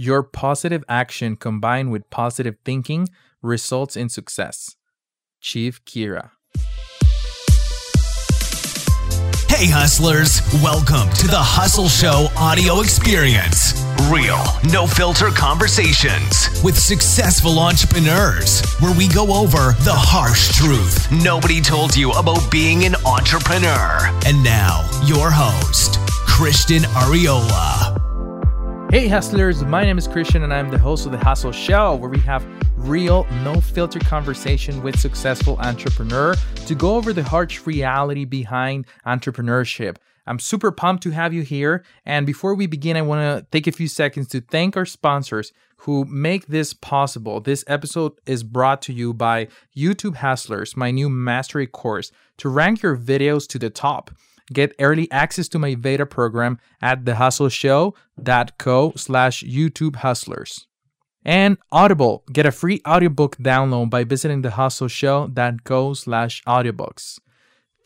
Your 0.00 0.22
positive 0.22 0.82
action 0.88 1.36
combined 1.36 1.92
with 1.92 2.08
positive 2.08 2.56
thinking 2.64 3.10
results 3.42 3.98
in 3.98 4.08
success. 4.08 4.76
Shiv 5.40 5.84
Khera. 5.84 6.30
Hey, 9.46 9.68
hustlers, 9.68 10.40
welcome 10.62 11.12
to 11.16 11.26
the 11.26 11.36
Hustle 11.36 11.90
Show 11.90 12.28
audio 12.38 12.80
experience. 12.80 13.74
Real, 14.10 14.42
no 14.72 14.86
filter 14.86 15.28
conversations 15.28 16.48
with 16.64 16.78
successful 16.78 17.58
entrepreneurs, 17.58 18.62
where 18.80 18.96
we 18.96 19.06
go 19.06 19.30
over 19.34 19.74
the 19.84 19.92
harsh 19.92 20.56
truth 20.56 21.12
nobody 21.12 21.60
told 21.60 21.94
you 21.94 22.10
about 22.12 22.50
being 22.50 22.86
an 22.86 22.94
entrepreneur. 23.04 24.08
And 24.24 24.42
now, 24.42 24.80
your 25.04 25.30
host, 25.30 25.98
Christian 26.26 26.84
Ariola. 26.96 27.99
Hey, 28.90 29.06
hustlers, 29.06 29.62
my 29.62 29.84
name 29.84 29.98
is 29.98 30.08
Christian, 30.08 30.42
and 30.42 30.52
I'm 30.52 30.68
the 30.68 30.76
host 30.76 31.06
of 31.06 31.12
the 31.12 31.18
Hustle 31.18 31.52
Show, 31.52 31.94
where 31.94 32.10
we 32.10 32.18
have 32.22 32.44
real, 32.76 33.24
no 33.44 33.60
filter 33.60 34.00
conversation 34.00 34.82
with 34.82 34.98
successful 34.98 35.56
entrepreneur 35.60 36.34
to 36.66 36.74
go 36.74 36.96
over 36.96 37.12
the 37.12 37.22
harsh 37.22 37.64
reality 37.68 38.24
behind 38.24 38.88
entrepreneurship. 39.06 39.98
I'm 40.26 40.40
super 40.40 40.72
pumped 40.72 41.04
to 41.04 41.10
have 41.10 41.32
you 41.32 41.42
here. 41.42 41.84
And 42.04 42.26
before 42.26 42.56
we 42.56 42.66
begin, 42.66 42.96
I 42.96 43.02
want 43.02 43.20
to 43.20 43.46
take 43.52 43.68
a 43.68 43.72
few 43.72 43.86
seconds 43.86 44.26
to 44.30 44.40
thank 44.40 44.76
our 44.76 44.86
sponsors 44.86 45.52
who 45.76 46.04
make 46.06 46.48
this 46.48 46.74
possible. 46.74 47.40
This 47.40 47.62
episode 47.68 48.14
is 48.26 48.42
brought 48.42 48.82
to 48.82 48.92
you 48.92 49.14
by 49.14 49.46
YouTube 49.76 50.16
Hustlers, 50.16 50.76
my 50.76 50.90
new 50.90 51.08
mastery 51.08 51.68
course 51.68 52.10
to 52.38 52.48
rank 52.48 52.82
your 52.82 52.96
videos 52.96 53.46
to 53.50 53.58
the 53.60 53.70
top. 53.70 54.10
Get 54.52 54.74
early 54.80 55.10
access 55.10 55.48
to 55.48 55.58
my 55.58 55.74
beta 55.74 56.06
program 56.06 56.58
at 56.82 57.04
thehustleshow.co 57.04 58.92
slash 58.96 59.44
YouTube 59.44 59.96
Hustlers. 59.96 60.66
And 61.24 61.58
Audible, 61.70 62.24
get 62.32 62.46
a 62.46 62.52
free 62.52 62.80
audiobook 62.86 63.36
download 63.36 63.90
by 63.90 64.04
visiting 64.04 64.42
thehustleshow.co 64.42 65.94
slash 65.94 66.42
audiobooks. 66.44 67.18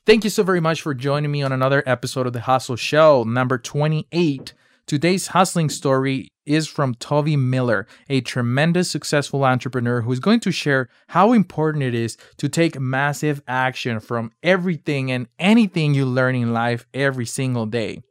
Thank 0.07 0.25
you 0.25 0.31
so 0.31 0.42
very 0.42 0.61
much 0.61 0.83
for 0.83 0.95
joining 0.95 1.31
me 1.31 1.42
on 1.42 1.51
another 1.51 1.83
episode 1.87 2.27
of 2.27 2.33
The 2.33 2.42
Hustle 2.42 2.77
Show, 2.77 3.25
number 3.25 3.59
28. 3.59 4.53
Today's 4.87 5.29
hustling 5.29 5.71
story 5.71 6.29
is 6.45 6.69
from 6.69 6.95
Toby 6.97 7.37
Miller, 7.37 7.87
a 8.11 8.21
tremendous 8.21 8.91
successful 8.91 9.43
entrepreneur 9.43 10.03
who 10.03 10.13
is 10.13 10.21
going 10.21 10.41
to 10.41 10.53
share 10.53 10.91
how 11.09 11.33
important 11.33 11.83
it 11.83 11.95
is 11.95 12.19
to 12.37 12.51
take 12.51 12.79
massive 12.79 13.41
action 13.49 13.99
from 13.99 14.31
everything 14.43 15.11
and 15.11 15.27
anything 15.39 15.95
you 15.95 16.05
learn 16.05 16.35
in 16.35 16.53
life 16.53 16.85
every 16.93 17.25
single 17.25 17.65
day. 17.65 18.03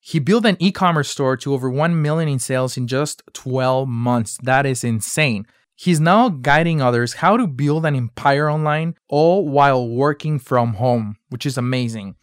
He 0.00 0.18
built 0.18 0.46
an 0.46 0.56
e-commerce 0.58 1.10
store 1.10 1.36
to 1.36 1.54
over 1.54 1.70
1 1.70 2.02
million 2.02 2.28
in 2.28 2.40
sales 2.40 2.76
in 2.76 2.88
just 2.88 3.22
12 3.34 3.86
months. 3.86 4.36
That 4.42 4.66
is 4.66 4.82
insane. 4.82 5.46
He's 5.76 6.00
now 6.00 6.28
guiding 6.28 6.82
others 6.82 7.14
how 7.14 7.36
to 7.36 7.46
build 7.46 7.86
an 7.86 7.94
empire 7.94 8.50
online 8.50 8.96
all 9.08 9.48
while 9.48 9.88
working 9.88 10.40
from 10.40 10.74
home, 10.74 11.18
which 11.28 11.46
is 11.46 11.56
amazing. 11.56 12.16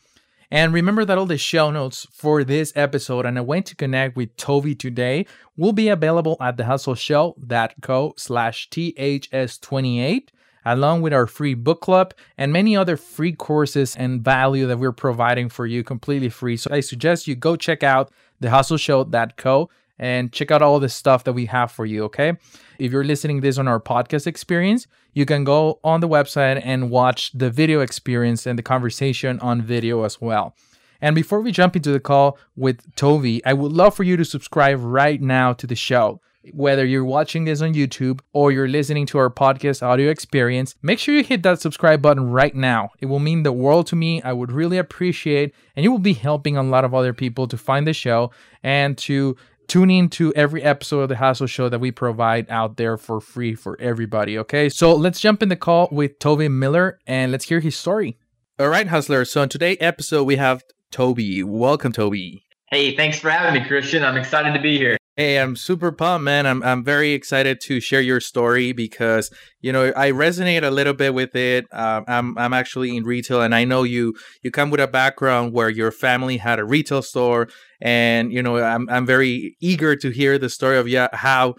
And 0.49 0.73
remember 0.73 1.03
that 1.03 1.17
all 1.17 1.25
the 1.25 1.37
show 1.37 1.71
notes 1.71 2.07
for 2.11 2.43
this 2.43 2.71
episode 2.75 3.25
and 3.25 3.37
a 3.37 3.43
way 3.43 3.61
to 3.61 3.75
connect 3.75 4.15
with 4.15 4.35
Toby 4.37 4.75
today 4.75 5.25
will 5.57 5.73
be 5.73 5.89
available 5.89 6.37
at 6.39 6.55
thehustleshow.co 6.55 8.13
slash 8.15 8.69
THS28, 8.69 10.29
along 10.65 11.01
with 11.01 11.13
our 11.13 11.27
free 11.27 11.53
book 11.53 11.81
club 11.81 12.13
and 12.37 12.53
many 12.53 12.77
other 12.77 12.95
free 12.95 13.33
courses 13.33 13.95
and 13.97 14.21
value 14.21 14.67
that 14.67 14.79
we're 14.79 14.93
providing 14.93 15.49
for 15.49 15.65
you 15.65 15.83
completely 15.83 16.29
free. 16.29 16.55
So 16.55 16.69
I 16.71 16.79
suggest 16.79 17.27
you 17.27 17.35
go 17.35 17.57
check 17.57 17.83
out 17.83 18.09
thehustleshow.co 18.41 19.69
and 19.99 20.31
check 20.31 20.51
out 20.51 20.61
all 20.61 20.79
the 20.79 20.89
stuff 20.89 21.23
that 21.23 21.33
we 21.33 21.45
have 21.45 21.71
for 21.71 21.85
you, 21.85 22.03
okay? 22.05 22.33
If 22.79 22.91
you're 22.91 23.03
listening 23.03 23.41
this 23.41 23.57
on 23.57 23.67
our 23.67 23.79
podcast 23.79 24.27
experience, 24.27 24.87
you 25.13 25.25
can 25.25 25.43
go 25.43 25.79
on 25.83 25.99
the 26.01 26.07
website 26.07 26.61
and 26.63 26.91
watch 26.91 27.31
the 27.33 27.49
video 27.49 27.81
experience 27.81 28.45
and 28.45 28.57
the 28.57 28.63
conversation 28.63 29.39
on 29.39 29.61
video 29.61 30.03
as 30.03 30.21
well. 30.21 30.55
And 31.01 31.15
before 31.15 31.41
we 31.41 31.51
jump 31.51 31.75
into 31.75 31.91
the 31.91 31.99
call 31.99 32.37
with 32.55 32.95
Toby, 32.95 33.43
I 33.45 33.53
would 33.53 33.71
love 33.71 33.95
for 33.95 34.03
you 34.03 34.17
to 34.17 34.25
subscribe 34.25 34.79
right 34.81 35.21
now 35.21 35.53
to 35.53 35.67
the 35.67 35.75
show. 35.75 36.21
Whether 36.53 36.85
you're 36.85 37.03
watching 37.03 37.43
this 37.43 37.61
on 37.61 37.73
YouTube 37.73 38.21
or 38.31 38.51
you're 38.51 38.69
listening 38.69 39.05
to 39.07 39.17
our 39.17 39.29
podcast 39.29 39.83
audio 39.83 40.09
experience, 40.09 40.75
make 40.81 40.97
sure 40.97 41.13
you 41.13 41.23
hit 41.23 41.43
that 41.43 41.59
subscribe 41.59 42.01
button 42.01 42.31
right 42.31 42.55
now. 42.55 42.89
It 42.99 43.07
will 43.07 43.19
mean 43.19 43.43
the 43.43 43.51
world 43.51 43.87
to 43.87 43.97
me. 43.97 44.21
I 44.21 44.31
would 44.31 44.51
really 44.51 44.77
appreciate, 44.77 45.53
and 45.75 45.83
you 45.83 45.91
will 45.91 45.99
be 45.99 46.13
helping 46.13 46.55
a 46.55 46.63
lot 46.63 46.85
of 46.85 46.93
other 46.93 47.13
people 47.13 47.47
to 47.47 47.57
find 47.57 47.85
the 47.85 47.93
show 47.93 48.31
and 48.63 48.97
to 48.99 49.35
tune 49.67 49.89
in 49.89 50.09
to 50.09 50.33
every 50.33 50.63
episode 50.63 51.01
of 51.01 51.09
the 51.09 51.17
Hustle 51.17 51.47
Show 51.47 51.69
that 51.69 51.79
we 51.79 51.91
provide 51.91 52.49
out 52.49 52.77
there 52.77 52.97
for 52.97 53.19
free 53.19 53.53
for 53.53 53.79
everybody. 53.79 54.37
Okay, 54.37 54.69
so 54.69 54.93
let's 54.95 55.19
jump 55.19 55.43
in 55.43 55.49
the 55.49 55.55
call 55.55 55.89
with 55.91 56.19
Toby 56.19 56.47
Miller 56.47 56.99
and 57.05 57.31
let's 57.31 57.45
hear 57.45 57.59
his 57.59 57.75
story. 57.75 58.17
All 58.59 58.69
right, 58.69 58.87
Hustler. 58.87 59.25
So 59.25 59.43
in 59.43 59.49
today's 59.49 59.77
episode, 59.79 60.23
we 60.23 60.37
have 60.37 60.63
Toby. 60.91 61.43
Welcome, 61.43 61.91
Toby. 61.91 62.43
Hey, 62.69 62.95
thanks 62.95 63.19
for 63.19 63.29
having 63.29 63.61
me, 63.61 63.67
Christian. 63.67 64.03
I'm 64.03 64.17
excited 64.17 64.53
to 64.53 64.59
be 64.59 64.77
here. 64.77 64.97
Hey, 65.15 65.39
I'm 65.39 65.55
super 65.55 65.91
pumped, 65.91 66.25
man. 66.25 66.45
I'm 66.45 66.61
I'm 66.61 66.83
very 66.83 67.13
excited 67.13 67.59
to 67.61 67.79
share 67.79 68.01
your 68.01 68.19
story 68.19 68.71
because 68.71 69.31
you 69.61 69.71
know 69.71 69.91
I 69.95 70.11
resonate 70.11 70.63
a 70.63 70.69
little 70.69 70.93
bit 70.93 71.15
with 71.15 71.35
it. 71.35 71.65
Um, 71.71 72.05
I'm 72.07 72.37
I'm 72.37 72.53
actually 72.53 72.95
in 72.95 73.03
retail, 73.03 73.41
and 73.41 73.55
I 73.55 73.63
know 73.63 73.81
you 73.81 74.13
you 74.43 74.51
come 74.51 74.69
with 74.69 74.79
a 74.79 74.87
background 74.87 75.53
where 75.53 75.69
your 75.69 75.89
family 75.89 76.37
had 76.37 76.59
a 76.59 76.65
retail 76.65 77.01
store, 77.01 77.47
and 77.81 78.31
you 78.31 78.41
know 78.41 78.57
I'm 78.57 78.89
I'm 78.89 79.05
very 79.05 79.55
eager 79.59 79.95
to 79.95 80.09
hear 80.09 80.37
the 80.37 80.49
story 80.49 80.77
of 80.77 80.87
yeah 80.87 81.09
how 81.13 81.55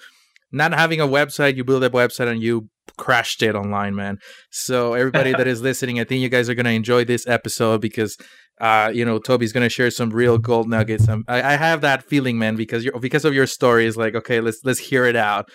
not 0.51 0.73
having 0.73 1.01
a 1.01 1.07
website, 1.07 1.57
you 1.57 1.65
build 1.65 1.85
a 1.85 1.91
website 1.91 2.29
and 2.29 2.43
you 2.43 2.69
crashed 2.97 3.43
it 3.43 3.55
online, 3.55 3.95
man. 3.95 4.19
So 4.51 4.95
everybody 4.95 5.33
that 5.33 5.47
is 5.47 5.61
listening, 5.61 6.01
I 6.01 6.05
think 6.05 6.23
you 6.23 6.29
guys 6.29 6.49
are 6.49 6.55
gonna 6.55 6.71
enjoy 6.71 7.05
this 7.05 7.27
episode 7.27 7.81
because 7.81 8.17
uh, 8.61 8.91
you 8.93 9.05
know, 9.05 9.19
Toby's 9.19 9.53
gonna 9.53 9.69
share 9.69 9.91
some 9.91 10.11
real 10.11 10.39
gold 10.39 10.69
nuggets. 10.69 11.09
Um, 11.09 11.25
I, 11.29 11.43
I 11.43 11.57
have 11.57 11.81
that 11.83 12.03
feeling, 12.03 12.39
man, 12.39 12.57
because 12.57 12.85
you 12.85 12.93
because 13.01 13.25
of 13.25 13.35
your 13.35 13.47
story. 13.47 13.87
Is 13.87 13.97
like, 13.97 14.15
okay, 14.15 14.41
let's 14.41 14.61
let's 14.65 14.81
hear 14.81 15.05
it 15.05 15.17
out. 15.17 15.49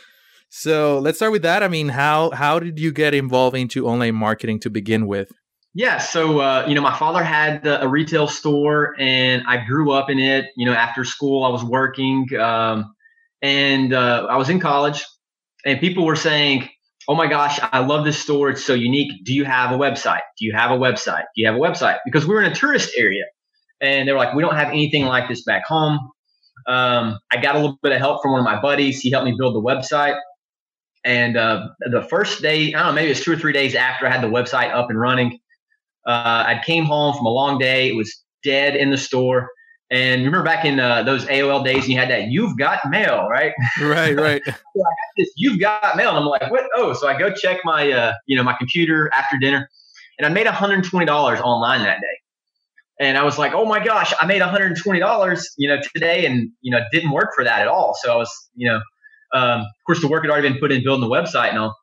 So 0.50 1.00
let's 1.00 1.18
start 1.18 1.32
with 1.32 1.42
that. 1.42 1.64
I 1.64 1.68
mean, 1.68 1.90
how 1.90 2.30
how 2.32 2.60
did 2.60 2.80
you 2.80 2.92
get 2.92 3.14
involved 3.14 3.58
into 3.58 3.88
online 3.88 4.16
marketing 4.16 4.60
to 4.62 4.70
begin 4.70 5.08
with? 5.08 5.32
Yeah, 5.76 5.98
so 5.98 6.40
uh, 6.40 6.66
you 6.68 6.76
know, 6.76 6.82
my 6.82 6.96
father 6.96 7.24
had 7.24 7.66
a 7.66 7.88
retail 7.88 8.28
store, 8.28 8.96
and 9.00 9.42
I 9.48 9.66
grew 9.66 9.92
up 9.92 10.10
in 10.10 10.20
it. 10.20 10.46
You 10.56 10.68
know, 10.68 10.74
after 10.74 11.04
school, 11.04 11.44
I 11.44 11.50
was 11.50 11.64
working, 11.64 12.28
um, 12.40 12.94
and 13.42 13.92
uh, 13.92 14.28
I 14.30 14.38
was 14.38 14.50
in 14.50 14.60
college, 14.60 15.04
and 15.66 15.80
people 15.80 16.06
were 16.06 16.16
saying, 16.16 16.70
oh 17.08 17.16
my 17.16 17.28
gosh, 17.28 17.60
I 17.62 17.80
love 17.80 18.06
this 18.06 18.18
store. 18.18 18.50
It's 18.50 18.64
so 18.64 18.74
unique. 18.74 19.26
Do 19.26 19.34
you 19.34 19.46
have 19.46 19.72
a 19.72 19.78
website? 19.78 20.22
Do 20.38 20.46
you 20.46 20.54
have 20.54 20.72
a 20.72 20.78
website? 20.78 21.24
Do 21.36 21.42
you 21.42 21.48
have 21.48 21.56
a 21.56 21.60
website? 21.60 21.98
Because 22.06 22.26
we 22.26 22.36
are 22.36 22.42
in 22.42 22.52
a 22.52 22.56
tourist 22.56 22.92
area. 22.98 23.24
And 23.82 24.08
they 24.08 24.14
were 24.14 24.20
like, 24.20 24.34
we 24.34 24.42
don't 24.42 24.56
have 24.56 24.70
anything 24.70 25.06
like 25.06 25.28
this 25.28 25.44
back 25.44 25.66
home. 25.66 26.00
Um, 26.68 27.20
I 27.32 27.42
got 27.42 27.56
a 27.56 27.60
little 27.60 27.78
bit 27.84 27.92
of 27.92 27.98
help 27.98 28.22
from 28.22 28.32
one 28.32 28.40
of 28.40 28.46
my 28.46 28.62
buddies. 28.62 29.02
He 29.02 29.12
helped 29.12 29.26
me 29.26 29.36
build 29.38 29.56
the 29.56 29.62
website. 29.62 30.18
And 31.04 31.36
uh, 31.36 31.68
the 31.92 32.02
first 32.04 32.42
day, 32.42 32.74
I 32.74 32.80
don't 32.80 32.88
know, 32.88 32.94
maybe 32.94 33.12
it's 33.12 33.22
two 33.24 33.34
or 33.34 33.36
three 33.36 33.52
days 33.52 33.76
after 33.76 34.08
I 34.08 34.10
had 34.10 34.22
the 34.22 34.28
website 34.28 34.74
up 34.74 34.90
and 34.90 34.98
running, 34.98 35.40
uh, 36.06 36.44
I 36.48 36.62
came 36.66 36.86
home 36.86 37.16
from 37.16 37.26
a 37.26 37.30
long 37.30 37.58
day. 37.58 37.90
It 37.90 37.96
was 37.96 38.24
dead 38.44 38.76
in 38.76 38.90
the 38.90 38.98
store. 38.98 39.50
And 39.92 40.26
remember 40.26 40.44
back 40.44 40.66
in 40.66 40.80
uh, 40.80 41.04
those 41.04 41.26
AOL 41.26 41.64
days, 41.64 41.84
and 41.84 41.94
you 41.94 42.00
had 42.00 42.10
that 42.10 42.30
"You've 42.30 42.58
got 42.58 42.80
mail," 42.90 43.28
right? 43.30 43.54
Right, 43.80 44.16
right. 44.16 44.42
so 44.46 44.84
this, 45.18 45.30
"You've 45.36 45.60
got 45.60 45.96
mail," 45.96 46.10
and 46.10 46.18
I'm 46.18 46.26
like, 46.26 46.50
"What?" 46.50 46.64
Oh, 46.76 46.94
so 46.94 47.08
I 47.08 47.18
go 47.18 47.32
check 47.32 47.60
my, 47.64 47.92
uh, 47.92 48.14
you 48.26 48.36
know, 48.36 48.42
my 48.42 48.56
computer 48.58 49.12
after 49.14 49.38
dinner, 49.38 49.70
and 50.18 50.26
I 50.26 50.30
made 50.30 50.48
120 50.48 51.06
dollars 51.06 51.40
online 51.42 51.84
that 51.84 52.00
day. 52.02 52.08
And 53.00 53.18
I 53.18 53.24
was 53.24 53.38
like, 53.38 53.54
"Oh 53.54 53.66
my 53.66 53.84
gosh, 53.84 54.14
I 54.20 54.26
made 54.26 54.42
120 54.42 55.00
dollars, 55.00 55.54
you 55.58 55.70
know, 55.70 55.80
today," 55.94 56.26
and 56.26 56.50
you 56.62 56.72
know, 56.72 56.80
it 56.80 56.86
didn't 56.92 57.12
work 57.12 57.30
for 57.36 57.44
that 57.44 57.62
at 57.62 57.68
all. 57.68 57.96
So 58.02 58.14
I 58.14 58.16
was, 58.16 58.50
you 58.56 58.68
know, 58.68 58.82
um, 59.34 59.62
of 59.62 59.86
course, 59.86 60.02
the 60.02 60.08
work 60.08 60.24
had 60.24 60.32
already 60.32 60.50
been 60.50 60.60
put 60.60 60.72
in 60.72 60.84
building 60.84 61.08
the 61.08 61.14
website 61.14 61.50
and 61.50 61.60
all. 61.60 61.76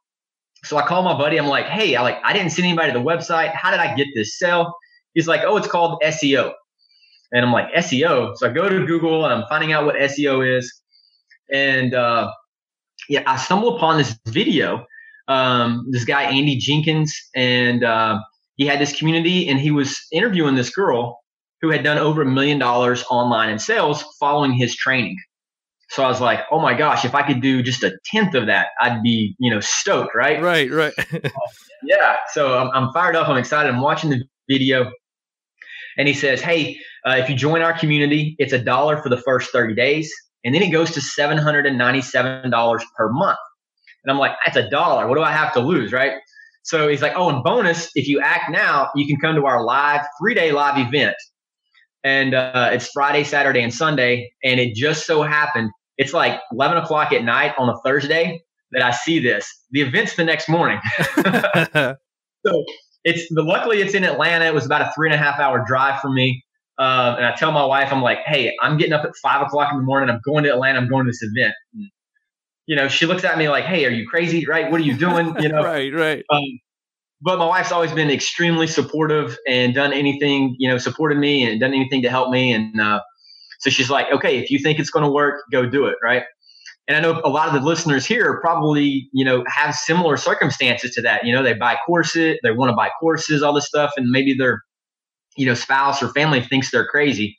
So 0.64 0.76
I 0.76 0.86
call 0.86 1.02
my 1.02 1.16
buddy. 1.16 1.38
I'm 1.38 1.46
like, 1.46 1.66
"Hey, 1.66 1.96
I 1.96 2.02
like, 2.02 2.18
I 2.24 2.32
didn't 2.32 2.50
send 2.50 2.66
anybody 2.66 2.92
to 2.92 2.98
the 2.98 3.04
website. 3.04 3.54
How 3.54 3.70
did 3.70 3.80
I 3.80 3.94
get 3.94 4.08
this 4.14 4.38
sale?" 4.38 4.72
He's 5.14 5.26
like, 5.26 5.40
"Oh, 5.44 5.56
it's 5.56 5.68
called 5.68 6.00
SEO." 6.04 6.52
And 7.32 7.44
I'm 7.44 7.52
like, 7.52 7.72
SEO. 7.72 8.36
So 8.36 8.48
I 8.48 8.52
go 8.52 8.68
to 8.68 8.86
Google 8.86 9.24
and 9.24 9.32
I'm 9.32 9.44
finding 9.48 9.72
out 9.72 9.84
what 9.84 9.94
SEO 9.94 10.58
is. 10.58 10.72
And 11.52 11.94
uh, 11.94 12.32
yeah, 13.08 13.22
I 13.26 13.36
stumble 13.36 13.76
upon 13.76 13.98
this 13.98 14.18
video. 14.26 14.84
Um, 15.28 15.86
this 15.90 16.04
guy, 16.04 16.24
Andy 16.24 16.56
Jenkins, 16.56 17.16
and 17.36 17.84
uh, 17.84 18.18
he 18.56 18.66
had 18.66 18.80
this 18.80 18.96
community 18.96 19.48
and 19.48 19.60
he 19.60 19.70
was 19.70 19.96
interviewing 20.12 20.56
this 20.56 20.70
girl 20.70 21.20
who 21.60 21.70
had 21.70 21.84
done 21.84 21.98
over 21.98 22.22
a 22.22 22.26
million 22.26 22.58
dollars 22.58 23.04
online 23.10 23.50
in 23.50 23.58
sales 23.58 24.02
following 24.18 24.52
his 24.52 24.74
training. 24.74 25.16
So 25.90 26.04
I 26.04 26.08
was 26.08 26.20
like, 26.20 26.40
oh 26.52 26.60
my 26.60 26.74
gosh, 26.74 27.04
if 27.04 27.14
I 27.14 27.22
could 27.22 27.40
do 27.42 27.62
just 27.62 27.82
a 27.82 27.96
tenth 28.04 28.34
of 28.34 28.46
that, 28.46 28.68
I'd 28.80 29.02
be, 29.02 29.34
you 29.38 29.50
know, 29.50 29.58
stoked, 29.60 30.14
right? 30.14 30.40
Right, 30.40 30.70
right. 30.70 30.94
yeah. 31.82 32.16
So 32.32 32.56
I'm, 32.56 32.70
I'm 32.72 32.92
fired 32.92 33.16
up. 33.16 33.28
I'm 33.28 33.36
excited. 33.36 33.68
I'm 33.72 33.80
watching 33.80 34.10
the 34.10 34.22
video. 34.48 34.92
And 35.98 36.06
he 36.06 36.14
says, 36.14 36.40
hey, 36.40 36.78
uh, 37.04 37.16
if 37.18 37.28
you 37.28 37.34
join 37.34 37.60
our 37.60 37.76
community, 37.76 38.36
it's 38.38 38.52
a 38.52 38.58
dollar 38.58 39.02
for 39.02 39.08
the 39.08 39.16
first 39.16 39.50
30 39.50 39.74
days. 39.74 40.12
and 40.44 40.54
then 40.54 40.62
it 40.62 40.70
goes 40.70 40.92
to 40.92 41.00
$797 41.00 42.82
per 42.96 43.10
month. 43.10 43.38
And 44.04 44.10
I'm 44.12 44.18
like, 44.18 44.32
that's 44.46 44.56
a 44.56 44.68
dollar. 44.70 45.06
What 45.08 45.16
do 45.16 45.22
I 45.22 45.32
have 45.32 45.52
to 45.54 45.60
lose, 45.60 45.92
right? 45.92 46.12
So 46.62 46.88
he's 46.88 47.02
like, 47.02 47.12
oh, 47.16 47.28
and 47.28 47.42
bonus, 47.42 47.90
if 47.94 48.06
you 48.06 48.20
act 48.20 48.50
now, 48.50 48.90
you 48.94 49.06
can 49.06 49.18
come 49.20 49.34
to 49.34 49.46
our 49.46 49.64
live 49.64 50.02
three 50.20 50.34
day 50.34 50.52
live 50.52 50.78
event. 50.78 51.16
And 52.04 52.34
uh, 52.34 52.70
it's 52.72 52.88
Friday, 52.92 53.24
Saturday, 53.24 53.62
and 53.62 53.74
Sunday. 53.74 54.32
And 54.44 54.60
it 54.60 54.74
just 54.74 55.06
so 55.06 55.22
happened, 55.22 55.70
it's 56.00 56.14
like 56.14 56.40
11 56.50 56.78
o'clock 56.78 57.12
at 57.12 57.22
night 57.24 57.52
on 57.58 57.68
a 57.68 57.78
Thursday 57.84 58.42
that 58.72 58.80
I 58.80 58.90
see 58.90 59.18
this. 59.18 59.46
The 59.70 59.82
event's 59.82 60.16
the 60.16 60.24
next 60.24 60.48
morning. 60.48 60.80
so 61.14 62.64
it's 63.04 63.28
the 63.28 63.42
luckily 63.42 63.82
it's 63.82 63.92
in 63.92 64.04
Atlanta. 64.04 64.46
It 64.46 64.54
was 64.54 64.64
about 64.64 64.80
a 64.80 64.90
three 64.94 65.08
and 65.08 65.14
a 65.14 65.18
half 65.18 65.38
hour 65.38 65.62
drive 65.66 66.00
for 66.00 66.10
me. 66.10 66.42
Uh, 66.78 67.16
and 67.18 67.26
I 67.26 67.34
tell 67.34 67.52
my 67.52 67.66
wife, 67.66 67.92
I'm 67.92 68.00
like, 68.00 68.20
hey, 68.24 68.56
I'm 68.62 68.78
getting 68.78 68.94
up 68.94 69.04
at 69.04 69.10
five 69.22 69.42
o'clock 69.42 69.70
in 69.72 69.76
the 69.76 69.84
morning. 69.84 70.08
I'm 70.08 70.22
going 70.24 70.44
to 70.44 70.50
Atlanta. 70.50 70.78
I'm 70.78 70.88
going 70.88 71.04
to 71.04 71.10
this 71.10 71.22
event. 71.22 71.52
And, 71.74 71.90
you 72.64 72.76
know, 72.76 72.88
she 72.88 73.04
looks 73.04 73.22
at 73.22 73.36
me 73.36 73.50
like, 73.50 73.64
hey, 73.64 73.84
are 73.84 73.90
you 73.90 74.08
crazy? 74.08 74.46
Right? 74.46 74.70
What 74.70 74.80
are 74.80 74.84
you 74.84 74.96
doing? 74.96 75.36
You 75.40 75.50
know, 75.50 75.62
right, 75.62 75.92
right. 75.92 76.24
Um, 76.32 76.60
but 77.20 77.38
my 77.38 77.44
wife's 77.44 77.72
always 77.72 77.92
been 77.92 78.10
extremely 78.10 78.66
supportive 78.66 79.36
and 79.46 79.74
done 79.74 79.92
anything, 79.92 80.56
you 80.58 80.70
know, 80.70 80.78
supported 80.78 81.18
me 81.18 81.44
and 81.44 81.60
done 81.60 81.74
anything 81.74 82.00
to 82.02 82.08
help 82.08 82.30
me. 82.30 82.54
And 82.54 82.80
uh, 82.80 83.00
so 83.60 83.70
she's 83.70 83.90
like, 83.90 84.06
okay, 84.12 84.38
if 84.38 84.50
you 84.50 84.58
think 84.58 84.78
it's 84.78 84.90
going 84.90 85.04
to 85.04 85.10
work, 85.10 85.42
go 85.52 85.66
do 85.66 85.86
it. 85.86 85.96
Right. 86.02 86.24
And 86.88 86.96
I 86.96 87.00
know 87.00 87.20
a 87.24 87.28
lot 87.28 87.46
of 87.46 87.54
the 87.54 87.60
listeners 87.60 88.04
here 88.04 88.40
probably, 88.40 89.08
you 89.12 89.24
know, 89.24 89.44
have 89.46 89.74
similar 89.74 90.16
circumstances 90.16 90.92
to 90.92 91.02
that. 91.02 91.24
You 91.24 91.32
know, 91.32 91.42
they 91.42 91.54
buy 91.54 91.76
courses, 91.86 92.38
they 92.42 92.50
want 92.50 92.70
to 92.70 92.76
buy 92.76 92.90
courses, 92.98 93.42
all 93.42 93.52
this 93.52 93.66
stuff, 93.66 93.92
and 93.96 94.10
maybe 94.10 94.34
their, 94.34 94.62
you 95.36 95.46
know, 95.46 95.54
spouse 95.54 96.02
or 96.02 96.08
family 96.08 96.40
thinks 96.40 96.70
they're 96.70 96.86
crazy. 96.86 97.38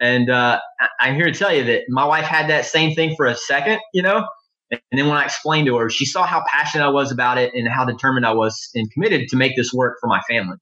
And 0.00 0.30
uh, 0.30 0.60
I'm 1.00 1.14
here 1.14 1.24
to 1.24 1.32
tell 1.32 1.52
you 1.52 1.64
that 1.64 1.82
my 1.88 2.04
wife 2.04 2.24
had 2.24 2.48
that 2.50 2.66
same 2.66 2.94
thing 2.94 3.16
for 3.16 3.26
a 3.26 3.34
second, 3.34 3.80
you 3.92 4.02
know, 4.02 4.26
and 4.70 4.80
then 4.92 5.08
when 5.08 5.18
I 5.18 5.24
explained 5.24 5.66
to 5.66 5.76
her, 5.76 5.90
she 5.90 6.06
saw 6.06 6.24
how 6.24 6.42
passionate 6.48 6.84
I 6.84 6.90
was 6.90 7.12
about 7.12 7.38
it 7.38 7.52
and 7.54 7.68
how 7.68 7.84
determined 7.84 8.26
I 8.26 8.32
was 8.32 8.70
and 8.74 8.90
committed 8.92 9.28
to 9.28 9.36
make 9.36 9.56
this 9.56 9.72
work 9.72 9.98
for 10.00 10.06
my 10.06 10.20
family. 10.28 10.56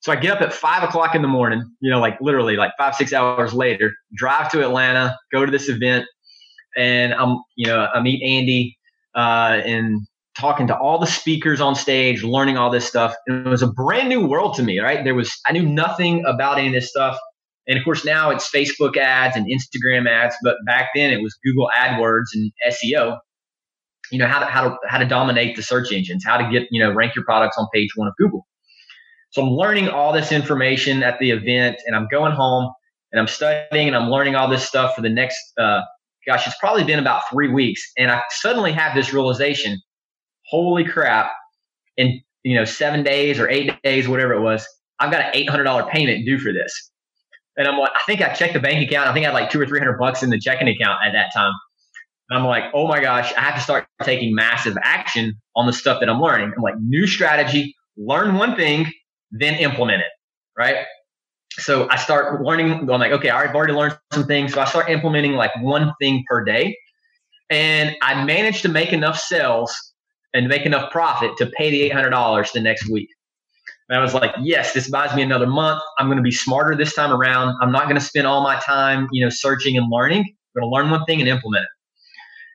So 0.00 0.12
I 0.12 0.16
get 0.16 0.32
up 0.32 0.40
at 0.40 0.52
five 0.52 0.82
o'clock 0.82 1.14
in 1.14 1.20
the 1.22 1.28
morning, 1.28 1.62
you 1.80 1.90
know, 1.90 2.00
like 2.00 2.18
literally 2.20 2.56
like 2.56 2.72
five, 2.78 2.94
six 2.94 3.12
hours 3.12 3.52
later, 3.52 3.92
drive 4.14 4.50
to 4.52 4.62
Atlanta, 4.62 5.16
go 5.30 5.44
to 5.44 5.52
this 5.52 5.68
event, 5.68 6.06
and 6.76 7.12
I'm, 7.12 7.38
you 7.56 7.66
know, 7.66 7.86
I 7.92 8.00
meet 8.00 8.22
Andy 8.22 8.78
uh, 9.14 9.60
and 9.64 10.00
talking 10.38 10.66
to 10.68 10.78
all 10.78 10.98
the 10.98 11.06
speakers 11.06 11.60
on 11.60 11.74
stage, 11.74 12.22
learning 12.22 12.56
all 12.56 12.70
this 12.70 12.86
stuff. 12.86 13.14
And 13.26 13.46
it 13.46 13.50
was 13.50 13.62
a 13.62 13.70
brand 13.70 14.08
new 14.08 14.26
world 14.26 14.54
to 14.56 14.62
me, 14.62 14.78
right? 14.78 15.04
There 15.04 15.14
was, 15.14 15.30
I 15.46 15.52
knew 15.52 15.68
nothing 15.68 16.24
about 16.26 16.58
any 16.58 16.68
of 16.68 16.74
this 16.74 16.88
stuff. 16.88 17.18
And 17.66 17.78
of 17.78 17.84
course, 17.84 18.04
now 18.04 18.30
it's 18.30 18.50
Facebook 18.50 18.96
ads 18.96 19.36
and 19.36 19.46
Instagram 19.46 20.08
ads, 20.08 20.34
but 20.42 20.56
back 20.66 20.88
then 20.94 21.12
it 21.12 21.22
was 21.22 21.36
Google 21.44 21.68
AdWords 21.78 22.26
and 22.34 22.50
SEO. 22.68 23.18
You 24.10 24.18
know 24.18 24.26
how 24.26 24.40
to 24.40 24.46
how 24.46 24.68
to 24.68 24.76
how 24.88 24.98
to 24.98 25.04
dominate 25.04 25.54
the 25.54 25.62
search 25.62 25.92
engines, 25.92 26.24
how 26.24 26.36
to 26.36 26.50
get 26.50 26.66
you 26.72 26.82
know 26.82 26.92
rank 26.92 27.14
your 27.14 27.24
products 27.24 27.56
on 27.56 27.68
page 27.72 27.90
one 27.94 28.08
of 28.08 28.14
Google. 28.18 28.44
So 29.30 29.42
I'm 29.42 29.50
learning 29.50 29.88
all 29.88 30.12
this 30.12 30.32
information 30.32 31.02
at 31.02 31.18
the 31.18 31.30
event, 31.30 31.78
and 31.86 31.94
I'm 31.94 32.08
going 32.08 32.32
home 32.32 32.72
and 33.12 33.20
I'm 33.20 33.28
studying 33.28 33.88
and 33.88 33.96
I'm 33.96 34.10
learning 34.10 34.34
all 34.34 34.48
this 34.48 34.66
stuff 34.66 34.94
for 34.94 35.02
the 35.02 35.08
next 35.08 35.38
uh, 35.58 35.80
gosh, 36.26 36.46
it's 36.46 36.56
probably 36.58 36.84
been 36.84 36.98
about 36.98 37.22
three 37.30 37.48
weeks, 37.48 37.82
and 37.96 38.10
I 38.10 38.22
suddenly 38.30 38.72
have 38.72 38.94
this 38.94 39.12
realization: 39.12 39.80
holy 40.46 40.84
crap! 40.84 41.30
In 41.96 42.20
you 42.42 42.54
know 42.54 42.64
seven 42.64 43.02
days 43.02 43.38
or 43.38 43.48
eight 43.48 43.70
days, 43.82 44.08
whatever 44.08 44.34
it 44.34 44.40
was, 44.40 44.66
I've 44.98 45.10
got 45.10 45.22
an 45.22 45.30
eight 45.34 45.48
hundred 45.48 45.64
dollar 45.64 45.84
payment 45.90 46.24
due 46.24 46.38
for 46.38 46.52
this. 46.52 46.90
And 47.56 47.66
I'm 47.68 47.78
like, 47.78 47.90
I 47.94 48.00
think 48.06 48.22
I 48.22 48.32
checked 48.32 48.54
the 48.54 48.60
bank 48.60 48.88
account. 48.88 49.08
I 49.08 49.12
think 49.12 49.26
I 49.26 49.30
had 49.30 49.34
like 49.34 49.50
two 49.50 49.60
or 49.60 49.66
three 49.66 49.78
hundred 49.78 49.98
bucks 49.98 50.22
in 50.22 50.30
the 50.30 50.38
checking 50.38 50.68
account 50.68 50.98
at 51.04 51.12
that 51.12 51.32
time. 51.34 51.52
And 52.28 52.38
I'm 52.38 52.46
like, 52.46 52.64
oh 52.74 52.86
my 52.86 53.00
gosh, 53.00 53.32
I 53.36 53.40
have 53.40 53.56
to 53.56 53.60
start 53.60 53.86
taking 54.04 54.34
massive 54.34 54.76
action 54.82 55.34
on 55.56 55.66
the 55.66 55.72
stuff 55.72 55.98
that 56.00 56.08
I'm 56.08 56.20
learning. 56.20 56.52
I'm 56.56 56.62
like, 56.62 56.76
new 56.80 57.06
strategy, 57.06 57.74
learn 57.96 58.36
one 58.36 58.54
thing, 58.54 58.86
then 59.30 59.54
implement 59.54 60.02
it. 60.02 60.08
Right. 60.56 60.86
So 61.58 61.88
I 61.90 61.96
start 61.96 62.42
learning. 62.42 62.72
I'm 62.72 62.86
like, 62.86 63.12
okay, 63.12 63.30
I've 63.30 63.54
already 63.54 63.72
learned 63.72 63.98
some 64.12 64.26
things. 64.26 64.54
So 64.54 64.60
I 64.60 64.64
start 64.64 64.88
implementing 64.88 65.32
like 65.32 65.50
one 65.60 65.92
thing 66.00 66.24
per 66.28 66.44
day. 66.44 66.76
And 67.50 67.96
I 68.02 68.24
managed 68.24 68.62
to 68.62 68.68
make 68.68 68.92
enough 68.92 69.18
sales 69.18 69.74
and 70.32 70.46
make 70.46 70.64
enough 70.64 70.90
profit 70.92 71.36
to 71.38 71.46
pay 71.56 71.70
the 71.70 71.90
$800 71.90 72.52
the 72.52 72.60
next 72.60 72.88
week. 72.88 73.08
And 73.88 73.98
I 73.98 74.02
was 74.02 74.14
like, 74.14 74.32
yes, 74.40 74.72
this 74.72 74.88
buys 74.88 75.14
me 75.16 75.22
another 75.22 75.48
month. 75.48 75.82
I'm 75.98 76.06
going 76.06 76.16
to 76.16 76.22
be 76.22 76.30
smarter 76.30 76.76
this 76.76 76.94
time 76.94 77.12
around. 77.12 77.56
I'm 77.60 77.72
not 77.72 77.84
going 77.84 77.96
to 77.96 78.00
spend 78.00 78.28
all 78.28 78.40
my 78.40 78.60
time, 78.60 79.08
you 79.10 79.24
know, 79.24 79.30
searching 79.30 79.76
and 79.76 79.90
learning. 79.90 80.20
I'm 80.20 80.60
going 80.60 80.70
to 80.70 80.72
learn 80.72 80.90
one 80.90 81.04
thing 81.06 81.18
and 81.18 81.28
implement 81.28 81.64
it. 81.64 81.70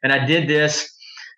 And 0.02 0.14
I 0.14 0.26
did 0.26 0.48
this, 0.48 0.90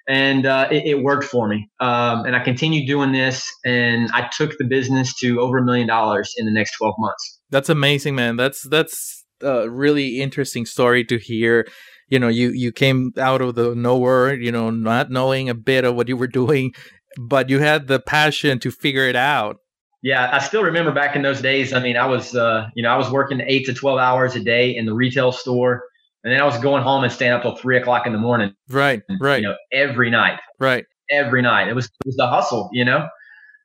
and 0.08 0.46
uh, 0.46 0.68
it, 0.72 0.86
it, 0.86 1.04
worked 1.04 1.26
for 1.26 1.48
me. 1.48 1.70
Um, 1.80 2.26
and 2.26 2.36
I 2.36 2.40
continued 2.40 2.88
doing 2.88 3.12
this, 3.12 3.46
and 3.66 4.10
I 4.14 4.30
took 4.36 4.58
the 4.58 4.66
business 4.66 5.14
to 5.20 5.40
over 5.40 5.58
a 5.58 5.64
million 5.64 5.88
dollars 5.88 6.34
in 6.38 6.46
the 6.46 6.52
next 6.52 6.78
12 6.78 6.96
months. 6.98 7.40
That's 7.50 7.70
amazing, 7.70 8.16
man. 8.16 8.36
That's 8.36 8.68
that's 8.70 9.26
a 9.42 9.70
really 9.70 10.22
interesting 10.22 10.66
story 10.66 11.04
to 11.06 11.18
hear 11.18 11.68
you 12.10 12.20
know 12.20 12.28
you 12.28 12.50
you 12.50 12.72
came 12.72 13.14
out 13.18 13.42
of 13.42 13.54
the 13.54 13.76
nowhere 13.76 14.34
you 14.34 14.52
know 14.52 14.72
not 14.72 15.12
knowing 15.12 15.48
a 15.48 15.54
bit 15.54 15.86
of 15.86 15.94
what 15.94 16.08
you 16.08 16.18
were 16.18 16.28
doing 16.28 16.74
but 17.20 17.48
you 17.48 17.60
had 17.60 17.88
the 17.88 18.00
passion 18.00 18.58
to 18.58 18.72
figure 18.72 19.08
it 19.08 19.16
out 19.16 19.58
yeah, 20.04 20.30
I 20.32 20.40
still 20.40 20.64
remember 20.64 20.92
back 20.92 21.16
in 21.16 21.22
those 21.22 21.42
days. 21.42 21.74
I 21.74 21.82
mean, 21.82 21.98
I 21.98 22.06
was, 22.06 22.36
uh, 22.36 22.70
you 22.76 22.84
know, 22.84 22.90
I 22.90 22.98
was 22.98 23.10
working 23.10 23.42
eight 23.42 23.66
to 23.66 23.74
12 23.74 24.00
hours 24.00 24.36
a 24.36 24.40
day 24.40 24.76
in 24.76 24.86
the 24.86 24.94
retail 24.94 25.32
store. 25.32 25.84
And 26.28 26.34
then 26.34 26.42
I 26.42 26.44
was 26.44 26.58
going 26.58 26.84
home 26.84 27.06
and 27.06 27.14
staying 27.14 27.32
up 27.32 27.42
till 27.42 27.56
three 27.56 27.78
o'clock 27.78 28.06
in 28.06 28.12
the 28.12 28.20
morning. 28.20 28.54
Right, 28.68 29.02
right. 29.22 29.42
You 29.42 29.48
know, 29.48 29.56
every 29.72 30.10
night. 30.10 30.38
Right. 30.60 30.84
Every 31.10 31.42
night. 31.42 31.70
It 31.70 31.74
was, 31.74 31.86
it 31.86 32.06
was 32.06 32.18
the 32.18 32.28
hustle, 32.28 32.70
you 32.74 32.84
know? 32.84 33.08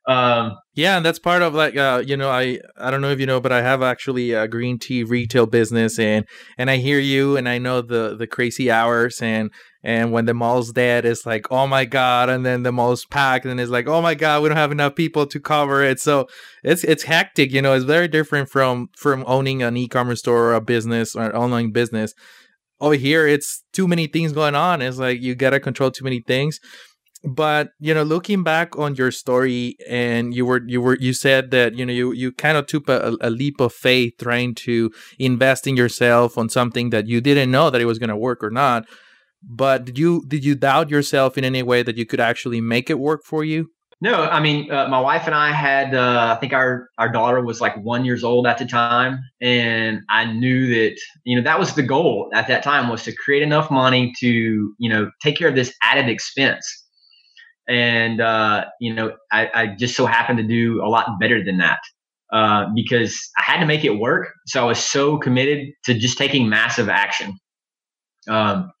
Um, 0.07 0.57
yeah, 0.75 0.97
and 0.97 1.05
that's 1.05 1.19
part 1.19 1.41
of 1.41 1.53
like 1.53 1.77
uh, 1.77 2.03
you 2.05 2.17
know, 2.17 2.29
I 2.29 2.59
I 2.77 2.91
don't 2.91 3.01
know 3.01 3.11
if 3.11 3.19
you 3.19 3.25
know, 3.25 3.39
but 3.39 3.51
I 3.51 3.61
have 3.61 3.81
actually 3.81 4.31
a 4.31 4.47
green 4.47 4.77
tea 4.77 5.03
retail 5.03 5.45
business, 5.45 5.97
and 5.97 6.25
and 6.57 6.69
I 6.69 6.77
hear 6.77 6.99
you, 6.99 7.37
and 7.37 7.47
I 7.47 7.57
know 7.57 7.81
the 7.81 8.15
the 8.15 8.27
crazy 8.27 8.69
hours, 8.69 9.21
and 9.21 9.49
and 9.81 10.11
when 10.11 10.25
the 10.25 10.33
mall's 10.33 10.73
dead, 10.73 11.05
it's 11.05 11.25
like 11.25 11.49
oh 11.51 11.67
my 11.67 11.85
god, 11.85 12.29
and 12.29 12.45
then 12.45 12.63
the 12.63 12.71
mall's 12.73 13.05
packed, 13.05 13.45
and 13.45 13.61
it's 13.61 13.71
like 13.71 13.87
oh 13.87 14.01
my 14.01 14.13
god, 14.13 14.43
we 14.43 14.49
don't 14.49 14.57
have 14.57 14.73
enough 14.73 14.95
people 14.95 15.25
to 15.27 15.39
cover 15.39 15.81
it, 15.81 16.01
so 16.01 16.27
it's 16.63 16.83
it's 16.83 17.03
hectic, 17.03 17.53
you 17.53 17.61
know, 17.61 17.73
it's 17.73 17.85
very 17.85 18.09
different 18.09 18.49
from 18.49 18.89
from 18.97 19.23
owning 19.25 19.63
an 19.63 19.77
e-commerce 19.77 20.19
store 20.19 20.49
or 20.49 20.53
a 20.55 20.61
business 20.61 21.15
or 21.15 21.23
an 21.23 21.31
online 21.31 21.71
business. 21.71 22.13
Over 22.83 22.95
here, 22.95 23.25
it's 23.25 23.63
too 23.71 23.87
many 23.87 24.07
things 24.07 24.33
going 24.33 24.55
on. 24.55 24.81
It's 24.81 24.97
like 24.97 25.21
you 25.21 25.35
gotta 25.35 25.61
control 25.61 25.89
too 25.89 26.03
many 26.03 26.19
things. 26.19 26.59
But 27.23 27.69
you 27.79 27.93
know 27.93 28.03
looking 28.03 28.43
back 28.43 28.77
on 28.77 28.95
your 28.95 29.09
story 29.09 29.77
and 29.87 30.33
you 30.33 30.45
were 30.45 30.61
you 30.67 30.81
were 30.81 30.97
you 30.99 31.13
said 31.13 31.51
that 31.51 31.75
you 31.77 31.85
know 31.85 31.93
you 31.93 32.11
you 32.11 32.33
kind 32.33 32.57
of 32.57 32.67
took 32.67 32.89
a, 32.89 33.15
a 33.21 33.29
leap 33.29 33.61
of 33.61 33.71
faith 33.71 34.15
trying 34.19 34.53
to 34.55 34.91
invest 35.17 35.65
in 35.65 35.77
yourself 35.77 36.37
on 36.37 36.49
something 36.49 36.89
that 36.89 37.07
you 37.07 37.21
didn't 37.21 37.49
know 37.49 37.69
that 37.69 37.79
it 37.79 37.85
was 37.85 37.99
going 37.99 38.09
to 38.09 38.17
work 38.17 38.43
or 38.43 38.51
not. 38.51 38.85
But 39.41 39.85
did 39.85 39.97
you 39.97 40.25
did 40.27 40.43
you 40.43 40.55
doubt 40.55 40.89
yourself 40.89 41.37
in 41.37 41.45
any 41.45 41.63
way 41.63 41.83
that 41.83 41.95
you 41.95 42.05
could 42.05 42.19
actually 42.19 42.59
make 42.59 42.89
it 42.89 42.99
work 42.99 43.23
for 43.23 43.45
you 43.45 43.69
no 44.03 44.25
i 44.25 44.39
mean 44.39 44.69
uh, 44.69 44.87
my 44.87 44.99
wife 44.99 45.25
and 45.25 45.33
i 45.33 45.51
had 45.51 45.95
uh, 45.95 46.35
i 46.35 46.39
think 46.39 46.53
our 46.53 46.89
our 46.99 47.09
daughter 47.09 47.41
was 47.41 47.61
like 47.61 47.75
one 47.77 48.03
years 48.05 48.23
old 48.23 48.45
at 48.45 48.57
the 48.57 48.65
time 48.65 49.17
and 49.41 50.01
i 50.09 50.25
knew 50.25 50.67
that 50.67 50.95
you 51.23 51.35
know 51.35 51.41
that 51.41 51.57
was 51.57 51.73
the 51.73 51.81
goal 51.81 52.29
at 52.33 52.47
that 52.47 52.61
time 52.61 52.89
was 52.89 53.03
to 53.03 53.15
create 53.15 53.41
enough 53.41 53.71
money 53.71 54.13
to 54.19 54.75
you 54.77 54.89
know 54.89 55.09
take 55.21 55.37
care 55.37 55.47
of 55.47 55.55
this 55.55 55.73
added 55.81 56.09
expense 56.09 56.83
and 57.67 58.19
uh, 58.19 58.65
you 58.81 58.93
know 58.93 59.13
I, 59.31 59.49
I, 59.53 59.67
just 59.67 59.95
so 59.95 60.05
happened 60.05 60.37
to 60.37 60.43
do 60.43 60.83
a 60.83 60.89
lot 60.89 61.17
better 61.17 61.41
than 61.41 61.57
that 61.59 61.79
uh, 62.33 62.65
because 62.75 63.29
I 63.37 63.43
had 63.43 63.59
to 63.59 63.65
make 63.65 63.85
it 63.85 63.99
work. 63.99 64.27
So 64.47 64.61
I 64.61 64.65
was 64.65 64.83
so 64.83 65.17
committed 65.17 65.69
to 65.85 65.93
just 65.93 66.17
taking 66.17 66.49
massive 66.49 66.89
action. 66.89 67.37
Um, 68.27 68.71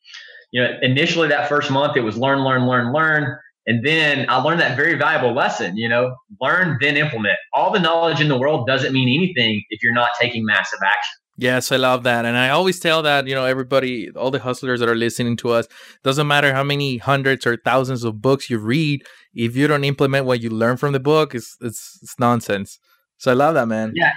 you 0.51 0.61
know, 0.61 0.77
initially 0.81 1.29
that 1.29 1.47
first 1.47 1.71
month 1.71 1.95
it 1.95 2.01
was 2.01 2.17
learn, 2.17 2.43
learn, 2.43 2.67
learn, 2.67 2.91
learn, 2.91 3.37
and 3.65 3.85
then 3.85 4.25
I 4.29 4.41
learned 4.41 4.59
that 4.59 4.75
very 4.75 4.95
valuable 4.95 5.33
lesson. 5.33 5.77
You 5.77 5.89
know, 5.89 6.15
learn 6.41 6.77
then 6.81 6.97
implement. 6.97 7.37
All 7.53 7.71
the 7.71 7.79
knowledge 7.79 8.21
in 8.21 8.27
the 8.27 8.37
world 8.37 8.67
doesn't 8.67 8.93
mean 8.93 9.07
anything 9.07 9.63
if 9.69 9.81
you're 9.81 9.93
not 9.93 10.09
taking 10.19 10.45
massive 10.45 10.79
action. 10.83 11.19
Yes, 11.37 11.71
I 11.71 11.77
love 11.77 12.03
that. 12.03 12.25
And 12.25 12.37
I 12.37 12.49
always 12.49 12.79
tell 12.79 13.01
that, 13.01 13.25
you 13.25 13.33
know, 13.33 13.45
everybody, 13.45 14.11
all 14.11 14.29
the 14.29 14.39
hustlers 14.39 14.79
that 14.81 14.87
are 14.87 14.95
listening 14.95 15.35
to 15.37 15.49
us, 15.49 15.67
doesn't 16.03 16.27
matter 16.27 16.53
how 16.53 16.63
many 16.63 16.97
hundreds 16.97 17.47
or 17.47 17.57
thousands 17.57 18.03
of 18.03 18.21
books 18.21 18.51
you 18.51 18.59
read, 18.59 19.03
if 19.33 19.55
you 19.55 19.67
don't 19.67 19.83
implement 19.83 20.27
what 20.27 20.41
you 20.41 20.51
learn 20.51 20.77
from 20.77 20.93
the 20.93 20.99
book, 20.99 21.33
it's 21.33 21.57
it's, 21.59 21.99
it's 22.03 22.19
nonsense. 22.19 22.79
So 23.17 23.31
I 23.31 23.33
love 23.33 23.55
that, 23.55 23.67
man. 23.67 23.93
Yeah. 23.95 24.11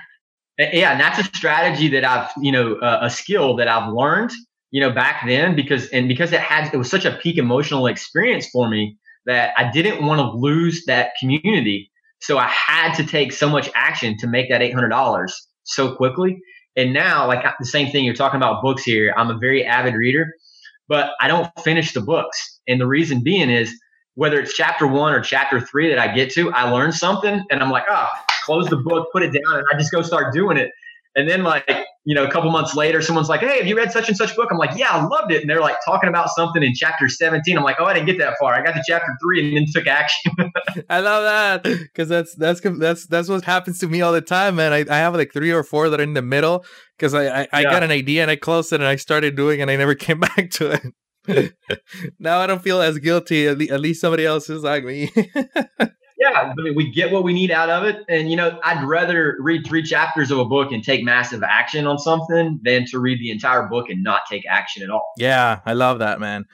Yeah, 0.59 0.93
and 0.93 1.01
that's 1.01 1.19
a 1.19 1.25
strategy 1.25 1.89
that 1.89 2.03
I've, 2.03 2.31
you 2.39 2.51
know, 2.51 2.77
uh, 2.77 3.01
a 3.03 3.11
skill 3.11 3.57
that 3.57 3.69
I've 3.69 3.93
learned, 3.93 4.31
you 4.71 4.81
know, 4.81 4.91
back 4.91 5.23
then 5.27 5.55
because 5.55 5.89
and 5.91 6.09
because 6.09 6.33
it 6.33 6.41
had 6.41 6.73
it 6.73 6.79
was 6.79 6.89
such 6.89 7.05
a 7.05 7.13
peak 7.13 7.37
emotional 7.37 7.87
experience 7.87 8.49
for 8.49 8.69
me 8.69 8.97
that 9.27 9.53
I 9.57 9.71
didn't 9.71 10.07
want 10.07 10.21
to 10.21 10.31
lose 10.39 10.85
that 10.87 11.11
community. 11.21 11.91
So 12.21 12.39
I 12.39 12.49
had 12.49 12.95
to 12.95 13.05
take 13.05 13.33
so 13.33 13.49
much 13.49 13.71
action 13.75 14.17
to 14.19 14.27
make 14.27 14.49
that 14.51 14.61
$800 14.63 15.31
so 15.65 15.95
quickly 15.95 16.41
And 16.77 16.93
now, 16.93 17.27
like 17.27 17.45
the 17.59 17.67
same 17.67 17.91
thing 17.91 18.05
you're 18.05 18.15
talking 18.15 18.37
about 18.37 18.63
books 18.63 18.85
here, 18.85 19.15
I'm 19.17 19.31
a 19.31 19.39
very 19.39 19.65
avid 19.65 19.95
reader, 19.95 20.35
but 20.89 21.13
I 21.21 21.29
don't 21.29 21.51
finish 21.61 21.93
the 21.93 22.03
books. 22.03 22.61
And 22.69 22.81
the 22.81 22.87
reason 22.87 23.23
being 23.23 23.51
is 23.51 23.75
whether 24.15 24.39
it's 24.39 24.55
chapter 24.55 24.87
one 24.87 25.15
or 25.15 25.21
chapter 25.21 25.61
three 25.61 25.89
that 25.89 25.99
I 25.99 26.15
get 26.15 26.31
to, 26.35 26.53
I 26.53 26.71
learn 26.71 26.93
something 26.93 27.45
and 27.51 27.63
I'm 27.63 27.71
like, 27.71 27.85
oh, 27.91 28.09
close 28.45 28.69
the 28.69 28.77
book, 28.77 29.09
put 29.13 29.23
it 29.23 29.33
down, 29.33 29.57
and 29.59 29.65
I 29.73 29.79
just 29.79 29.91
go 29.91 30.03
start 30.03 30.35
doing 30.35 30.59
it. 30.59 30.71
And 31.17 31.29
then 31.29 31.43
like, 31.43 31.86
you 32.07 32.15
know, 32.15 32.25
a 32.25 32.31
couple 32.31 32.49
months 32.53 32.77
later, 32.77 33.03
someone's 33.03 33.29
like, 33.29 33.41
Hey, 33.41 33.59
have 33.59 33.67
you 33.67 33.77
read 33.77 33.91
such 33.91 34.09
and 34.09 34.17
such 34.17 34.35
book? 34.37 34.49
I'm 34.53 34.59
like, 34.59 34.79
Yeah, 34.79 34.91
I 34.91 35.05
loved 35.05 35.33
it. 35.33 35.41
And 35.41 35.51
they're 35.51 35.61
like 35.61 35.77
talking 35.85 36.09
about 36.09 36.31
something 36.31 36.63
in 36.63 36.73
chapter 36.73 37.09
17. 37.09 37.59
I'm 37.59 37.65
like, 37.65 37.79
Oh, 37.81 37.85
I 37.85 37.95
didn't 37.95 38.07
get 38.07 38.19
that 38.19 38.37
far. 38.39 38.55
I 38.55 38.63
got 38.63 38.73
to 38.75 38.83
chapter 38.87 39.13
three 39.21 39.45
and 39.45 39.57
then 39.57 39.67
took 39.75 39.89
action. 39.89 40.33
I 40.89 41.01
love 41.01 41.25
that. 41.65 41.89
Cause 41.95 42.09
that's, 42.09 42.33
that's, 42.37 42.61
that's, 42.61 43.07
that's 43.09 43.29
what 43.29 43.43
happens 43.43 43.81
to 43.81 43.89
me 43.89 44.03
all 44.03 44.13
the 44.13 44.21
time, 44.21 44.55
man. 44.55 44.73
I, 44.73 44.85
I 44.89 44.99
have 44.99 45.17
like 45.17 45.33
three 45.33 45.51
or 45.51 45.65
four 45.65 45.91
that 45.91 45.99
are 45.99 46.05
in 46.05 46.15
the 46.15 46.23
middle 46.23 46.65
because 46.97 47.13
I, 47.13 47.43
I, 47.43 47.49
I 47.53 47.61
yeah. 47.63 47.71
got 47.71 47.83
an 47.83 47.91
idea 47.91 48.23
and 48.23 48.31
I 48.31 48.37
closed 48.37 48.73
it 48.73 48.77
and 48.77 48.89
I 48.89 48.95
started 48.95 49.35
doing 49.35 49.61
and 49.61 49.69
I 49.69 49.75
never 49.75 49.95
came 49.97 50.21
back 50.21 50.51
to 50.53 50.79
it. 51.29 51.55
now 52.21 52.39
I 52.39 52.47
don't 52.47 52.63
feel 52.63 52.81
as 52.81 52.99
guilty. 52.99 53.49
At 53.49 53.59
least 53.59 54.01
somebody 54.01 54.25
else 54.25 54.49
is 54.49 54.63
like 54.63 54.85
me 54.85 55.11
yeah, 56.31 56.53
I 56.57 56.63
mean, 56.63 56.75
we 56.75 56.91
get 56.91 57.13
what 57.13 57.25
we 57.25 57.33
need 57.33 57.51
out 57.51 57.71
of 57.71 57.85
it. 57.85 58.05
And, 58.09 58.31
you 58.31 58.37
know, 58.37 58.59
I'd 58.65 58.83
rather 58.85 59.37
read 59.39 59.67
three 59.67 59.83
chapters 59.83 60.31
of 60.31 60.39
a 60.39 60.45
book 60.45 60.73
and 60.73 60.83
take 60.83 61.05
massive 61.05 61.43
action 61.43 61.87
on 61.87 61.99
something 61.99 62.61
than 62.63 62.87
to 62.87 62.99
read 62.99 63.19
the 63.19 63.31
entire 63.31 63.63
book 63.65 63.89
and 63.89 64.03
not 64.03 64.23
take 64.29 64.45
action 64.49 64.83
at 64.83 64.91
all. 64.91 65.07
Yeah, 65.17 65.61
I 65.65 65.75
love 65.75 65.99
that, 66.01 66.21
man. 66.21 66.45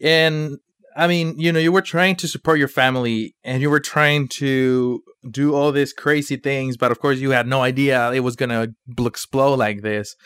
And 0.00 0.58
I 0.96 1.06
mean, 1.06 1.38
you 1.38 1.52
know, 1.52 1.60
you 1.60 1.72
were 1.72 1.82
trying 1.82 2.16
to 2.16 2.28
support 2.28 2.58
your 2.58 2.68
family 2.68 3.34
and 3.44 3.62
you 3.62 3.70
were 3.70 3.80
trying 3.80 4.28
to 4.28 5.02
do 5.30 5.54
all 5.54 5.72
these 5.72 5.92
crazy 5.92 6.36
things, 6.36 6.76
but 6.76 6.90
of 6.90 7.00
course 7.00 7.18
you 7.18 7.30
had 7.30 7.46
no 7.46 7.62
idea 7.62 8.12
it 8.12 8.20
was 8.20 8.36
going 8.36 8.50
to 8.50 8.72
explode 9.06 9.56
like 9.56 9.82
this. 9.82 10.16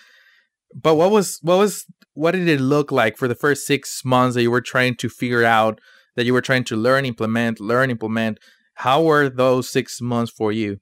But 0.75 0.95
what 0.95 1.11
was 1.11 1.39
what 1.43 1.59
was 1.59 1.85
what 2.15 2.33
did 2.33 2.49
it 2.49 2.61
look 2.61 2.93
like 2.93 3.17
for 3.17 3.29
the 3.29 3.35
first 3.35 3.67
6 3.67 4.05
months 4.05 4.35
that 4.35 4.43
you 4.43 4.51
were 4.51 4.61
trying 4.61 4.95
to 4.97 5.09
figure 5.09 5.45
out 5.45 5.81
that 6.17 6.27
you 6.27 6.35
were 6.35 6.43
trying 6.43 6.65
to 6.65 6.77
learn, 6.77 7.07
implement, 7.07 7.59
learn, 7.59 7.91
implement. 7.91 8.39
How 8.75 9.03
were 9.03 9.29
those 9.29 9.69
six 9.69 10.01
months 10.01 10.33
for 10.33 10.53
you? 10.53 10.81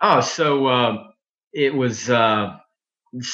Oh, 0.00 0.20
so 0.20 0.66
uh, 0.66 1.04
it 1.52 1.74
was. 1.74 2.10
Uh, 2.10 2.56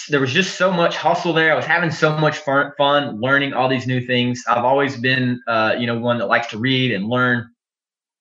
there 0.09 0.21
was 0.21 0.33
just 0.33 0.57
so 0.57 0.73
much 0.73 0.97
hustle 0.97 1.35
there. 1.35 1.53
I 1.53 1.55
was 1.55 1.67
having 1.67 1.91
so 1.91 2.17
much 2.17 2.39
fun, 2.39 2.73
fun 2.79 3.21
learning 3.21 3.53
all 3.53 3.69
these 3.69 3.87
new 3.87 4.01
things. 4.01 4.43
I've 4.49 4.65
always 4.65 4.97
been, 4.97 5.39
uh, 5.47 5.75
you 5.79 5.87
know, 5.87 5.99
one 5.99 6.17
that 6.19 6.29
likes 6.29 6.47
to 6.49 6.59
read 6.59 6.93
and 6.93 7.09
learn. 7.09 7.47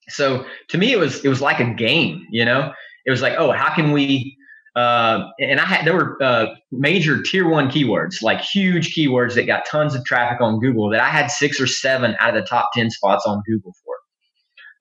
So 0.09 0.45
to 0.69 0.77
me, 0.77 0.91
it 0.91 0.99
was 0.99 1.23
it 1.23 1.29
was 1.29 1.41
like 1.41 1.59
a 1.59 1.73
game. 1.73 2.27
You 2.29 2.43
know, 2.45 2.73
it 3.05 3.11
was 3.11 3.21
like, 3.21 3.35
oh, 3.37 3.51
how 3.51 3.73
can 3.73 3.93
we 3.93 4.37
uh, 4.75 5.29
and 5.39 5.59
I 5.59 5.65
had 5.65 5.85
there 5.85 5.93
were 5.93 6.21
uh, 6.21 6.47
major 6.71 7.21
tier 7.21 7.47
one 7.47 7.69
keywords, 7.69 8.21
like 8.21 8.41
huge 8.41 8.93
keywords 8.93 9.35
that 9.35 9.45
got 9.45 9.65
tons 9.65 9.95
of 9.95 10.03
traffic 10.03 10.41
on 10.41 10.59
Google. 10.59 10.89
That 10.89 10.99
I 10.99 11.07
had 11.07 11.31
six 11.31 11.61
or 11.61 11.67
seven 11.67 12.15
out 12.19 12.35
of 12.35 12.43
the 12.43 12.47
top 12.47 12.69
ten 12.73 12.91
spots 12.91 13.23
on 13.25 13.41
Google 13.47 13.73
for. 13.83 13.95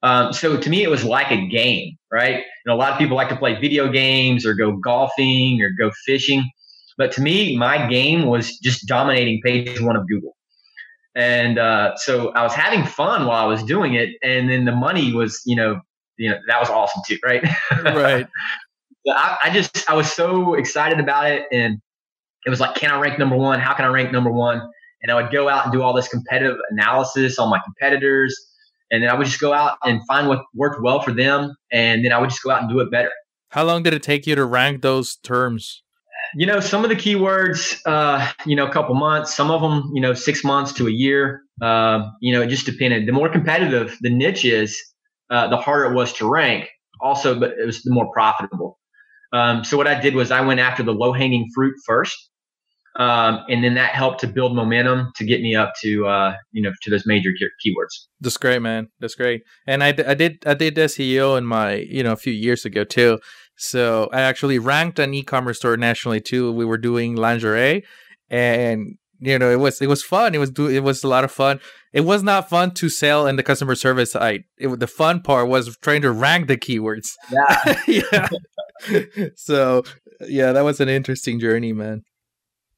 Um, 0.05 0.33
so 0.35 0.57
to 0.57 0.71
me, 0.71 0.83
it 0.83 0.91
was 0.91 1.03
like 1.03 1.31
a 1.31 1.49
game, 1.49 1.97
right? 2.13 2.45
And 2.65 2.73
a 2.73 2.77
lot 2.77 2.93
of 2.93 2.99
people 2.99 3.17
like 3.17 3.31
to 3.31 3.37
play 3.37 3.59
video 3.59 3.91
games 3.91 4.45
or 4.45 4.55
go 4.55 4.77
golfing 4.77 5.63
or 5.63 5.71
go 5.71 5.91
fishing, 6.05 6.45
but 6.97 7.11
to 7.13 7.23
me, 7.23 7.57
my 7.57 7.89
game 7.89 8.27
was 8.27 8.59
just 8.59 8.87
dominating 8.87 9.41
page 9.43 9.81
one 9.81 9.97
of 9.97 10.07
Google. 10.07 10.37
And 11.17 11.59
uh, 11.59 11.97
so 11.97 12.33
I 12.33 12.43
was 12.43 12.53
having 12.53 12.85
fun 12.85 13.27
while 13.27 13.43
I 13.45 13.47
was 13.47 13.63
doing 13.63 13.95
it, 13.95 14.11
and 14.23 14.51
then 14.51 14.65
the 14.65 14.75
money 14.75 15.13
was, 15.13 15.41
you 15.47 15.57
know, 15.57 15.81
you 16.17 16.31
know 16.31 16.39
that 16.49 16.61
was 16.61 16.69
awesome 16.69 17.03
too, 17.07 17.19
right? 17.25 17.43
Right. 17.83 18.27
I, 19.09 19.37
I 19.45 19.51
just 19.51 19.89
I 19.89 19.95
was 19.95 20.13
so 20.13 20.55
excited 20.55 20.99
about 20.99 21.31
it, 21.31 21.47
and 21.53 21.81
it 22.47 22.51
was 22.51 22.61
like, 22.61 22.75
can 22.75 22.91
I 22.91 22.99
rank 23.01 23.19
number 23.19 23.37
one? 23.37 23.61
How 23.61 23.75
can 23.75 23.85
I 23.85 23.89
rank 23.89 24.13
number 24.13 24.31
one? 24.31 24.61
And 25.03 25.13
I 25.13 25.15
would 25.21 25.33
go 25.33 25.49
out 25.49 25.65
and 25.65 25.73
do 25.73 25.83
all 25.83 25.93
this 25.93 26.09
competitive 26.09 26.57
analysis 26.71 27.39
on 27.39 27.49
my 27.49 27.61
competitors, 27.65 28.35
and 28.91 29.03
then 29.03 29.11
I 29.11 29.15
would 29.15 29.27
just 29.27 29.41
go 29.41 29.53
out 29.53 29.79
and 29.85 30.01
find 30.07 30.29
what 30.29 30.45
worked 30.55 30.83
well 30.83 31.01
for 31.01 31.13
them, 31.13 31.55
and 31.73 32.05
then 32.05 32.13
I 32.13 32.19
would 32.19 32.31
just 32.31 32.43
go 32.43 32.51
out 32.51 32.63
and 32.63 32.71
do 32.71 32.81
it 32.81 32.91
better. 32.91 33.11
How 33.51 33.65
long 33.65 33.83
did 33.83 33.95
it 33.95 34.03
take 34.03 34.27
you 34.27 34.35
to 34.35 34.45
rank 34.45 34.83
those 34.83 35.17
terms? 35.17 35.83
You 36.37 36.47
know, 36.47 36.59
some 36.59 36.83
of 36.83 36.91
the 36.91 36.97
keywords, 36.97 37.79
uh, 37.87 38.33
you 38.45 38.57
know, 38.57 38.67
a 38.67 38.73
couple 38.73 38.95
months. 38.95 39.35
Some 39.35 39.51
of 39.51 39.61
them, 39.61 39.93
you 39.95 40.01
know, 40.01 40.15
six 40.15 40.43
months 40.43 40.73
to 40.73 40.89
a 40.89 40.91
year. 40.91 41.43
Uh, 41.63 42.09
you 42.21 42.33
know, 42.33 42.43
it 42.43 42.49
just 42.49 42.67
depended. 42.67 43.07
The 43.07 43.13
more 43.13 43.29
competitive 43.29 43.97
the 44.01 44.11
niche 44.11 44.45
is, 44.45 44.77
uh, 45.31 45.49
the 45.49 45.57
harder 45.57 45.93
it 45.93 45.95
was 45.95 46.13
to 46.15 46.29
rank. 46.29 46.69
Also, 47.01 47.39
but 47.39 47.53
it 47.53 47.67
was 47.67 47.83
the 47.83 47.93
more 47.93 48.11
profitable. 48.13 48.79
Um, 49.33 49.65
so 49.65 49.77
what 49.77 49.87
I 49.87 50.01
did 50.01 50.15
was 50.15 50.31
I 50.31 50.41
went 50.41 50.61
after 50.61 50.83
the 50.83 50.93
low 50.93 51.13
hanging 51.13 51.49
fruit 51.55 51.75
first, 51.87 52.31
um, 52.97 53.45
and 53.49 53.65
then 53.65 53.75
that 53.75 53.91
helped 53.91 54.21
to 54.21 54.29
build 54.29 54.55
momentum 54.55 55.11
to 55.17 55.25
get 55.25 55.41
me 55.41 55.55
up 55.55 55.73
to 55.83 56.07
uh, 56.07 56.37
you 56.53 56.63
know 56.63 56.73
to 56.83 56.91
those 56.91 57.07
major 57.07 57.31
keywords. 57.31 58.07
That's 58.21 58.37
great, 58.37 58.63
man. 58.63 58.89
That's 59.01 59.15
great. 59.15 59.43
And 59.67 59.83
I, 59.83 59.89
I 59.89 60.15
did 60.15 60.45
I 60.47 60.55
did 60.55 60.77
SEO 60.77 61.37
in 61.37 61.45
my 61.45 61.75
you 61.75 62.03
know 62.03 62.13
a 62.13 62.17
few 62.17 62.33
years 62.33 62.65
ago 62.65 62.85
too. 62.85 63.19
So 63.57 64.09
I 64.13 64.21
actually 64.21 64.59
ranked 64.59 64.99
an 64.99 65.15
e-commerce 65.15 65.59
store 65.59 65.77
nationally 65.77 66.21
too. 66.21 66.53
We 66.53 66.65
were 66.65 66.79
doing 66.79 67.17
lingerie, 67.17 67.85
and 68.31 68.97
you 69.19 69.39
know 69.39 69.51
it 69.51 69.59
was 69.59 69.83
it 69.83 69.89
was 69.89 70.05
fun. 70.05 70.35
It 70.35 70.39
was 70.39 70.51
do 70.51 70.69
it 70.69 70.85
was 70.85 71.03
a 71.03 71.09
lot 71.09 71.25
of 71.25 71.33
fun. 71.33 71.59
It 71.93 72.03
was 72.03 72.23
not 72.23 72.49
fun 72.49 72.73
to 72.75 72.89
sell 72.89 73.27
in 73.27 73.35
the 73.37 73.43
customer 73.43 73.75
service 73.75 74.13
side. 74.13 74.45
It, 74.57 74.79
the 74.79 74.87
fun 74.87 75.21
part 75.21 75.49
was 75.49 75.77
trying 75.79 76.03
to 76.03 76.13
rank 76.13 76.47
the 76.47 76.57
keywords. 76.57 77.11
Yeah. 77.31 77.79
yeah. 77.89 78.29
so 79.35 79.83
yeah, 80.29 80.53
that 80.53 80.63
was 80.63 80.81
an 80.81 80.89
interesting 80.89 81.41
journey, 81.41 81.73
man. 81.73 82.03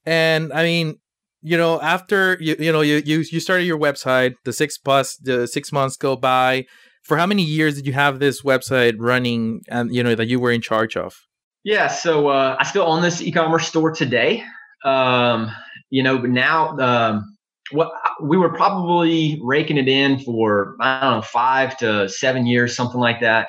And 0.07 0.53
I 0.53 0.63
mean, 0.63 0.97
you 1.43 1.57
know, 1.57 1.81
after 1.81 2.39
you 2.41 2.57
you 2.59 2.73
know 2.73 2.81
you 2.81 3.03
you 3.05 3.25
you 3.31 3.41
started 3.41 3.65
your 3.65 3.79
website, 3.79 4.35
the 4.45 4.53
six 4.53 4.79
plus 4.79 5.17
the 5.17 5.47
six 5.47 5.73
months 5.73 5.97
go 5.97 6.17
by. 6.17 6.67
For 7.03 7.17
how 7.17 7.27
many 7.27 7.45
years 7.45 7.77
did 7.77 7.87
you 7.87 7.93
have 7.93 8.19
this 8.19 8.43
website 8.43 8.97
running, 8.99 9.61
and 9.69 9.95
you 9.95 10.03
know 10.03 10.15
that 10.15 10.27
you 10.27 10.41
were 10.41 10.51
in 10.51 10.61
charge 10.61 10.97
of? 10.97 11.15
Yeah, 11.63 11.89
so 11.89 12.29
uh, 12.29 12.57
I 12.59 12.65
still 12.65 12.85
own 12.85 13.03
this 13.03 13.21
e-commerce 13.21 13.69
store 13.69 13.93
today. 13.93 14.43
Um, 14.85 15.51
you 15.91 16.03
know, 16.03 16.19
but 16.19 16.31
now 16.31 16.77
um, 16.79 17.37
what 17.71 17.93
we 18.23 18.37
were 18.37 18.53
probably 18.53 19.41
raking 19.43 19.77
it 19.77 19.89
in 19.89 20.19
for 20.19 20.77
I 20.81 21.01
don't 21.01 21.17
know 21.17 21.23
five 21.23 21.77
to 21.79 22.09
seven 22.09 22.47
years, 22.47 22.75
something 22.75 23.01
like 23.01 23.21
that, 23.21 23.49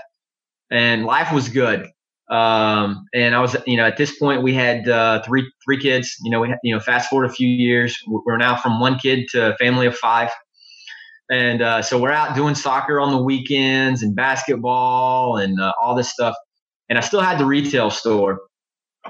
and 0.72 1.06
life 1.06 1.32
was 1.32 1.50
good. 1.50 1.88
Um, 2.30 3.06
and 3.14 3.36
I 3.36 3.40
was, 3.40 3.56
you 3.66 3.78
know, 3.78 3.86
at 3.86 3.98
this 3.98 4.18
point 4.18 4.44
we 4.44 4.54
had 4.54 4.88
uh, 4.90 5.22
three 5.24 5.50
three 5.66 5.80
kids. 5.80 6.16
You 6.24 6.32
know, 6.32 6.42
we 6.42 6.54
you 6.64 6.74
know, 6.74 6.80
fast 6.80 7.10
forward 7.10 7.30
a 7.30 7.34
few 7.34 7.48
years, 7.48 7.98
we're 8.08 8.38
now 8.38 8.56
from 8.56 8.80
one 8.80 9.00
kid 9.00 9.28
to 9.32 9.54
a 9.54 9.58
family 9.58 9.88
of 9.88 9.96
five, 9.96 10.30
and 11.32 11.62
uh, 11.62 11.82
so 11.82 12.00
we're 12.00 12.12
out 12.12 12.36
doing 12.36 12.56
soccer 12.56 13.00
on 13.00 13.12
the 13.12 13.22
weekends 13.22 14.04
and 14.04 14.16
basketball 14.16 15.38
and 15.38 15.60
uh, 15.60 15.72
all 15.82 15.96
this 15.96 16.12
stuff. 16.12 16.36
And 16.90 16.98
I 16.98 17.02
still 17.02 17.22
had 17.22 17.38
the 17.38 17.46
retail 17.46 17.90
store, 17.90 18.40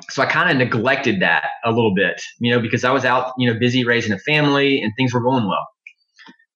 so 0.10 0.22
I 0.22 0.26
kind 0.28 0.50
of 0.50 0.58
neglected 0.58 1.22
that 1.22 1.50
a 1.66 1.72
little 1.72 1.94
bit, 1.94 2.22
you 2.40 2.52
know, 2.52 2.60
because 2.60 2.84
I 2.84 2.92
was 2.92 3.06
out, 3.06 3.34
you 3.38 3.52
know, 3.52 3.60
busy 3.60 3.84
raising 3.84 4.14
a 4.14 4.20
family 4.20 4.82
and 4.82 4.92
things 4.98 5.14
were 5.14 5.22
going 5.22 5.48
well. 5.48 5.68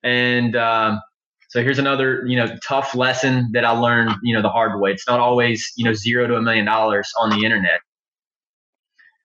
And 0.04 0.56
um, 0.56 1.00
so 1.52 1.62
here's 1.62 1.80
another, 1.80 2.24
you 2.26 2.38
know, 2.38 2.48
tough 2.66 2.96
lesson 2.96 3.50
that 3.52 3.66
I 3.66 3.72
learned, 3.72 4.16
you 4.24 4.34
know, 4.34 4.42
the 4.42 4.48
hard 4.48 4.80
way. 4.80 4.92
It's 4.92 5.06
not 5.06 5.20
always, 5.20 5.70
you 5.76 5.84
know, 5.84 5.92
zero 5.92 6.26
to 6.26 6.36
a 6.36 6.42
million 6.42 6.64
dollars 6.64 7.12
on 7.20 7.30
the 7.30 7.44
internet. 7.44 7.82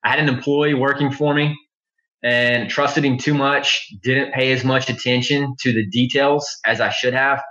I 0.03 0.09
had 0.09 0.19
an 0.19 0.27
employee 0.27 0.73
working 0.73 1.09
for 1.09 1.33
me 1.33 1.57
and 2.21 2.69
trusted 2.69 3.05
him 3.05 3.17
too 3.17 3.33
much, 3.33 3.87
didn't 4.03 4.33
pay 4.33 4.51
as 4.51 4.65
much 4.65 4.89
attention 4.89 5.55
to 5.61 5.71
the 5.71 5.85
details 5.87 6.45
as 6.65 6.81
I 6.81 6.89
should 6.89 7.13
have. 7.13 7.41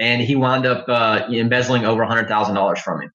And 0.00 0.20
he 0.20 0.34
wound 0.34 0.66
up 0.66 0.88
uh, 0.88 1.28
embezzling 1.30 1.84
over 1.84 2.04
$100,000 2.04 2.78
from 2.78 2.98
me. 2.98 3.06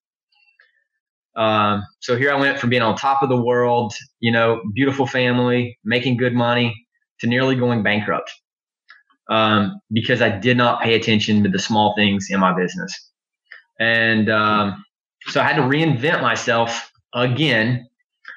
Um, 1.35 1.83
so 1.99 2.15
here 2.15 2.31
I 2.31 2.39
went 2.39 2.59
from 2.59 2.69
being 2.69 2.81
on 2.81 2.95
top 2.95 3.21
of 3.23 3.27
the 3.27 3.41
world, 3.41 3.93
you 4.21 4.31
know, 4.31 4.61
beautiful 4.73 5.05
family, 5.05 5.77
making 5.83 6.15
good 6.15 6.33
money, 6.33 6.87
to 7.19 7.27
nearly 7.27 7.57
going 7.57 7.83
bankrupt 7.83 8.31
um, 9.31 9.79
because 9.91 10.21
I 10.21 10.29
did 10.29 10.57
not 10.57 10.81
pay 10.81 10.93
attention 10.93 11.41
to 11.43 11.49
the 11.49 11.57
small 11.57 11.95
things 11.95 12.27
in 12.29 12.39
my 12.39 12.53
business. 12.53 12.93
And 13.79 14.29
um, 14.29 14.83
so 15.27 15.39
I 15.39 15.45
had 15.45 15.55
to 15.55 15.61
reinvent 15.61 16.21
myself 16.21 16.91
again, 17.15 17.87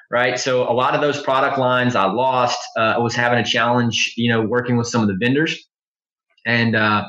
right? 0.09 0.39
So 0.39 0.63
a 0.63 0.71
lot 0.71 0.95
of 0.95 1.01
those 1.01 1.21
product 1.21 1.59
lines 1.59 1.95
I 1.95 2.05
lost. 2.05 2.57
Uh, 2.77 2.93
I 2.95 2.97
was 2.99 3.13
having 3.13 3.39
a 3.39 3.43
challenge, 3.43 4.13
you 4.15 4.31
know, 4.31 4.41
working 4.41 4.77
with 4.77 4.87
some 4.87 5.01
of 5.01 5.07
the 5.07 5.17
vendors. 5.21 5.57
And 6.45 6.75
uh, 6.75 7.03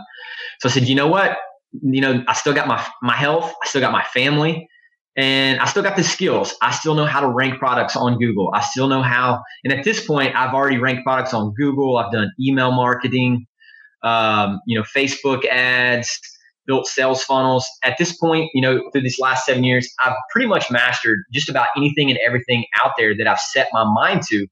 so 0.59 0.69
I 0.69 0.73
said, 0.73 0.89
you 0.89 0.97
know 0.97 1.07
what? 1.07 1.39
You 1.81 2.01
know, 2.01 2.25
I 2.27 2.33
still 2.35 2.55
got 2.55 2.67
my 2.67 2.85
my 3.03 3.15
health, 3.15 3.55
I 3.63 3.69
still 3.69 3.83
got 3.83 3.93
my 3.93 4.03
family, 4.03 4.69
and 5.15 5.61
I 5.61 5.67
still 5.67 5.83
got 5.83 5.97
the 5.97 6.03
skills. 6.03 6.55
I 6.61 6.73
still 6.73 6.95
know 6.95 7.05
how 7.05 7.21
to 7.21 7.29
rank 7.29 7.59
products 7.59 7.97
on 7.97 8.19
Google. 8.19 8.51
I 8.53 8.63
still 8.63 8.89
know 8.89 9.03
how. 9.03 9.43
And 9.63 9.73
at 9.73 9.85
this 9.85 10.05
point, 10.05 10.35
I've 10.35 10.55
already 10.55 10.79
ranked 10.79 11.05
products 11.05 11.35
on 11.35 11.53
Google. 11.55 11.99
I've 11.99 12.13
done 12.13 12.33
email 12.41 12.73
marketing 12.73 13.47
um, 14.07 14.61
you 14.67 14.79
know, 14.79 14.85
Facebook 14.97 15.45
ads, 15.47 16.19
built 16.67 16.87
sales 16.87 17.23
funnels. 17.23 17.67
At 17.85 17.97
this 17.99 18.17
point, 18.17 18.51
you 18.55 18.63
know, 18.63 18.81
through 18.93 19.03
these 19.03 19.19
last 19.19 19.45
seven 19.45 19.65
years, 19.65 19.89
I've 20.05 20.15
pretty 20.31 20.47
much 20.49 20.71
mastered 20.71 21.21
just 21.33 21.49
about 21.49 21.69
anything 21.77 22.11
and 22.11 22.19
everything 22.25 22.65
out 22.85 22.93
there 22.97 23.17
that 23.17 23.27
I've 23.27 23.41
set 23.41 23.69
my 23.73 23.85
mind 23.85 24.23
to 24.31 24.47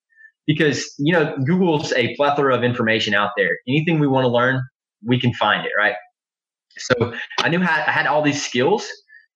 because, 0.47 0.93
you 0.99 1.13
know, 1.13 1.37
Google's 1.47 1.93
a 1.93 2.15
plethora 2.17 2.55
of 2.55 2.65
information 2.65 3.15
out 3.15 3.31
there. 3.37 3.59
Anything 3.69 3.99
we 3.99 4.09
want 4.09 4.25
to 4.25 4.29
learn, 4.29 4.61
we 5.05 5.19
can 5.21 5.33
find 5.33 5.65
it, 5.65 5.73
right? 5.79 5.95
So 6.77 7.15
I 7.41 7.49
knew 7.49 7.61
I 7.61 7.65
had 7.65 8.07
all 8.07 8.23
these 8.23 8.45
skills. 8.45 8.87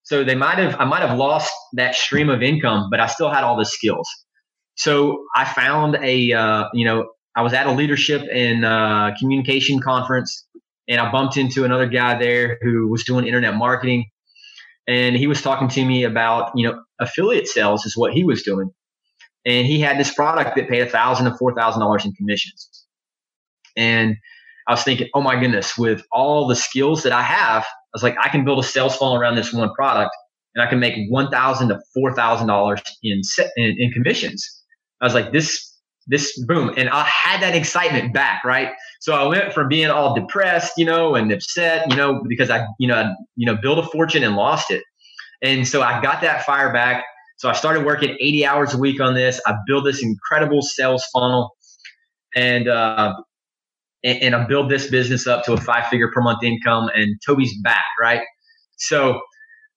So 0.02 0.24
they 0.24 0.34
might 0.34 0.58
have, 0.58 0.74
I 0.80 0.84
might 0.84 1.02
have 1.02 1.18
lost 1.18 1.52
that 1.74 1.94
stream 1.94 2.30
of 2.30 2.42
income, 2.42 2.88
but 2.90 2.98
I 2.98 3.06
still 3.06 3.30
had 3.30 3.44
all 3.44 3.56
the 3.56 3.66
skills. 3.66 4.08
So 4.76 5.24
I 5.36 5.44
found 5.44 5.96
a, 5.96 6.32
uh, 6.32 6.64
you 6.72 6.84
know, 6.84 7.08
I 7.38 7.42
was 7.42 7.52
at 7.52 7.68
a 7.68 7.70
leadership 7.70 8.26
and 8.32 8.64
uh, 8.64 9.12
communication 9.16 9.78
conference 9.78 10.44
and 10.88 11.00
I 11.00 11.12
bumped 11.12 11.36
into 11.36 11.64
another 11.64 11.86
guy 11.86 12.18
there 12.18 12.58
who 12.62 12.88
was 12.88 13.04
doing 13.04 13.28
internet 13.28 13.54
marketing. 13.54 14.06
And 14.88 15.14
he 15.14 15.28
was 15.28 15.40
talking 15.40 15.68
to 15.68 15.84
me 15.84 16.02
about, 16.02 16.50
you 16.56 16.66
know, 16.66 16.82
affiliate 16.98 17.46
sales 17.46 17.86
is 17.86 17.96
what 17.96 18.12
he 18.12 18.24
was 18.24 18.42
doing. 18.42 18.72
And 19.46 19.68
he 19.68 19.78
had 19.78 20.00
this 20.00 20.12
product 20.12 20.56
that 20.56 20.68
paid 20.68 20.80
a 20.80 20.90
thousand 20.90 21.30
to 21.30 21.38
four 21.38 21.54
thousand 21.54 21.78
dollars 21.78 22.04
in 22.04 22.12
commissions. 22.14 22.86
And 23.76 24.16
I 24.66 24.72
was 24.72 24.82
thinking, 24.82 25.08
oh 25.14 25.20
my 25.20 25.38
goodness, 25.38 25.78
with 25.78 26.02
all 26.10 26.48
the 26.48 26.56
skills 26.56 27.04
that 27.04 27.12
I 27.12 27.22
have, 27.22 27.62
I 27.62 27.92
was 27.92 28.02
like, 28.02 28.16
I 28.20 28.30
can 28.30 28.44
build 28.44 28.58
a 28.58 28.64
sales 28.64 28.96
funnel 28.96 29.14
around 29.14 29.36
this 29.36 29.52
one 29.52 29.72
product 29.74 30.10
and 30.56 30.66
I 30.66 30.68
can 30.68 30.80
make 30.80 30.96
one 31.08 31.30
thousand 31.30 31.68
to 31.68 31.78
four 31.94 32.12
thousand 32.14 32.48
dollars 32.48 32.80
in, 33.04 33.20
in 33.56 33.76
in 33.78 33.92
commissions. 33.92 34.44
I 35.00 35.04
was 35.04 35.14
like, 35.14 35.30
this 35.30 35.67
this 36.08 36.38
boom 36.46 36.72
and 36.76 36.88
i 36.88 37.04
had 37.04 37.40
that 37.40 37.54
excitement 37.54 38.12
back 38.12 38.42
right? 38.44 38.70
So 39.00 39.12
i 39.14 39.24
went 39.26 39.52
from 39.52 39.68
being 39.68 39.90
all 39.90 40.14
depressed 40.14 40.72
you 40.76 40.84
know 40.84 41.14
and 41.14 41.30
upset 41.30 41.88
you 41.90 41.96
know 41.96 42.22
because 42.28 42.50
i 42.50 42.66
you 42.80 42.88
know 42.88 43.14
you 43.36 43.46
know 43.46 43.56
built 43.60 43.78
a 43.78 43.88
fortune 43.90 44.24
and 44.24 44.34
lost 44.34 44.70
it. 44.70 44.82
And 45.42 45.66
so 45.68 45.82
i 45.82 46.00
got 46.02 46.20
that 46.22 46.44
fire 46.44 46.72
back. 46.72 47.04
So 47.36 47.48
i 47.48 47.52
started 47.52 47.84
working 47.84 48.16
80 48.18 48.46
hours 48.46 48.74
a 48.74 48.78
week 48.78 49.00
on 49.00 49.14
this. 49.14 49.40
I 49.46 49.54
built 49.66 49.84
this 49.84 50.02
incredible 50.02 50.62
sales 50.62 51.04
funnel. 51.12 51.54
And 52.34 52.68
uh 52.68 53.14
and, 54.04 54.22
and 54.22 54.34
i 54.34 54.46
built 54.46 54.68
this 54.68 54.88
business 54.88 55.26
up 55.26 55.44
to 55.44 55.52
a 55.52 55.60
five 55.60 55.86
figure 55.88 56.10
per 56.12 56.20
month 56.20 56.42
income 56.42 56.90
and 56.94 57.20
toby's 57.24 57.54
back 57.62 57.84
right? 58.00 58.22
So 58.76 59.20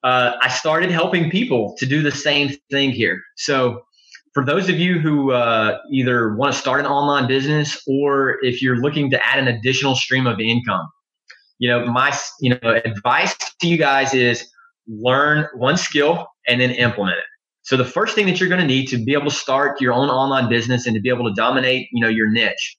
uh, 0.04 0.34
i 0.42 0.48
started 0.48 0.90
helping 0.92 1.30
people 1.30 1.76
to 1.78 1.86
do 1.86 2.02
the 2.02 2.12
same 2.12 2.56
thing 2.72 2.92
here. 2.92 3.22
So 3.36 3.84
for 4.34 4.46
those 4.46 4.70
of 4.70 4.80
you 4.80 5.00
who 5.00 5.32
uh, 5.32 5.78
either 5.92 6.36
want 6.36 6.54
to 6.54 6.60
start 6.60 6.80
an 6.80 6.86
online 6.86 7.28
business 7.28 7.82
or 7.88 8.38
if 8.44 8.62
you're 8.62 8.78
looking 8.78 9.10
to 9.12 9.26
add 9.26 9.40
an 9.40 9.48
additional 9.48 9.96
stream 9.96 10.26
of 10.26 10.40
income, 10.40 10.88
you 11.60 11.70
know, 11.70 11.86
my 11.86 12.16
you 12.40 12.50
know 12.50 12.82
advice 12.86 13.36
to 13.62 13.68
you 13.68 13.78
guys 13.78 14.14
is 14.14 14.48
learn 14.88 15.48
one 15.56 15.78
skill 15.78 16.28
and 16.48 16.62
then 16.62 16.72
implement 16.72 17.18
it. 17.18 17.26
So 17.64 17.78
the 17.78 17.86
first 17.86 18.16
thing 18.16 18.26
that 18.26 18.40
you're 18.40 18.50
going 18.50 18.62
to 18.62 18.68
need 18.68 18.88
to 18.88 19.04
be 19.04 19.14
able 19.14 19.26
to 19.26 19.36
start 19.36 19.80
your 19.80 19.94
own 19.94 20.10
online 20.10 20.50
business 20.50 20.88
and 20.88 20.96
to 20.96 21.02
be 21.02 21.10
able 21.10 21.26
to 21.26 21.34
dominate, 21.36 21.88
you 21.92 22.02
know, 22.02 22.10
your 22.10 22.30
niche 22.32 22.78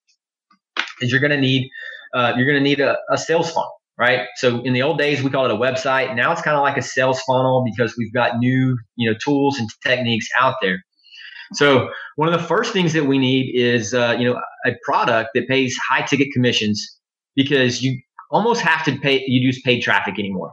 is 1.00 1.10
you're 1.10 1.20
going 1.20 1.30
to 1.30 1.40
need 1.40 1.70
uh, 2.14 2.32
you're 2.36 2.46
going 2.46 2.58
to 2.58 2.62
need 2.62 2.80
a, 2.80 2.96
a 3.10 3.16
sales 3.16 3.50
funnel, 3.50 3.72
right? 3.98 4.26
So 4.36 4.62
in 4.62 4.72
the 4.72 4.82
old 4.82 4.98
days 4.98 5.22
we 5.22 5.30
call 5.30 5.44
it 5.44 5.50
a 5.50 5.56
website. 5.56 6.14
Now 6.16 6.32
it's 6.32 6.42
kind 6.42 6.56
of 6.56 6.62
like 6.62 6.76
a 6.76 6.82
sales 6.82 7.20
funnel 7.22 7.64
because 7.64 7.94
we've 7.96 8.12
got 8.12 8.38
new 8.38 8.76
you 8.96 9.10
know 9.10 9.16
tools 9.22 9.58
and 9.58 9.68
techniques 9.86 10.26
out 10.40 10.54
there. 10.62 10.82
So 11.54 11.88
one 12.16 12.32
of 12.32 12.40
the 12.40 12.46
first 12.46 12.72
things 12.72 12.92
that 12.92 13.06
we 13.06 13.18
need 13.18 13.54
is 13.54 13.94
uh, 13.94 14.16
you 14.18 14.24
know 14.24 14.40
a 14.66 14.72
product 14.84 15.30
that 15.34 15.48
pays 15.48 15.76
high 15.88 16.02
ticket 16.02 16.28
commissions 16.32 16.98
because 17.34 17.82
you 17.82 18.00
almost 18.30 18.60
have 18.62 18.84
to 18.84 18.98
pay 18.98 19.22
you 19.26 19.40
use 19.40 19.60
paid 19.62 19.80
traffic 19.80 20.18
anymore. 20.18 20.52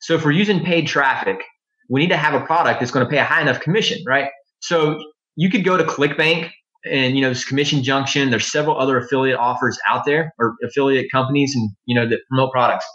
So 0.00 0.14
if 0.14 0.24
we're 0.24 0.32
using 0.32 0.60
paid 0.60 0.86
traffic, 0.86 1.42
we 1.88 2.00
need 2.00 2.10
to 2.10 2.16
have 2.16 2.34
a 2.34 2.44
product 2.44 2.80
that's 2.80 2.92
going 2.92 3.04
to 3.04 3.10
pay 3.10 3.18
a 3.18 3.24
high 3.24 3.42
enough 3.42 3.60
commission, 3.60 3.98
right? 4.06 4.28
So 4.60 4.98
you 5.36 5.50
could 5.50 5.64
go 5.64 5.76
to 5.76 5.84
ClickBank 5.84 6.50
and 6.84 7.16
you 7.16 7.22
know 7.22 7.32
commission 7.48 7.82
junction. 7.82 8.30
There's 8.30 8.50
several 8.50 8.78
other 8.78 8.98
affiliate 8.98 9.38
offers 9.38 9.78
out 9.88 10.04
there 10.04 10.32
or 10.38 10.54
affiliate 10.64 11.10
companies 11.10 11.54
and 11.54 11.70
you 11.86 11.94
know 11.94 12.08
that 12.08 12.20
promote 12.28 12.52
products. 12.52 12.86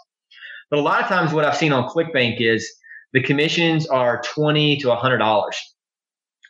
But 0.70 0.78
a 0.78 0.82
lot 0.82 1.02
of 1.02 1.08
times 1.08 1.32
what 1.32 1.44
I've 1.44 1.56
seen 1.56 1.72
on 1.72 1.88
ClickBank 1.88 2.40
is 2.40 2.70
the 3.12 3.22
commissions 3.22 3.86
are 3.86 4.22
twenty 4.22 4.76
to 4.78 4.94
hundred 4.94 5.18
dollars. 5.18 5.56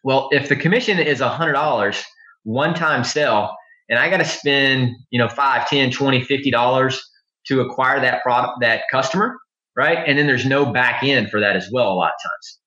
Well, 0.02 0.28
if 0.32 0.48
the 0.48 0.56
commission 0.56 0.98
is 0.98 1.20
a 1.20 1.28
hundred 1.28 1.52
dollars 1.52 2.02
one 2.44 2.74
time 2.74 3.04
sale, 3.04 3.54
and 3.88 3.98
I 3.98 4.10
got 4.10 4.18
to 4.18 4.24
spend, 4.24 4.90
you 5.10 5.18
know, 5.18 5.28
five, 5.28 5.68
10, 5.68 5.90
20, 5.90 6.24
50 6.24 6.50
dollars 6.50 7.00
to 7.46 7.60
acquire 7.60 8.00
that 8.00 8.22
product, 8.22 8.60
that 8.60 8.82
customer, 8.90 9.36
right? 9.76 9.98
And 10.06 10.18
then 10.18 10.26
there's 10.26 10.46
no 10.46 10.72
back 10.72 11.02
end 11.02 11.30
for 11.30 11.40
that 11.40 11.56
as 11.56 11.68
well. 11.72 11.92
A 11.92 11.94
lot 11.94 12.12
of 12.12 12.30
times, 12.30 12.58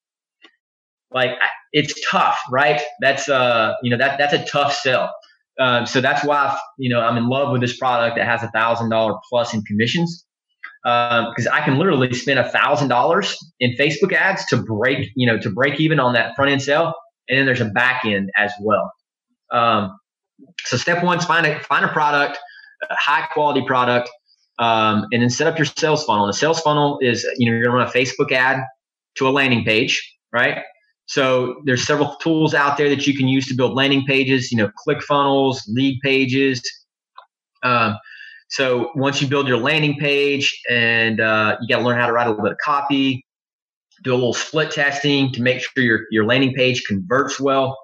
like 1.11 1.31
it's 1.71 1.93
tough, 2.09 2.39
right? 2.51 2.81
That's 3.01 3.29
uh, 3.29 3.73
you 3.83 3.89
know, 3.89 3.97
that 3.97 4.17
that's 4.17 4.33
a 4.33 4.45
tough 4.45 4.73
sell. 4.73 5.11
Um, 5.59 5.85
so 5.85 6.01
that's 6.01 6.25
why 6.25 6.57
you 6.77 6.89
know 6.89 6.99
I'm 6.99 7.17
in 7.17 7.29
love 7.29 7.51
with 7.51 7.61
this 7.61 7.77
product 7.77 8.17
that 8.17 8.25
has 8.25 8.43
a 8.43 8.51
thousand 8.51 8.89
dollar 8.89 9.15
plus 9.29 9.53
in 9.53 9.61
commissions 9.63 10.25
because 10.83 11.47
um, 11.47 11.53
I 11.53 11.61
can 11.61 11.79
literally 11.79 12.13
spend 12.13 12.39
a 12.39 12.49
thousand 12.49 12.89
dollars 12.89 13.37
in 13.59 13.75
Facebook 13.79 14.13
ads 14.13 14.45
to 14.47 14.57
break 14.57 15.09
you 15.15 15.25
know 15.25 15.39
to 15.39 15.49
break 15.49 15.79
even 15.79 15.99
on 15.99 16.13
that 16.13 16.35
front 16.35 16.51
end 16.51 16.61
sale 16.61 16.93
and 17.29 17.37
then 17.37 17.45
there's 17.45 17.61
a 17.61 17.65
back 17.65 18.05
end 18.05 18.29
as 18.37 18.51
well. 18.61 18.91
Um, 19.51 19.97
so 20.65 20.77
step 20.77 21.03
one 21.03 21.17
is 21.17 21.25
find 21.25 21.45
a 21.45 21.59
find 21.61 21.85
a 21.85 21.89
product, 21.89 22.37
a 22.89 22.95
high 22.95 23.27
quality 23.33 23.65
product, 23.65 24.09
um, 24.59 25.05
and 25.11 25.21
then 25.21 25.29
set 25.29 25.47
up 25.47 25.57
your 25.57 25.65
sales 25.65 26.03
funnel. 26.03 26.25
And 26.25 26.33
the 26.33 26.37
sales 26.37 26.59
funnel 26.61 26.99
is 27.01 27.25
you 27.37 27.49
know 27.49 27.55
you're 27.55 27.65
gonna 27.65 27.77
run 27.77 27.87
a 27.87 27.91
Facebook 27.91 28.31
ad 28.31 28.63
to 29.15 29.27
a 29.27 29.31
landing 29.31 29.63
page, 29.63 30.01
right? 30.33 30.61
So 31.07 31.61
there's 31.65 31.85
several 31.85 32.15
tools 32.15 32.53
out 32.53 32.77
there 32.77 32.89
that 32.89 33.05
you 33.05 33.15
can 33.15 33.27
use 33.27 33.47
to 33.47 33.55
build 33.55 33.75
landing 33.75 34.05
pages. 34.05 34.51
You 34.51 34.57
know, 34.57 34.71
click 34.83 34.99
ClickFunnels, 34.99 35.59
Leadpages. 35.69 36.61
Um, 37.63 37.97
so 38.49 38.91
once 38.95 39.21
you 39.21 39.27
build 39.27 39.47
your 39.47 39.57
landing 39.57 39.97
page, 39.99 40.59
and 40.69 41.19
uh, 41.19 41.57
you 41.61 41.67
got 41.67 41.79
to 41.79 41.85
learn 41.85 41.99
how 41.99 42.07
to 42.07 42.13
write 42.13 42.27
a 42.27 42.29
little 42.29 42.43
bit 42.43 42.53
of 42.53 42.57
copy, 42.59 43.24
do 44.05 44.13
a 44.13 44.15
little 44.15 44.33
split 44.33 44.71
testing 44.71 45.33
to 45.33 45.41
make 45.41 45.61
sure 45.61 45.83
your, 45.83 46.01
your 46.11 46.25
landing 46.25 46.53
page 46.53 46.83
converts 46.87 47.39
well. 47.39 47.77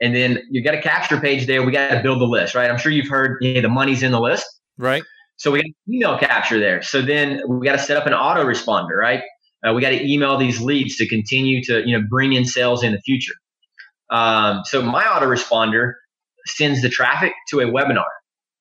And 0.00 0.14
then 0.14 0.38
you 0.50 0.62
got 0.62 0.74
a 0.74 0.80
capture 0.80 1.18
page 1.18 1.46
there. 1.46 1.62
We 1.64 1.72
got 1.72 1.88
to 1.90 2.02
build 2.02 2.20
the 2.20 2.26
list, 2.26 2.54
right? 2.54 2.70
I'm 2.70 2.78
sure 2.78 2.92
you've 2.92 3.08
heard 3.08 3.38
you 3.40 3.54
know, 3.54 3.62
the 3.62 3.68
money's 3.68 4.02
in 4.02 4.12
the 4.12 4.20
list. 4.20 4.46
Right. 4.78 5.02
So 5.36 5.50
we 5.50 5.62
got 5.62 5.70
email 5.88 6.18
capture 6.18 6.60
there. 6.60 6.82
So 6.82 7.02
then 7.02 7.40
we 7.48 7.66
got 7.66 7.72
to 7.72 7.78
set 7.78 7.96
up 7.96 8.06
an 8.06 8.12
autoresponder, 8.12 8.96
right? 8.96 9.22
Uh, 9.66 9.72
we 9.72 9.82
got 9.82 9.90
to 9.90 10.06
email 10.06 10.38
these 10.38 10.60
leads 10.60 10.96
to 10.96 11.08
continue 11.08 11.62
to 11.64 11.86
you 11.86 11.98
know 11.98 12.04
bring 12.08 12.32
in 12.32 12.44
sales 12.44 12.82
in 12.82 12.92
the 12.92 13.00
future. 13.00 13.34
Um, 14.10 14.62
so 14.64 14.82
my 14.82 15.04
autoresponder 15.04 15.92
sends 16.46 16.82
the 16.82 16.88
traffic 16.88 17.32
to 17.50 17.60
a 17.60 17.64
webinar, 17.64 18.08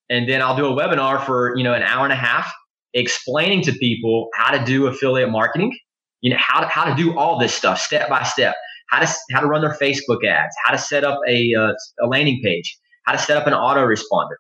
and 0.10 0.28
then 0.28 0.42
I'll 0.42 0.58
do 0.58 0.66
a 0.66 0.76
webinar 0.76 1.26
for 1.26 1.56
you 1.58 1.64
know 1.64 1.74
an 1.74 1.84
hour 1.84 2.04
and 2.04 2.14
a 2.14 2.18
half 2.18 2.52
explaining 2.94 3.62
to 3.64 3.72
people 3.74 4.30
how 4.34 4.58
to 4.58 4.64
do 4.66 4.88
affiliate 4.88 5.30
marketing 5.30 5.78
you 6.22 6.30
know 6.30 6.38
how 6.40 6.62
to, 6.62 6.68
how 6.68 6.86
to 6.86 6.96
do 6.96 7.18
all 7.18 7.40
this 7.40 7.54
stuff 7.54 7.80
step 7.80 8.10
by 8.10 8.24
step 8.24 8.56
how 8.90 9.00
to 9.00 9.08
how 9.32 9.40
to 9.40 9.48
run 9.48 9.62
their 9.62 9.76
facebook 9.82 10.26
ads 10.26 10.56
how 10.64 10.72
to 10.72 10.78
set 10.78 11.04
up 11.04 11.20
a, 11.28 11.54
uh, 11.54 11.74
a 12.02 12.08
landing 12.08 12.42
page 12.44 12.78
how 13.06 13.14
to 13.14 13.18
set 13.18 13.38
up 13.38 13.48
an 13.48 13.54
autoresponder. 13.54 14.36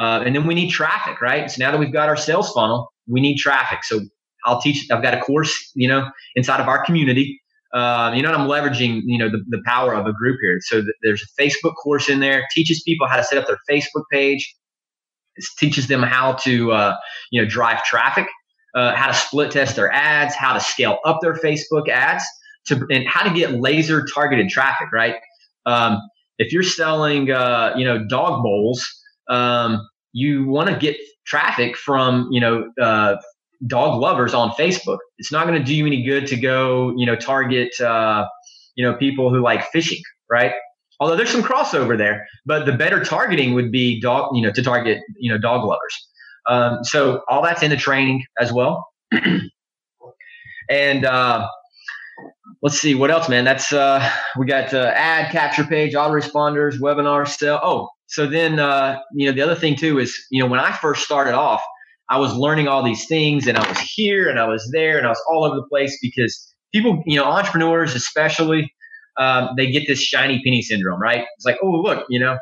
Uh, 0.00 0.22
and 0.24 0.34
then 0.34 0.46
we 0.46 0.54
need 0.54 0.70
traffic 0.70 1.20
right? 1.20 1.50
So 1.50 1.62
now 1.62 1.70
that 1.70 1.78
we've 1.78 1.92
got 1.92 2.08
our 2.08 2.16
sales 2.16 2.52
funnel 2.52 2.92
we 3.08 3.20
need 3.20 3.36
traffic. 3.36 3.84
So 3.84 4.00
i'll 4.44 4.60
teach 4.60 4.86
i've 4.90 5.02
got 5.02 5.14
a 5.14 5.20
course 5.20 5.72
you 5.74 5.88
know 5.88 6.08
inside 6.34 6.60
of 6.60 6.68
our 6.68 6.84
community. 6.84 7.40
Uh, 7.74 8.12
you 8.14 8.22
know 8.22 8.32
i'm 8.32 8.48
leveraging 8.48 9.02
you 9.04 9.18
know 9.18 9.28
the, 9.28 9.44
the 9.48 9.60
power 9.66 9.94
of 9.94 10.06
a 10.06 10.12
group 10.12 10.38
here. 10.40 10.58
So 10.60 10.80
th- 10.80 10.94
there's 11.02 11.22
a 11.22 11.42
facebook 11.42 11.74
course 11.82 12.08
in 12.08 12.20
there 12.20 12.46
teaches 12.54 12.82
people 12.84 13.06
how 13.06 13.16
to 13.16 13.24
set 13.24 13.38
up 13.38 13.46
their 13.46 13.58
facebook 13.70 14.04
page 14.12 14.54
it 15.36 15.44
teaches 15.58 15.86
them 15.88 16.02
how 16.02 16.32
to 16.32 16.72
uh, 16.72 16.96
you 17.30 17.40
know 17.40 17.48
drive 17.48 17.82
traffic 17.84 18.26
uh, 18.76 18.94
how 18.94 19.08
to 19.08 19.14
split 19.14 19.50
test 19.50 19.74
their 19.74 19.92
ads, 19.92 20.36
how 20.36 20.52
to 20.52 20.60
scale 20.60 20.98
up 21.04 21.20
their 21.20 21.34
Facebook 21.34 21.88
ads, 21.88 22.24
to, 22.66 22.86
and 22.90 23.08
how 23.08 23.22
to 23.24 23.34
get 23.34 23.52
laser 23.52 24.06
targeted 24.14 24.48
traffic. 24.48 24.92
Right? 24.92 25.16
Um, 25.64 25.98
if 26.38 26.52
you're 26.52 26.62
selling, 26.62 27.30
uh, 27.30 27.72
you 27.76 27.84
know, 27.84 28.06
dog 28.06 28.42
bowls, 28.42 28.86
um, 29.28 29.88
you 30.12 30.46
want 30.46 30.68
to 30.68 30.76
get 30.76 30.96
traffic 31.26 31.76
from, 31.76 32.28
you 32.30 32.40
know, 32.40 32.70
uh, 32.80 33.16
dog 33.66 34.00
lovers 34.00 34.34
on 34.34 34.50
Facebook. 34.50 34.98
It's 35.18 35.32
not 35.32 35.46
going 35.46 35.58
to 35.58 35.64
do 35.64 35.74
you 35.74 35.86
any 35.86 36.02
good 36.02 36.26
to 36.28 36.36
go, 36.36 36.92
you 36.96 37.06
know, 37.06 37.16
target, 37.16 37.78
uh, 37.80 38.26
you 38.76 38.84
know, 38.84 38.94
people 38.94 39.30
who 39.30 39.40
like 39.40 39.64
fishing, 39.72 40.00
right? 40.30 40.52
Although 41.00 41.16
there's 41.16 41.30
some 41.30 41.42
crossover 41.42 41.96
there, 41.96 42.26
but 42.44 42.64
the 42.66 42.72
better 42.72 43.04
targeting 43.04 43.54
would 43.54 43.70
be 43.70 44.00
dog, 44.00 44.34
you 44.34 44.42
know, 44.42 44.52
to 44.52 44.62
target, 44.62 45.02
you 45.18 45.30
know, 45.30 45.38
dog 45.38 45.64
lovers. 45.64 46.08
Um, 46.48 46.84
so 46.84 47.22
all 47.28 47.42
that's 47.42 47.62
in 47.62 47.70
the 47.70 47.76
training 47.76 48.24
as 48.40 48.52
well. 48.52 48.86
and 50.70 51.04
uh, 51.04 51.48
let's 52.62 52.80
see 52.80 52.94
what 52.94 53.10
else, 53.10 53.28
man. 53.28 53.44
That's 53.44 53.72
uh, 53.72 54.08
we 54.38 54.46
got 54.46 54.72
uh, 54.72 54.92
ad 54.94 55.32
capture 55.32 55.64
page, 55.64 55.94
autoresponders, 55.94 56.78
webinar 56.78 57.26
sell. 57.26 57.60
Oh, 57.62 57.88
so 58.06 58.26
then 58.26 58.58
uh, 58.58 58.98
you 59.14 59.26
know 59.26 59.32
the 59.32 59.42
other 59.42 59.54
thing 59.54 59.76
too 59.76 59.98
is 59.98 60.16
you 60.30 60.42
know 60.42 60.48
when 60.48 60.60
I 60.60 60.72
first 60.72 61.02
started 61.02 61.34
off, 61.34 61.62
I 62.08 62.18
was 62.18 62.34
learning 62.34 62.68
all 62.68 62.82
these 62.84 63.06
things 63.06 63.46
and 63.46 63.58
I 63.58 63.68
was 63.68 63.78
here 63.78 64.28
and 64.28 64.38
I 64.38 64.46
was 64.46 64.68
there 64.72 64.96
and 64.98 65.06
I 65.06 65.10
was 65.10 65.22
all 65.30 65.44
over 65.44 65.56
the 65.56 65.66
place 65.68 65.98
because 66.00 66.54
people, 66.72 67.02
you 67.06 67.16
know, 67.16 67.24
entrepreneurs 67.24 67.94
especially, 67.94 68.72
um, 69.18 69.50
they 69.56 69.70
get 69.70 69.84
this 69.88 70.00
shiny 70.00 70.40
penny 70.44 70.62
syndrome, 70.62 71.00
right? 71.00 71.24
It's 71.36 71.46
like, 71.46 71.58
oh, 71.62 71.70
look, 71.70 72.06
you 72.08 72.20
know. 72.20 72.38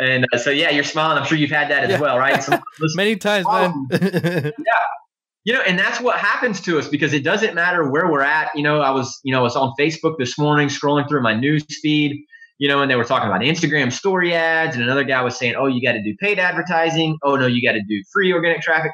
And 0.00 0.26
uh, 0.32 0.38
so, 0.38 0.50
yeah, 0.50 0.70
you're 0.70 0.84
smiling. 0.84 1.18
I'm 1.18 1.26
sure 1.26 1.36
you've 1.36 1.50
had 1.50 1.70
that 1.70 1.84
as 1.84 1.90
yeah. 1.90 2.00
well, 2.00 2.18
right? 2.18 2.42
Many 2.94 3.16
times, 3.16 3.46
man. 3.46 3.86
yeah. 3.92 4.50
You 5.44 5.54
know, 5.54 5.60
and 5.62 5.78
that's 5.78 6.00
what 6.00 6.18
happens 6.18 6.60
to 6.62 6.78
us 6.78 6.88
because 6.88 7.12
it 7.12 7.24
doesn't 7.24 7.54
matter 7.54 7.90
where 7.90 8.10
we're 8.10 8.22
at. 8.22 8.50
You 8.54 8.62
know, 8.62 8.80
I 8.80 8.90
was, 8.90 9.20
you 9.24 9.32
know, 9.32 9.40
I 9.40 9.42
was 9.42 9.56
on 9.56 9.72
Facebook 9.78 10.16
this 10.18 10.38
morning 10.38 10.68
scrolling 10.68 11.08
through 11.08 11.22
my 11.22 11.34
news 11.34 11.64
feed, 11.82 12.24
you 12.58 12.68
know, 12.68 12.82
and 12.82 12.90
they 12.90 12.96
were 12.96 13.04
talking 13.04 13.28
about 13.28 13.40
Instagram 13.40 13.90
story 13.90 14.34
ads, 14.34 14.74
and 14.74 14.84
another 14.84 15.04
guy 15.04 15.22
was 15.22 15.38
saying, 15.38 15.54
oh, 15.56 15.66
you 15.66 15.82
got 15.82 15.92
to 15.92 16.02
do 16.02 16.14
paid 16.20 16.38
advertising. 16.38 17.16
Oh, 17.22 17.36
no, 17.36 17.46
you 17.46 17.66
got 17.66 17.72
to 17.72 17.82
do 17.82 18.02
free 18.12 18.32
organic 18.32 18.60
traffic. 18.60 18.92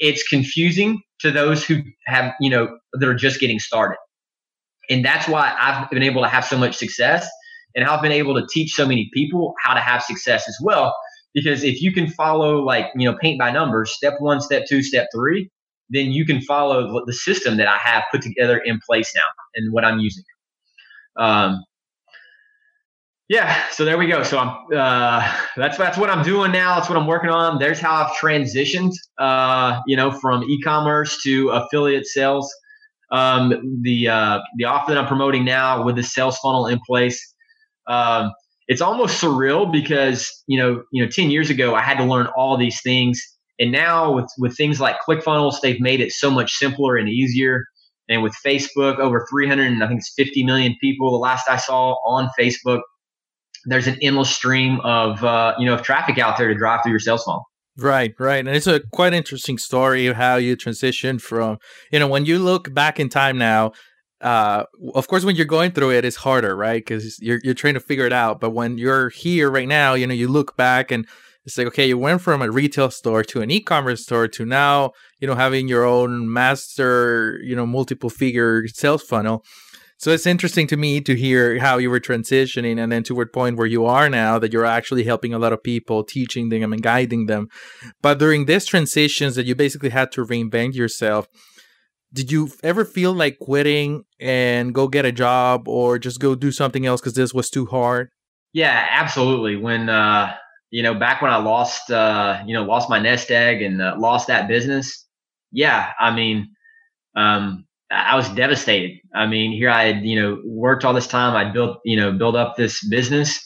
It's 0.00 0.22
confusing 0.24 1.00
to 1.20 1.30
those 1.30 1.64
who 1.64 1.82
have, 2.06 2.32
you 2.40 2.50
know, 2.50 2.76
that 2.92 3.08
are 3.08 3.14
just 3.14 3.40
getting 3.40 3.58
started. 3.60 3.98
And 4.90 5.04
that's 5.04 5.28
why 5.28 5.54
I've 5.60 5.88
been 5.90 6.02
able 6.02 6.22
to 6.22 6.28
have 6.28 6.44
so 6.44 6.56
much 6.56 6.76
success 6.76 7.28
and 7.78 7.88
I've 7.88 8.02
been 8.02 8.12
able 8.12 8.34
to 8.34 8.44
teach 8.50 8.72
so 8.72 8.84
many 8.84 9.08
people 9.14 9.54
how 9.62 9.72
to 9.72 9.80
have 9.80 10.02
success 10.02 10.48
as 10.48 10.58
well. 10.60 10.94
Because 11.32 11.62
if 11.62 11.80
you 11.80 11.92
can 11.92 12.08
follow 12.10 12.58
like, 12.58 12.86
you 12.96 13.08
know, 13.08 13.16
paint 13.20 13.38
by 13.38 13.52
numbers, 13.52 13.92
step 13.94 14.14
one, 14.18 14.40
step 14.40 14.64
two, 14.68 14.82
step 14.82 15.06
three, 15.14 15.48
then 15.88 16.10
you 16.10 16.26
can 16.26 16.40
follow 16.42 17.04
the 17.06 17.12
system 17.12 17.56
that 17.58 17.68
I 17.68 17.76
have 17.76 18.02
put 18.10 18.22
together 18.22 18.58
in 18.58 18.80
place 18.84 19.12
now 19.14 19.22
and 19.54 19.72
what 19.72 19.84
I'm 19.84 20.00
using. 20.00 20.24
Um, 21.16 21.62
yeah, 23.28 23.68
so 23.70 23.84
there 23.84 23.96
we 23.96 24.08
go. 24.08 24.24
So 24.24 24.38
I'm 24.38 24.48
uh, 24.74 25.32
that's 25.56 25.78
that's 25.78 25.98
what 25.98 26.10
I'm 26.10 26.24
doing 26.24 26.50
now. 26.50 26.76
That's 26.76 26.88
what 26.88 26.98
I'm 26.98 27.06
working 27.06 27.30
on. 27.30 27.58
There's 27.58 27.78
how 27.78 27.94
I've 27.94 28.12
transitioned, 28.16 28.94
uh, 29.18 29.80
you 29.86 29.96
know, 29.96 30.10
from 30.10 30.42
e-commerce 30.44 31.22
to 31.22 31.50
affiliate 31.50 32.06
sales 32.06 32.52
um, 33.10 33.80
the 33.82 34.08
uh, 34.08 34.40
the 34.56 34.64
offer 34.64 34.92
that 34.92 34.98
I'm 34.98 35.06
promoting 35.06 35.44
now 35.44 35.82
with 35.84 35.96
the 35.96 36.02
sales 36.02 36.38
funnel 36.38 36.66
in 36.66 36.78
place. 36.86 37.34
Um, 37.88 38.32
it's 38.68 38.82
almost 38.82 39.20
surreal 39.20 39.70
because 39.70 40.30
you 40.46 40.58
know 40.58 40.82
you 40.92 41.02
know 41.02 41.10
10 41.10 41.30
years 41.30 41.50
ago 41.50 41.74
I 41.74 41.80
had 41.80 41.98
to 41.98 42.04
learn 42.04 42.26
all 42.36 42.56
these 42.56 42.80
things, 42.82 43.20
and 43.58 43.72
now 43.72 44.12
with 44.12 44.30
with 44.38 44.56
things 44.56 44.80
like 44.80 44.96
ClickFunnels, 45.06 45.60
they've 45.62 45.80
made 45.80 46.00
it 46.00 46.12
so 46.12 46.30
much 46.30 46.52
simpler 46.52 46.96
and 46.96 47.08
easier. 47.08 47.64
And 48.10 48.22
with 48.22 48.34
Facebook, 48.44 48.98
over 48.98 49.26
300, 49.30 49.66
and 49.70 49.84
I 49.84 49.86
think 49.86 50.00
it's 50.00 50.14
50 50.16 50.42
million 50.44 50.74
people. 50.80 51.10
The 51.10 51.18
last 51.18 51.46
I 51.46 51.58
saw 51.58 51.92
on 52.06 52.30
Facebook, 52.40 52.80
there's 53.66 53.86
an 53.86 53.98
endless 54.00 54.34
stream 54.34 54.80
of 54.80 55.22
uh, 55.22 55.54
you 55.58 55.66
know 55.66 55.74
of 55.74 55.82
traffic 55.82 56.18
out 56.18 56.38
there 56.38 56.48
to 56.48 56.54
drive 56.54 56.80
through 56.82 56.92
your 56.92 57.00
sales 57.00 57.24
funnel. 57.24 57.44
Right, 57.78 58.12
right. 58.18 58.44
And 58.44 58.48
it's 58.48 58.66
a 58.66 58.80
quite 58.92 59.14
interesting 59.14 59.56
story 59.56 60.08
of 60.08 60.16
how 60.16 60.34
you 60.34 60.56
transition 60.56 61.20
from, 61.20 61.58
you 61.92 62.00
know, 62.00 62.08
when 62.08 62.26
you 62.26 62.40
look 62.40 62.74
back 62.74 62.98
in 62.98 63.08
time 63.08 63.38
now, 63.38 63.70
uh, 64.20 64.64
of 64.94 65.08
course, 65.08 65.24
when 65.24 65.36
you're 65.36 65.46
going 65.46 65.70
through 65.72 65.92
it, 65.92 66.04
it's 66.04 66.16
harder, 66.16 66.56
right? 66.56 66.84
Because 66.84 67.20
you're, 67.20 67.40
you're 67.44 67.54
trying 67.54 67.74
to 67.74 67.80
figure 67.80 68.06
it 68.06 68.12
out. 68.12 68.40
But 68.40 68.50
when 68.50 68.78
you're 68.78 69.10
here 69.10 69.50
right 69.50 69.68
now, 69.68 69.94
you 69.94 70.06
know, 70.06 70.14
you 70.14 70.28
look 70.28 70.56
back 70.56 70.90
and 70.90 71.06
it's 71.44 71.56
like, 71.56 71.68
okay, 71.68 71.88
you 71.88 71.96
went 71.96 72.20
from 72.20 72.42
a 72.42 72.50
retail 72.50 72.90
store 72.90 73.22
to 73.24 73.40
an 73.40 73.50
e-commerce 73.50 74.02
store 74.02 74.28
to 74.28 74.44
now, 74.44 74.92
you 75.18 75.26
know, 75.26 75.34
having 75.34 75.68
your 75.68 75.84
own 75.84 76.30
master, 76.30 77.40
you 77.42 77.56
know, 77.56 77.64
multiple 77.64 78.10
figure 78.10 78.66
sales 78.68 79.02
funnel. 79.02 79.44
So 80.00 80.12
it's 80.12 80.26
interesting 80.26 80.68
to 80.68 80.76
me 80.76 81.00
to 81.00 81.16
hear 81.16 81.58
how 81.58 81.78
you 81.78 81.90
were 81.90 81.98
transitioning 81.98 82.78
and 82.78 82.92
then 82.92 83.02
to 83.04 83.14
what 83.16 83.32
point 83.32 83.56
where 83.56 83.66
you 83.66 83.84
are 83.84 84.08
now 84.08 84.38
that 84.38 84.52
you're 84.52 84.64
actually 84.64 85.02
helping 85.04 85.34
a 85.34 85.40
lot 85.40 85.52
of 85.52 85.62
people, 85.62 86.04
teaching 86.04 86.50
them 86.50 86.72
and 86.72 86.82
guiding 86.82 87.26
them. 87.26 87.48
But 88.00 88.20
during 88.20 88.44
these 88.44 88.64
transitions 88.64 89.34
that 89.34 89.46
you 89.46 89.56
basically 89.56 89.90
had 89.90 90.12
to 90.12 90.24
reinvent 90.24 90.74
yourself, 90.74 91.26
did 92.12 92.32
you 92.32 92.50
ever 92.62 92.84
feel 92.84 93.12
like 93.12 93.38
quitting 93.38 94.04
and 94.18 94.74
go 94.74 94.88
get 94.88 95.04
a 95.04 95.12
job 95.12 95.68
or 95.68 95.98
just 95.98 96.20
go 96.20 96.34
do 96.34 96.50
something 96.50 96.86
else 96.86 97.00
because 97.00 97.14
this 97.14 97.34
was 97.34 97.50
too 97.50 97.66
hard? 97.66 98.10
Yeah, 98.52 98.86
absolutely. 98.90 99.56
When, 99.56 99.88
uh, 99.88 100.34
you 100.70 100.82
know, 100.82 100.94
back 100.94 101.20
when 101.20 101.30
I 101.30 101.36
lost, 101.36 101.90
uh, 101.90 102.42
you 102.46 102.54
know, 102.54 102.64
lost 102.64 102.88
my 102.88 102.98
nest 102.98 103.30
egg 103.30 103.62
and 103.62 103.80
uh, 103.82 103.94
lost 103.98 104.26
that 104.28 104.48
business. 104.48 105.06
Yeah. 105.52 105.90
I 105.98 106.14
mean, 106.14 106.48
um, 107.14 107.66
I 107.90 108.16
was 108.16 108.28
devastated. 108.30 108.98
I 109.14 109.26
mean, 109.26 109.52
here 109.52 109.70
I 109.70 109.84
had, 109.84 110.04
you 110.04 110.20
know, 110.20 110.42
worked 110.44 110.84
all 110.84 110.94
this 110.94 111.06
time. 111.06 111.34
I 111.34 111.50
built, 111.50 111.78
you 111.84 111.96
know, 111.96 112.12
built 112.12 112.36
up 112.36 112.56
this 112.56 112.86
business 112.88 113.38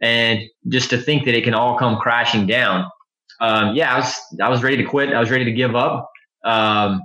and 0.00 0.40
just 0.68 0.90
to 0.90 0.98
think 0.98 1.24
that 1.24 1.34
it 1.34 1.44
can 1.44 1.54
all 1.54 1.78
come 1.78 1.96
crashing 1.96 2.46
down. 2.46 2.88
Um, 3.40 3.74
yeah, 3.74 3.94
I 3.94 3.98
was, 3.98 4.14
I 4.40 4.48
was 4.48 4.62
ready 4.62 4.76
to 4.76 4.84
quit. 4.84 5.12
I 5.12 5.20
was 5.20 5.30
ready 5.30 5.44
to 5.44 5.52
give 5.52 5.74
up. 5.74 6.08
Um, 6.44 7.02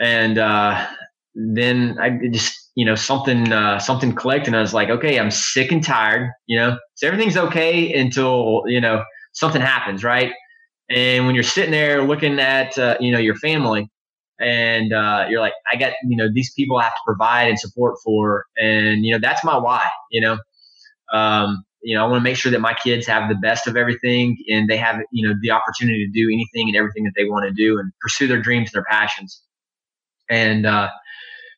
and, 0.00 0.38
uh, 0.38 0.86
then 1.34 1.98
I 2.00 2.18
just, 2.30 2.70
you 2.74 2.84
know, 2.84 2.94
something, 2.94 3.52
uh, 3.52 3.78
something 3.78 4.12
clicked 4.14 4.46
and 4.46 4.56
I 4.56 4.60
was 4.60 4.72
like, 4.74 4.88
okay, 4.88 5.18
I'm 5.18 5.30
sick 5.30 5.72
and 5.72 5.84
tired, 5.84 6.30
you 6.46 6.58
know, 6.58 6.78
so 6.94 7.06
everything's 7.06 7.36
okay 7.36 7.92
until, 7.92 8.62
you 8.66 8.80
know, 8.80 9.04
something 9.32 9.60
happens. 9.60 10.02
Right. 10.02 10.32
And 10.88 11.26
when 11.26 11.34
you're 11.34 11.44
sitting 11.44 11.72
there 11.72 12.02
looking 12.02 12.38
at, 12.38 12.78
uh, 12.78 12.96
you 13.00 13.12
know, 13.12 13.18
your 13.18 13.34
family, 13.34 13.90
and 14.38 14.92
uh, 14.92 15.26
you're 15.28 15.40
like, 15.40 15.54
I 15.72 15.76
got, 15.76 15.92
you 16.04 16.16
know, 16.16 16.28
these 16.32 16.52
people 16.54 16.76
I 16.76 16.84
have 16.84 16.94
to 16.94 17.00
provide 17.06 17.48
and 17.48 17.58
support 17.58 17.96
for, 18.04 18.44
and 18.56 19.04
you 19.04 19.12
know, 19.12 19.18
that's 19.18 19.42
my 19.42 19.56
why. 19.56 19.88
You 20.10 20.20
know, 20.20 20.38
um, 21.12 21.64
you 21.82 21.96
know, 21.96 22.04
I 22.04 22.08
want 22.08 22.20
to 22.20 22.24
make 22.24 22.36
sure 22.36 22.52
that 22.52 22.60
my 22.60 22.74
kids 22.74 23.06
have 23.06 23.28
the 23.28 23.34
best 23.36 23.66
of 23.66 23.76
everything, 23.76 24.36
and 24.48 24.68
they 24.68 24.76
have, 24.76 25.00
you 25.10 25.26
know, 25.26 25.34
the 25.40 25.50
opportunity 25.50 26.06
to 26.06 26.12
do 26.12 26.28
anything 26.32 26.68
and 26.68 26.76
everything 26.76 27.04
that 27.04 27.12
they 27.16 27.24
want 27.24 27.46
to 27.46 27.52
do 27.52 27.78
and 27.78 27.90
pursue 28.00 28.26
their 28.26 28.40
dreams 28.40 28.68
and 28.68 28.74
their 28.74 28.84
passions. 28.90 29.42
And 30.30 30.66
uh, 30.66 30.90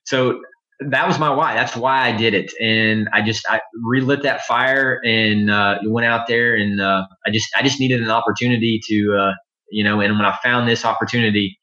so 0.05 0.41
that 0.81 1.07
was 1.07 1.19
my 1.19 1.31
why. 1.31 1.55
That's 1.55 1.77
why 1.77 2.09
I 2.09 2.17
did 2.17 2.35
it, 2.35 2.53
and 2.61 3.09
I 3.13 3.23
just 3.23 3.45
I 3.49 3.61
relit 3.85 4.23
that 4.23 4.43
fire 4.43 5.01
and 5.05 5.51
uh, 5.51 5.79
went 5.85 6.07
out 6.07 6.27
there, 6.29 6.55
and 6.55 6.81
uh, 6.81 7.07
I 7.27 7.31
just 7.31 7.49
I 7.57 7.63
just 7.63 7.81
needed 7.81 8.03
an 8.03 8.11
opportunity 8.11 8.81
to, 8.89 9.17
uh, 9.19 9.33
you 9.71 9.83
know, 9.85 10.01
and 10.01 10.17
when 10.17 10.27
I 10.27 10.37
found 10.43 10.69
this 10.69 10.85
opportunity 10.85 11.59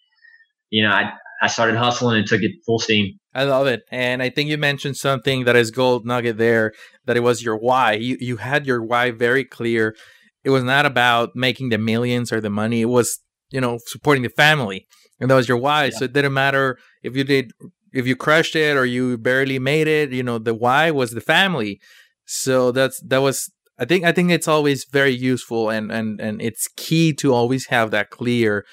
you 0.70 0.84
know, 0.84 0.90
I, 0.90 1.12
I 1.42 1.48
started 1.48 1.78
hustling 1.78 2.18
and 2.18 2.28
took 2.28 2.42
it 2.42 2.52
full 2.66 2.80
steam. 2.80 3.18
I 3.34 3.44
love 3.44 3.68
it. 3.68 3.84
And 3.92 4.22
I 4.22 4.30
think 4.30 4.50
you 4.50 4.58
mentioned 4.58 4.98
something 4.98 5.46
that 5.46 5.56
is 5.56 5.72
gold 5.72 6.06
nugget 6.06 6.38
there, 6.38 6.74
that 7.06 7.18
it 7.18 7.22
was 7.22 7.44
your 7.44 7.58
why. 7.58 7.94
You 7.94 8.18
you 8.20 8.38
had 8.38 8.66
your 8.66 8.82
why 8.84 9.12
very 9.12 9.44
clear. 9.46 9.96
It 10.44 10.50
was 10.50 10.64
not 10.64 10.86
about 10.86 11.32
making 11.36 11.70
the 11.70 11.78
millions 11.78 12.32
or 12.32 12.40
the 12.40 12.50
money. 12.50 12.82
It 12.82 12.86
was, 12.90 13.20
you 13.52 13.60
know, 13.60 13.80
supporting 13.86 14.24
the 14.24 14.30
family. 14.30 14.86
And 15.20 15.30
that 15.30 15.36
was 15.36 15.48
your 15.48 15.58
why. 15.58 15.86
Yeah. 15.86 15.92
So 15.92 16.06
it 16.06 16.14
didn't 16.14 16.34
matter 16.34 16.78
if 17.04 17.16
you 17.16 17.24
did 17.24 17.52
if 17.94 18.06
you 18.06 18.16
crushed 18.16 18.56
it 18.56 18.76
or 18.76 18.86
you 18.86 19.18
barely 19.18 19.58
made 19.58 19.88
it, 19.88 20.12
you 20.12 20.22
know, 20.22 20.38
the 20.38 20.54
why 20.54 20.92
was 20.92 21.12
the 21.12 21.22
family. 21.22 21.80
So 22.26 22.72
that's 22.72 23.00
that 23.02 23.20
was 23.20 23.50
I 23.78 23.86
think 23.86 24.06
I 24.06 24.12
think 24.12 24.32
it's 24.32 24.48
always 24.48 24.86
very 24.86 25.14
useful 25.14 25.70
and 25.70 25.92
and 25.92 26.20
and 26.20 26.42
it's 26.42 26.68
key 26.76 27.14
to 27.14 27.34
always 27.34 27.68
have 27.68 27.92
that 27.92 28.10
clear 28.10 28.66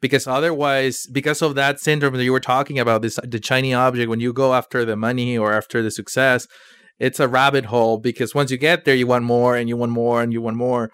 because 0.00 0.26
otherwise 0.26 1.06
because 1.12 1.40
of 1.40 1.54
that 1.54 1.80
syndrome 1.80 2.14
that 2.14 2.24
you 2.24 2.32
were 2.32 2.40
talking 2.40 2.78
about 2.78 3.00
this 3.00 3.18
the 3.22 3.40
shiny 3.42 3.72
object 3.72 4.10
when 4.10 4.20
you 4.20 4.32
go 4.32 4.52
after 4.52 4.84
the 4.84 4.96
money 4.96 5.38
or 5.38 5.52
after 5.52 5.82
the 5.82 5.90
success 5.90 6.46
it's 6.98 7.20
a 7.20 7.28
rabbit 7.28 7.66
hole 7.66 7.98
because 7.98 8.34
once 8.34 8.50
you 8.50 8.58
get 8.58 8.84
there 8.84 8.94
you 8.94 9.06
want 9.06 9.24
more 9.24 9.56
and 9.56 9.68
you 9.68 9.76
want 9.76 9.92
more 9.92 10.22
and 10.22 10.32
you 10.32 10.42
want 10.42 10.56
more 10.56 10.90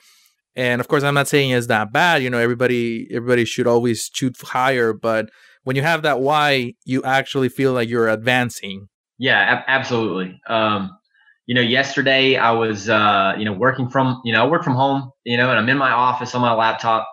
and 0.59 0.81
of 0.81 0.89
course 0.89 1.03
i'm 1.03 1.15
not 1.15 1.29
saying 1.29 1.51
it's 1.51 1.69
that 1.69 1.93
bad 1.93 2.23
you 2.23 2.29
know 2.29 2.39
everybody 2.39 3.09
everybody 3.11 3.45
should 3.45 3.67
always 3.67 4.11
shoot 4.13 4.37
higher 4.43 4.93
but 4.93 5.31
when 5.65 5.77
you 5.77 5.83
have 5.83 6.03
that 6.03 6.21
why 6.21 6.75
you 6.85 7.03
actually 7.05 7.49
feel 7.49 7.73
like 7.73 7.89
you're 7.89 8.09
advancing 8.09 8.89
yeah 9.19 9.39
ab- 9.39 9.65
absolutely 9.69 10.39
um 10.49 10.91
you 11.47 11.55
know 11.55 11.63
yesterday 11.63 12.37
i 12.37 12.51
was 12.51 12.91
uh 12.91 13.33
you 13.39 13.45
know 13.45 13.53
working 13.53 13.89
from 13.89 14.21
you 14.25 14.33
know 14.33 14.45
i 14.45 14.47
work 14.47 14.63
from 14.63 14.75
home 14.75 15.11
you 15.25 15.37
know 15.37 15.49
and 15.49 15.59
i'm 15.59 15.69
in 15.69 15.79
my 15.79 15.91
office 15.91 16.35
on 16.35 16.43
my 16.43 16.53
laptop 16.53 17.09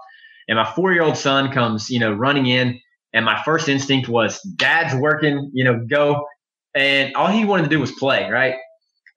and 0.48 0.58
my 0.58 0.66
four 0.66 0.94
year 0.94 1.04
old 1.04 1.18
son 1.18 1.52
comes, 1.52 1.90
you 1.90 2.00
know, 2.00 2.14
running 2.14 2.46
in. 2.48 2.80
And 3.14 3.26
my 3.26 3.42
first 3.44 3.70
instinct 3.70 4.10
was, 4.10 4.42
Dad's 4.42 4.94
working, 4.94 5.50
you 5.54 5.64
know, 5.64 5.80
go. 5.90 6.26
And 6.74 7.16
all 7.16 7.28
he 7.28 7.46
wanted 7.46 7.64
to 7.64 7.70
do 7.70 7.80
was 7.80 7.92
play, 7.94 8.30
right? 8.30 8.56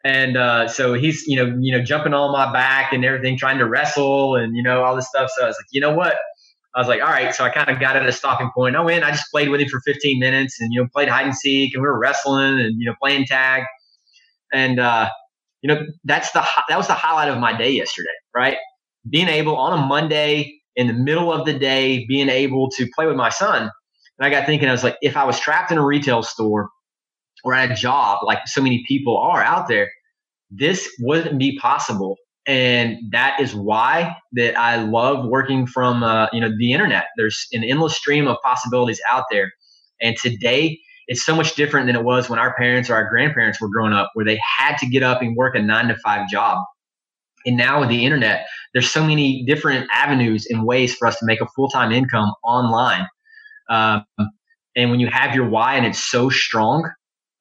And 0.04 0.36
uh, 0.36 0.68
so 0.68 0.94
he's, 0.94 1.26
you 1.26 1.36
know, 1.36 1.56
you 1.60 1.76
know, 1.76 1.82
jumping 1.82 2.14
on 2.14 2.32
my 2.32 2.52
back 2.52 2.92
and 2.92 3.04
everything, 3.04 3.36
trying 3.36 3.58
to 3.58 3.66
wrestle 3.66 4.36
and 4.36 4.56
you 4.56 4.62
know 4.62 4.84
all 4.84 4.94
this 4.94 5.08
stuff. 5.08 5.30
So 5.36 5.44
I 5.44 5.46
was 5.48 5.56
like, 5.56 5.66
you 5.70 5.80
know 5.80 5.92
what? 5.92 6.16
I 6.74 6.80
was 6.80 6.88
like, 6.88 7.00
all 7.00 7.08
right. 7.08 7.34
So 7.34 7.44
I 7.44 7.50
kind 7.50 7.68
of 7.68 7.80
got 7.80 7.96
at 7.96 8.06
a 8.06 8.12
stopping 8.12 8.50
point. 8.54 8.76
I 8.76 8.80
went. 8.80 9.02
I 9.02 9.10
just 9.10 9.30
played 9.32 9.48
with 9.48 9.60
him 9.60 9.68
for 9.68 9.80
15 9.80 10.20
minutes, 10.20 10.60
and 10.60 10.72
you 10.72 10.80
know, 10.80 10.88
played 10.92 11.08
hide 11.08 11.26
and 11.26 11.34
seek, 11.34 11.74
and 11.74 11.82
we 11.82 11.88
were 11.88 11.98
wrestling, 11.98 12.60
and 12.60 12.80
you 12.80 12.86
know, 12.86 12.94
playing 13.00 13.26
tag. 13.26 13.64
And 14.52 14.78
uh, 14.78 15.10
you 15.62 15.68
know, 15.68 15.82
that's 16.04 16.30
the 16.32 16.46
that 16.68 16.76
was 16.76 16.86
the 16.86 16.94
highlight 16.94 17.28
of 17.28 17.38
my 17.38 17.56
day 17.56 17.70
yesterday, 17.70 18.08
right? 18.34 18.56
Being 19.10 19.28
able 19.28 19.56
on 19.56 19.78
a 19.78 19.82
Monday 19.82 20.58
in 20.76 20.86
the 20.86 20.92
middle 20.92 21.32
of 21.32 21.44
the 21.44 21.52
day 21.52 22.06
being 22.06 22.28
able 22.28 22.70
to 22.70 22.88
play 22.94 23.06
with 23.06 23.16
my 23.16 23.28
son. 23.28 23.62
And 23.62 24.26
I 24.26 24.30
got 24.30 24.46
thinking, 24.46 24.68
I 24.68 24.72
was 24.72 24.84
like, 24.84 24.96
if 25.02 25.16
I 25.16 25.24
was 25.24 25.38
trapped 25.40 25.72
in 25.72 25.78
a 25.78 25.84
retail 25.84 26.22
store 26.22 26.70
or 27.48 27.54
at 27.54 27.70
a 27.70 27.74
job 27.74 28.18
like 28.24 28.40
so 28.46 28.60
many 28.62 28.84
people 28.86 29.16
are 29.16 29.42
out 29.42 29.68
there, 29.68 29.90
this 30.50 30.88
wouldn't 31.00 31.38
be 31.38 31.58
possible. 31.58 32.16
and 32.46 32.96
that 33.12 33.38
is 33.38 33.54
why 33.54 34.16
that 34.32 34.58
I 34.58 34.76
love 34.82 35.26
working 35.28 35.66
from 35.66 36.02
uh, 36.02 36.28
you 36.32 36.40
know 36.40 36.50
the 36.58 36.72
internet. 36.72 37.06
There's 37.16 37.46
an 37.52 37.62
endless 37.62 37.96
stream 37.96 38.26
of 38.26 38.38
possibilities 38.42 39.00
out 39.10 39.24
there, 39.30 39.52
and 40.00 40.16
today 40.16 40.78
it's 41.08 41.24
so 41.24 41.34
much 41.36 41.54
different 41.54 41.86
than 41.86 41.96
it 41.96 42.04
was 42.04 42.28
when 42.28 42.38
our 42.38 42.54
parents 42.54 42.90
or 42.90 42.94
our 42.94 43.08
grandparents 43.08 43.60
were 43.60 43.68
growing 43.68 43.92
up, 43.92 44.10
where 44.14 44.24
they 44.26 44.40
had 44.58 44.76
to 44.78 44.86
get 44.86 45.02
up 45.02 45.22
and 45.22 45.36
work 45.36 45.54
a 45.56 45.62
nine 45.62 45.88
to 45.88 45.96
five 45.96 46.28
job. 46.28 46.58
And 47.46 47.56
now 47.56 47.80
with 47.80 47.88
the 47.88 48.04
internet, 48.04 48.46
there's 48.72 48.90
so 48.90 49.02
many 49.04 49.44
different 49.44 49.88
avenues 49.92 50.46
and 50.50 50.66
ways 50.66 50.94
for 50.94 51.06
us 51.08 51.18
to 51.20 51.26
make 51.26 51.40
a 51.40 51.46
full 51.54 51.68
time 51.68 51.92
income 51.92 52.32
online. 52.44 53.06
Um, 53.70 54.04
and 54.76 54.90
when 54.90 55.00
you 55.00 55.08
have 55.08 55.34
your 55.34 55.48
why 55.48 55.74
and 55.74 55.86
it's 55.86 56.02
so 56.02 56.30
strong, 56.30 56.90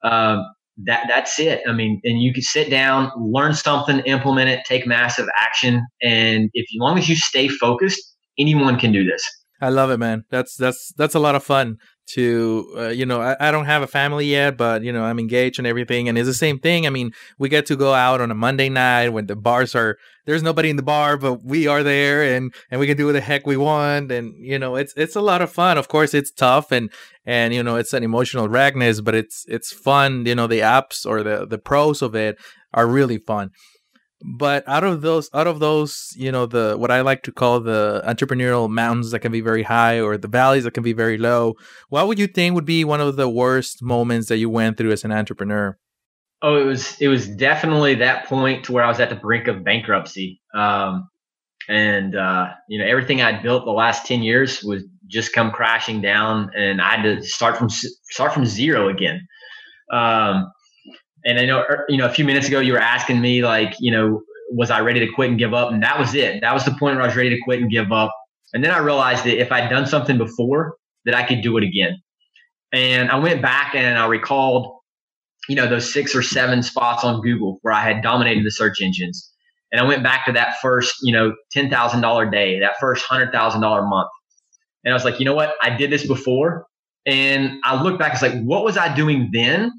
um, 0.04 0.46
that 0.86 1.06
that's 1.08 1.40
it. 1.40 1.62
I 1.68 1.74
mean, 1.74 2.00
and 2.04 2.22
you 2.22 2.34
can 2.34 2.44
sit 2.44 2.70
down, 2.70 3.12
learn 3.18 3.54
something, 3.54 4.00
implement 4.00 4.50
it, 4.50 4.64
take 4.66 4.86
massive 4.86 5.28
action, 5.38 5.86
and 6.02 6.50
if 6.54 6.64
as 6.64 6.78
long 6.80 6.98
as 6.98 7.10
you 7.10 7.16
stay 7.16 7.48
focused, 7.48 8.02
anyone 8.38 8.78
can 8.78 8.92
do 8.92 9.04
this. 9.04 9.24
I 9.60 9.70
love 9.70 9.90
it, 9.90 9.98
man. 9.98 10.26
That's 10.30 10.56
that's 10.56 10.94
that's 10.98 11.16
a 11.16 11.20
lot 11.20 11.36
of 11.36 11.44
fun 11.44 11.78
to 12.08 12.74
uh, 12.78 12.88
you 12.88 13.06
know 13.06 13.22
I, 13.22 13.36
I 13.40 13.52
don't 13.52 13.66
have 13.66 13.82
a 13.82 13.88
family 13.88 14.26
yet 14.26 14.58
but 14.58 14.84
you 14.84 14.92
know 14.94 15.04
i'm 15.04 15.20
engaged 15.20 15.60
and 15.60 15.68
everything 15.68 16.08
and 16.08 16.18
it's 16.18 16.28
the 16.28 16.34
same 16.34 16.60
thing. 16.60 16.88
I 16.88 16.90
mean 16.90 17.12
we 17.38 17.50
get 17.50 17.66
to 17.68 17.76
go 17.76 17.94
out 17.94 18.22
on 18.22 18.32
a 18.32 18.36
monday 18.36 18.70
night 18.70 19.10
when 19.10 19.28
the 19.28 19.36
bars 19.36 19.76
are 19.76 19.98
there's 20.26 20.44
nobody 20.44 20.70
in 20.70 20.76
the 20.76 20.84
bar 20.84 21.18
but 21.18 21.44
we 21.44 21.68
are 21.68 21.84
there 21.84 22.36
and 22.36 22.54
and 22.70 22.80
we 22.80 22.86
can 22.86 22.98
do 22.98 23.08
what 23.08 23.14
the 23.14 23.22
heck 23.22 23.48
we 23.48 23.58
want 23.58 24.12
and 24.12 24.36
you 24.38 24.60
know 24.60 24.76
it's 24.76 24.94
it's 24.96 25.16
a 25.16 25.22
lot 25.22 25.42
of 25.42 25.52
fun. 25.52 25.78
Of 25.78 25.88
course 25.88 26.14
it's 26.14 26.32
tough 26.32 26.72
and 26.72 26.92
and 27.26 27.54
you 27.54 27.64
know 27.64 27.78
it's 27.78 27.94
an 27.94 28.04
emotional 28.04 28.48
ragness 28.48 29.02
but 29.02 29.16
it's 29.16 29.46
it's 29.48 29.72
fun. 29.72 30.26
You 30.26 30.36
know 30.36 30.46
the 30.46 30.60
apps 30.60 31.06
or 31.06 31.24
the 31.24 31.48
the 31.48 31.58
pros 31.58 32.02
of 32.02 32.14
it 32.14 32.38
are 32.74 32.86
really 32.86 33.18
fun 33.18 33.52
but 34.24 34.68
out 34.68 34.84
of 34.84 35.02
those 35.02 35.30
out 35.34 35.48
of 35.48 35.60
those 35.60 36.14
you 36.16 36.32
know 36.32 36.46
the 36.46 36.76
what 36.78 36.90
i 36.90 37.02
like 37.02 37.22
to 37.22 37.32
call 37.32 37.60
the 37.60 38.02
entrepreneurial 38.06 38.70
mountains 38.70 39.12
that 39.12 39.20
can 39.20 39.32
be 39.32 39.42
very 39.42 39.64
high 39.64 40.00
or 40.00 40.18
the 40.18 40.28
valleys 40.28 40.64
that 40.64 40.74
can 40.74 40.84
be 40.84 40.94
very 40.94 41.18
low 41.18 41.56
what 41.90 42.08
would 42.08 42.18
you 42.18 42.28
think 42.28 42.56
would 42.56 42.66
be 42.66 42.84
one 42.84 43.00
of 43.00 43.16
the 43.16 43.30
worst 43.30 43.84
moments 43.84 44.28
that 44.28 44.38
you 44.38 44.50
went 44.50 44.78
through 44.78 44.92
as 44.92 45.04
an 45.04 45.12
entrepreneur? 45.12 45.78
Oh 46.42 46.56
it 46.56 46.66
was 46.66 47.00
it 47.00 47.08
was 47.08 47.28
definitely 47.28 47.96
that 47.96 48.26
point 48.26 48.66
to 48.66 48.72
where 48.72 48.84
i 48.84 48.88
was 48.88 49.00
at 49.00 49.10
the 49.10 49.16
brink 49.16 49.48
of 49.48 49.64
bankruptcy. 49.64 50.42
Um, 50.54 51.10
and 51.70 52.16
uh, 52.16 52.54
you 52.70 52.80
know 52.80 52.86
everything 52.86 53.22
i'd 53.22 53.44
built 53.44 53.66
the 53.66 53.72
last 53.72 54.06
10 54.06 54.24
years 54.24 54.64
was 54.64 54.84
just 55.08 55.34
come 55.34 55.52
crashing 55.52 56.02
down 56.02 56.50
and 56.56 56.82
i 56.82 56.96
had 56.96 57.04
to 57.04 57.22
start 57.24 57.58
from 57.58 57.70
start 57.70 58.34
from 58.34 58.46
zero 58.46 58.90
again. 58.90 59.28
Um, 59.92 60.52
and 61.28 61.40
I 61.40 61.46
know, 61.46 61.60
er, 61.60 61.86
you 61.90 61.98
know, 61.98 62.06
a 62.06 62.10
few 62.10 62.24
minutes 62.24 62.48
ago 62.48 62.62
you 62.62 62.72
were 62.72 62.80
asking 62.80 63.20
me 63.20 63.44
like, 63.44 63.76
you 63.80 63.92
know, 63.92 64.22
was 64.50 64.72
I 64.72 64.80
ready 64.80 65.02
to 65.02 65.12
quit 65.12 65.30
and 65.30 65.38
give 65.38 65.54
up? 65.54 65.72
And 65.72 65.84
that 65.84 66.00
was 66.00 66.16
it. 66.16 66.40
That 66.42 66.54
was 66.54 66.64
the 66.64 66.72
point 66.72 66.96
where 66.96 67.04
I 67.04 67.08
was 67.08 67.18
ready 67.18 67.30
to 67.30 67.40
quit 67.44 67.62
and 67.62 67.70
give 67.70 67.92
up. 67.92 68.12
And 68.54 68.64
then 68.64 68.72
I 68.72 68.78
realized 68.78 69.26
that 69.26 69.40
if 69.40 69.52
I'd 69.52 69.70
done 69.70 69.86
something 69.86 70.18
before, 70.18 70.78
that 71.04 71.14
I 71.14 71.24
could 71.24 71.42
do 71.42 71.58
it 71.58 71.66
again. 71.66 71.98
And 72.72 73.12
I 73.12 73.20
went 73.20 73.42
back 73.42 73.76
and 73.76 74.00
I 74.00 74.08
recalled, 74.08 74.74
you 75.50 75.56
know, 75.56 75.68
those 75.68 75.94
six 75.94 76.16
or 76.16 76.22
seven 76.22 76.64
spots 76.64 77.04
on 77.04 77.22
Google 77.22 77.60
where 77.62 77.74
I 77.74 77.82
had 77.82 78.02
dominated 78.02 78.46
the 78.46 78.52
search 78.52 78.82
engines. 78.82 79.30
And 79.74 79.82
I 79.82 79.84
went 79.84 80.04
back 80.04 80.26
to 80.28 80.32
that 80.32 80.56
first, 80.62 80.96
you 81.04 81.12
know, 81.12 81.36
ten 81.52 81.70
thousand 81.70 82.00
dollar 82.00 82.30
day, 82.30 82.58
that 82.62 82.76
first 82.80 83.04
hundred 83.06 83.34
thousand 83.34 83.60
dollar 83.60 83.86
month. 83.86 84.10
And 84.86 84.94
I 84.94 84.96
was 84.96 85.04
like, 85.04 85.20
you 85.20 85.26
know 85.26 85.36
what? 85.36 85.56
I 85.62 85.76
did 85.76 85.92
this 85.92 86.08
before. 86.08 86.68
And 87.06 87.60
I 87.66 87.82
look 87.82 88.00
back, 88.00 88.14
it's 88.14 88.22
like, 88.22 88.42
what 88.44 88.64
was 88.64 88.78
I 88.78 88.94
doing 88.94 89.30
then 89.34 89.72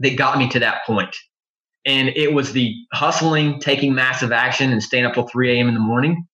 that 0.00 0.16
got 0.16 0.38
me 0.38 0.48
to 0.50 0.58
that 0.60 0.80
point. 0.86 1.14
And 1.86 2.10
it 2.10 2.32
was 2.34 2.52
the 2.52 2.74
hustling, 2.92 3.60
taking 3.60 3.94
massive 3.94 4.32
action, 4.32 4.72
and 4.72 4.82
staying 4.82 5.06
up 5.06 5.14
till 5.14 5.26
3 5.26 5.56
a.m. 5.56 5.68
in 5.68 5.74
the 5.74 5.80
morning. 5.80 6.26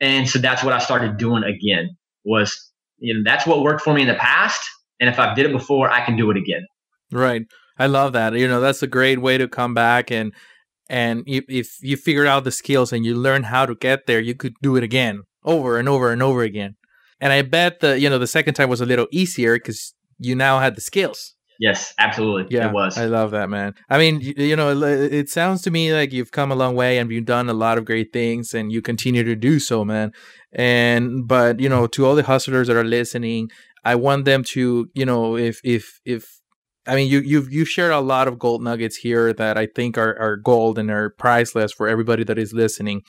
And 0.00 0.28
so 0.28 0.38
that's 0.38 0.62
what 0.62 0.72
I 0.72 0.78
started 0.78 1.16
doing 1.16 1.42
again. 1.44 1.96
Was 2.24 2.56
you 2.98 3.14
know 3.14 3.22
that's 3.24 3.46
what 3.46 3.62
worked 3.62 3.82
for 3.82 3.94
me 3.94 4.02
in 4.02 4.08
the 4.08 4.14
past, 4.14 4.60
and 5.00 5.08
if 5.08 5.18
I've 5.18 5.36
did 5.36 5.46
it 5.46 5.52
before, 5.52 5.90
I 5.90 6.04
can 6.04 6.16
do 6.16 6.30
it 6.30 6.36
again. 6.36 6.66
Right. 7.10 7.42
I 7.78 7.86
love 7.86 8.12
that. 8.12 8.34
You 8.34 8.48
know, 8.48 8.60
that's 8.60 8.82
a 8.82 8.86
great 8.86 9.20
way 9.20 9.38
to 9.38 9.48
come 9.48 9.72
back 9.72 10.10
and 10.10 10.32
and 10.90 11.22
if, 11.26 11.44
if 11.48 11.76
you 11.82 11.96
figure 11.96 12.26
out 12.26 12.44
the 12.44 12.50
skills 12.50 12.92
and 12.92 13.04
you 13.04 13.14
learn 13.14 13.42
how 13.44 13.66
to 13.66 13.74
get 13.74 14.06
there, 14.06 14.20
you 14.20 14.34
could 14.34 14.54
do 14.62 14.76
it 14.76 14.82
again 14.82 15.22
over 15.44 15.78
and 15.78 15.88
over 15.88 16.10
and 16.10 16.22
over 16.22 16.42
again. 16.42 16.76
And 17.20 17.32
I 17.32 17.42
bet 17.42 17.80
the 17.80 17.98
you 17.98 18.08
know 18.08 18.18
the 18.18 18.26
second 18.26 18.54
time 18.54 18.68
was 18.68 18.80
a 18.80 18.86
little 18.86 19.06
easier 19.10 19.56
because 19.56 19.94
you 20.18 20.34
now 20.34 20.60
had 20.60 20.76
the 20.76 20.80
skills. 20.80 21.34
Yes, 21.58 21.92
absolutely. 21.98 22.56
Yeah, 22.56 22.68
it 22.68 22.72
was. 22.72 22.96
I 22.96 23.06
love 23.06 23.32
that, 23.32 23.50
man. 23.50 23.74
I 23.90 23.98
mean, 23.98 24.20
you, 24.20 24.34
you 24.36 24.56
know, 24.56 24.70
it, 24.70 25.12
it, 25.12 25.28
sounds 25.28 25.60
to 25.62 25.72
me 25.72 25.92
like 25.92 26.12
you've 26.12 26.30
come 26.30 26.52
a 26.52 26.54
long 26.54 26.76
way 26.76 26.98
and 26.98 27.10
you've 27.10 27.24
done 27.24 27.48
a 27.48 27.54
lot 27.54 27.78
of 27.78 27.84
great 27.84 28.12
things 28.12 28.54
and 28.54 28.70
you 28.70 28.80
continue 28.80 29.24
to 29.24 29.34
do 29.34 29.58
so, 29.58 29.84
man. 29.84 30.12
And, 30.52 31.26
but, 31.26 31.58
you 31.58 31.68
know, 31.68 31.88
to 31.88 32.06
all 32.06 32.14
the 32.14 32.22
hustlers 32.22 32.68
that 32.68 32.76
are 32.76 32.84
listening, 32.84 33.50
I 33.84 33.96
want 33.96 34.24
them 34.24 34.44
to, 34.44 34.88
you 34.94 35.04
know, 35.04 35.36
if, 35.36 35.60
if, 35.64 36.00
if, 36.04 36.38
I 36.86 36.94
mean, 36.94 37.10
you 37.10 37.20
you've 37.20 37.52
you 37.52 37.66
shared 37.66 37.92
a 37.92 38.00
lot 38.00 38.28
of 38.28 38.38
gold 38.38 38.62
nuggets 38.62 38.96
here 38.96 39.34
that 39.34 39.58
I 39.58 39.66
think 39.66 39.98
are 39.98 40.18
are 40.18 40.36
gold 40.36 40.78
and 40.78 40.90
are 40.90 41.10
priceless 41.10 41.70
for 41.70 41.86
everybody 41.86 42.24
that 42.24 42.38
is 42.38 42.54
listening. 42.54 43.02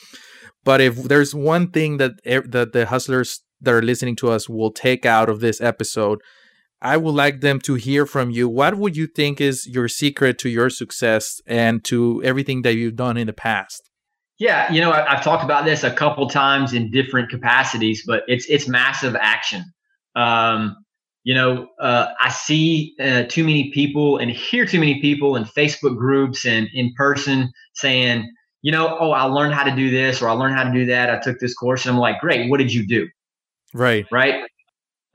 But 0.66 0.82
if 0.82 1.04
there's 1.04 1.34
one 1.34 1.72
thing 1.72 1.96
that 1.96 2.22
that 2.26 2.74
the 2.74 2.86
hustlers 2.88 3.42
that 3.62 3.74
are 3.74 3.82
listening 3.82 4.18
to 4.18 4.32
us 4.32 4.50
will 4.50 4.72
take 4.72 5.06
out 5.06 5.30
of 5.30 5.40
this 5.40 5.62
episode, 5.62 6.20
I 6.82 6.98
would 6.98 7.14
like 7.14 7.42
them 7.42 7.60
to 7.62 7.74
hear 7.76 8.06
from 8.06 8.30
you. 8.32 8.48
What 8.48 8.76
would 8.76 8.96
you 8.96 9.08
think 9.08 9.42
is 9.42 9.68
your 9.68 9.88
secret 9.88 10.38
to 10.40 10.50
your 10.50 10.70
success 10.70 11.42
and 11.46 11.84
to 11.86 12.22
everything 12.24 12.62
that 12.62 12.76
you've 12.76 12.96
done 12.96 13.18
in 13.18 13.28
the 13.28 13.34
past? 13.34 13.90
Yeah, 14.38 14.72
you 14.72 14.80
know, 14.80 14.92
I, 14.92 15.16
have 15.16 15.24
talked 15.24 15.44
about 15.44 15.66
this 15.66 15.84
a 15.84 15.92
couple 15.92 16.30
times 16.30 16.72
in 16.72 16.92
different 16.92 17.30
capacities, 17.30 18.04
but 18.08 18.24
it's 18.28 18.46
it's 18.50 18.70
massive 18.70 19.18
action. 19.20 19.66
Um, 20.16 20.78
you 21.26 21.36
know, 21.36 21.68
uh, 21.82 22.08
I 22.22 22.30
see 22.30 22.96
uh, 23.02 23.24
too 23.24 23.44
many 23.44 23.72
people 23.72 24.18
and 24.18 24.32
hear 24.32 24.66
too 24.66 24.80
many 24.80 25.02
people 25.02 25.36
in 25.36 25.44
Facebook 25.44 25.98
groups 25.98 26.46
and 26.46 26.70
in 26.74 26.94
person 26.96 27.52
saying, 27.74 28.32
you 28.62 28.72
know, 28.72 28.98
oh, 28.98 29.12
I 29.12 29.24
learned 29.24 29.54
how 29.54 29.66
to 29.66 29.76
do 29.76 29.90
this 29.90 30.22
or 30.22 30.30
I 30.30 30.32
learned 30.32 30.56
how 30.56 30.64
to 30.64 30.72
do 30.72 30.86
that. 30.86 31.10
I 31.10 31.20
took 31.20 31.40
this 31.40 31.54
course, 31.54 31.86
and 31.86 31.94
I'm 31.94 32.00
like, 32.00 32.22
great, 32.22 32.50
what 32.50 32.60
did 32.60 32.74
you 32.74 32.88
do? 32.88 33.10
Right. 33.74 34.06
Right 34.10 34.42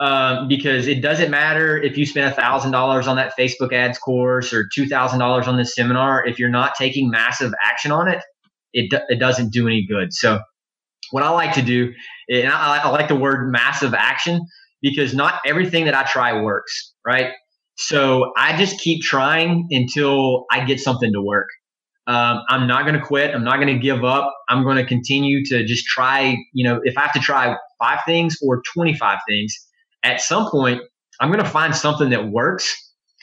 um, 0.05 0.49
because 0.49 0.87
it 0.87 1.01
doesn't 1.01 1.31
matter 1.31 1.81
if 1.81 1.97
you 1.97 2.05
spend 2.05 2.31
a 2.31 2.35
thousand 2.35 2.73
dollars 2.73 3.07
on 3.07 3.17
that 3.17 3.33
Facebook 3.39 3.73
ads 3.73 3.99
course 3.99 4.53
or 4.53 4.69
two 4.75 4.87
thousand 4.87 5.19
dollars 5.19 5.49
on 5.49 5.57
this 5.57 5.75
seminar. 5.75 6.27
If 6.27 6.39
you're 6.39 6.51
not 6.51 6.75
taking 6.79 7.09
massive 7.11 7.55
action 7.65 7.91
on 7.91 8.09
it, 8.09 8.23
it 8.75 8.93
it 9.09 9.19
doesn't 9.19 9.51
do 9.51 9.67
any 9.67 9.87
good. 9.87 10.13
So, 10.13 10.41
what 11.11 11.23
I 11.23 11.31
like 11.31 11.55
to 11.55 11.63
do, 11.63 11.91
and 12.29 12.49
I, 12.53 12.83
I 12.85 12.89
like 12.91 13.09
the 13.09 13.17
word 13.17 13.51
massive 13.51 13.95
action 13.95 14.43
because 14.83 15.15
not 15.15 15.41
everything 15.47 15.87
that 15.87 15.95
I 15.95 16.03
try 16.03 16.39
works, 16.39 16.93
right? 17.07 17.33
So 17.77 18.31
I 18.37 18.59
just 18.59 18.79
keep 18.81 19.03
trying 19.03 19.67
until 19.71 20.45
I 20.53 20.67
get 20.67 20.81
something 20.81 21.13
to 21.15 21.23
work. 21.23 21.49
Um, 22.07 22.43
I'm 22.51 22.67
not 22.67 22.83
going 22.83 23.01
to 23.01 23.05
quit. 23.05 23.35
I'm 23.35 23.43
not 23.43 23.57
going 23.57 23.75
to 23.75 23.79
give 23.79 24.05
up. 24.05 24.31
I'm 24.51 24.65
going 24.65 24.77
to 24.77 24.85
continue 24.85 25.43
to 25.47 25.65
just 25.65 25.87
try. 25.87 26.37
You 26.53 26.65
know, 26.69 26.81
if 26.85 26.99
I 26.99 27.01
have 27.01 27.15
to 27.15 27.21
try 27.21 27.57
five 27.81 28.01
things 28.07 28.37
or 28.47 28.63
25 28.75 29.19
things, 29.27 29.57
at 30.05 30.21
some 30.21 30.51
point, 30.51 30.83
I'm 31.21 31.31
going 31.31 31.43
to 31.43 31.51
find 31.51 31.75
something 31.75 32.11
that 32.11 32.29
works. 32.29 32.75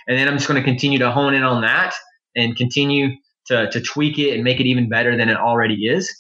And 0.08 0.18
then 0.18 0.28
I'm 0.28 0.36
just 0.36 0.48
going 0.48 0.62
to 0.62 0.66
continue 0.66 1.00
to 1.00 1.12
hone 1.12 1.34
in 1.34 1.44
on 1.44 1.62
that 1.62 1.94
and 2.36 2.56
continue 2.56 3.16
to, 3.48 3.70
to 3.70 3.82
tweak 3.82 4.18
it 4.18 4.34
and 4.34 4.44
make 4.44 4.60
it 4.60 4.66
even 4.66 4.90
better 4.90 5.16
than 5.16 5.30
it 5.30 5.38
already 5.38 5.86
is. 5.86 6.12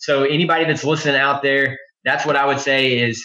So, 0.00 0.24
anybody 0.24 0.64
that's 0.64 0.82
listening 0.82 1.16
out 1.16 1.42
there, 1.42 1.78
that's 2.04 2.26
what 2.26 2.36
I 2.36 2.46
would 2.46 2.58
say 2.58 2.98
is 2.98 3.24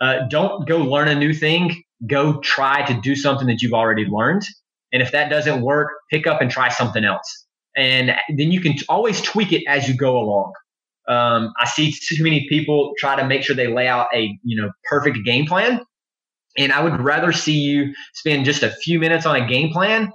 uh, 0.00 0.26
don't 0.28 0.68
go 0.68 0.78
learn 0.78 1.08
a 1.08 1.14
new 1.14 1.32
thing. 1.32 1.82
Go 2.06 2.40
try 2.40 2.84
to 2.86 2.94
do 3.00 3.16
something 3.16 3.46
that 3.46 3.62
you've 3.62 3.72
already 3.72 4.04
learned. 4.04 4.42
And 4.92 5.02
if 5.02 5.12
that 5.12 5.30
doesn't 5.30 5.62
work, 5.62 5.88
pick 6.10 6.26
up 6.26 6.40
and 6.40 6.50
try 6.50 6.68
something 6.68 7.04
else. 7.04 7.46
And 7.76 8.12
then 8.28 8.50
you 8.50 8.60
can 8.60 8.74
always 8.88 9.20
tweak 9.20 9.52
it 9.52 9.62
as 9.68 9.88
you 9.88 9.94
go 9.94 10.18
along. 10.18 10.52
Um, 11.08 11.52
I 11.58 11.66
see 11.66 11.92
too 11.92 12.22
many 12.22 12.48
people 12.48 12.92
try 12.98 13.16
to 13.16 13.26
make 13.26 13.42
sure 13.42 13.56
they 13.56 13.66
lay 13.66 13.88
out 13.88 14.08
a 14.14 14.38
you 14.44 14.60
know 14.60 14.70
perfect 14.88 15.18
game 15.24 15.46
plan, 15.46 15.80
and 16.56 16.72
I 16.72 16.82
would 16.82 17.00
rather 17.00 17.32
see 17.32 17.58
you 17.58 17.94
spend 18.14 18.44
just 18.44 18.62
a 18.62 18.70
few 18.70 18.98
minutes 18.98 19.26
on 19.26 19.36
a 19.36 19.46
game 19.46 19.72
plan 19.72 20.12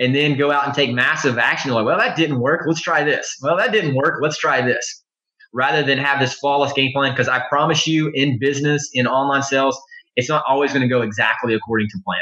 and 0.00 0.14
then 0.14 0.36
go 0.36 0.50
out 0.50 0.66
and 0.66 0.74
take 0.74 0.92
massive 0.92 1.38
action. 1.38 1.72
Like, 1.72 1.86
well, 1.86 1.98
that 1.98 2.16
didn't 2.16 2.40
work. 2.40 2.62
Let's 2.66 2.80
try 2.80 3.04
this. 3.04 3.36
Well, 3.42 3.56
that 3.56 3.72
didn't 3.72 3.94
work. 3.94 4.20
Let's 4.22 4.38
try 4.38 4.60
this. 4.60 5.04
Rather 5.52 5.82
than 5.82 5.98
have 5.98 6.20
this 6.20 6.34
flawless 6.34 6.72
game 6.72 6.92
plan. 6.92 7.12
Because 7.12 7.28
I 7.28 7.42
promise 7.48 7.86
you, 7.86 8.10
in 8.14 8.38
business, 8.38 8.90
in 8.92 9.06
online 9.06 9.42
sales, 9.42 9.80
it's 10.14 10.28
not 10.28 10.44
always 10.46 10.72
going 10.72 10.82
to 10.82 10.88
go 10.88 11.02
exactly 11.02 11.54
according 11.54 11.88
to 11.88 11.98
plan 12.04 12.20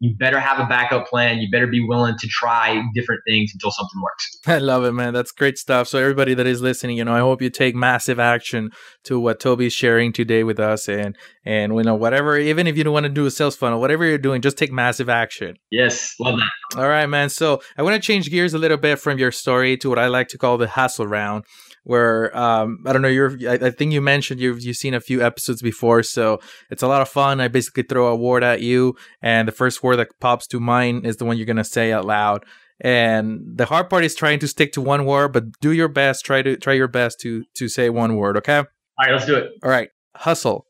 you 0.00 0.14
better 0.16 0.38
have 0.38 0.60
a 0.60 0.66
backup 0.66 1.08
plan. 1.08 1.38
You 1.38 1.48
better 1.50 1.66
be 1.66 1.84
willing 1.84 2.16
to 2.18 2.28
try 2.28 2.82
different 2.94 3.20
things 3.26 3.50
until 3.52 3.70
something 3.70 4.00
works. 4.00 4.38
I 4.46 4.58
love 4.58 4.84
it, 4.84 4.92
man. 4.92 5.12
That's 5.12 5.32
great 5.32 5.58
stuff. 5.58 5.88
So 5.88 5.98
everybody 5.98 6.34
that 6.34 6.46
is 6.46 6.60
listening, 6.60 6.98
you 6.98 7.04
know, 7.04 7.14
I 7.14 7.20
hope 7.20 7.42
you 7.42 7.50
take 7.50 7.74
massive 7.74 8.20
action 8.20 8.70
to 9.04 9.18
what 9.18 9.40
Toby's 9.40 9.72
sharing 9.72 10.12
today 10.12 10.44
with 10.44 10.60
us, 10.60 10.88
and 10.88 11.16
and 11.44 11.74
you 11.74 11.82
know 11.82 11.94
whatever, 11.94 12.38
even 12.38 12.66
if 12.66 12.76
you 12.76 12.84
don't 12.84 12.92
want 12.92 13.04
to 13.04 13.10
do 13.10 13.26
a 13.26 13.30
sales 13.30 13.56
funnel, 13.56 13.80
whatever 13.80 14.04
you're 14.04 14.18
doing, 14.18 14.40
just 14.40 14.56
take 14.56 14.70
massive 14.70 15.08
action. 15.08 15.56
Yes, 15.70 16.14
love 16.20 16.38
that. 16.38 16.78
All 16.78 16.88
right, 16.88 17.06
man. 17.06 17.28
So 17.28 17.60
I 17.76 17.82
want 17.82 17.94
to 17.94 18.00
change 18.00 18.30
gears 18.30 18.54
a 18.54 18.58
little 18.58 18.76
bit 18.76 18.98
from 18.98 19.18
your 19.18 19.32
story 19.32 19.76
to 19.78 19.88
what 19.88 19.98
I 19.98 20.06
like 20.06 20.28
to 20.28 20.38
call 20.38 20.58
the 20.58 20.68
hustle 20.68 21.06
round 21.06 21.44
where 21.88 22.36
um, 22.36 22.84
I 22.84 22.92
don't 22.92 23.00
know. 23.00 23.08
You're 23.08 23.38
I, 23.48 23.54
I, 23.54 23.70
think 23.70 23.92
you 23.92 24.02
mentioned 24.02 24.40
you've 24.40 24.62
you've 24.62 24.76
seen 24.76 24.92
a 24.92 25.00
few 25.00 25.22
episodes 25.22 25.62
before, 25.62 26.02
so 26.02 26.38
it's 26.70 26.82
a 26.82 26.86
lot 26.86 27.00
of 27.00 27.08
fun. 27.08 27.40
I 27.40 27.48
basically 27.48 27.84
throw 27.84 28.08
a 28.08 28.14
word 28.14 28.44
at 28.44 28.60
you, 28.60 28.94
and 29.22 29.48
the 29.48 29.52
first 29.52 29.82
word 29.82 29.96
that 29.96 30.08
pops 30.20 30.46
to 30.48 30.60
mind 30.60 31.06
is 31.06 31.16
the 31.16 31.24
one 31.24 31.38
you're 31.38 31.46
gonna 31.46 31.64
say 31.64 31.90
out 31.90 32.04
loud. 32.04 32.44
And 32.82 33.40
the 33.56 33.64
hard 33.64 33.88
part 33.88 34.04
is 34.04 34.14
trying 34.14 34.38
to 34.40 34.48
stick 34.48 34.72
to 34.72 34.82
one 34.82 35.06
word, 35.06 35.32
but 35.32 35.44
do 35.62 35.72
your 35.72 35.88
best. 35.88 36.26
Try 36.26 36.42
to 36.42 36.58
try 36.58 36.74
your 36.74 36.88
best 36.88 37.20
to 37.20 37.44
to 37.54 37.68
say 37.70 37.88
one 37.88 38.16
word. 38.16 38.36
Okay. 38.36 38.58
All 38.58 38.64
right, 39.00 39.12
let's 39.12 39.24
do 39.24 39.36
it. 39.36 39.52
All 39.62 39.70
right. 39.70 39.88
Hustle. 40.14 40.66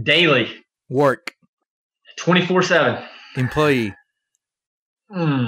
Daily. 0.00 0.48
Work. 0.88 1.32
Twenty 2.16 2.46
four 2.46 2.62
seven. 2.62 3.02
Employee. 3.36 3.96
Hmm. 5.10 5.46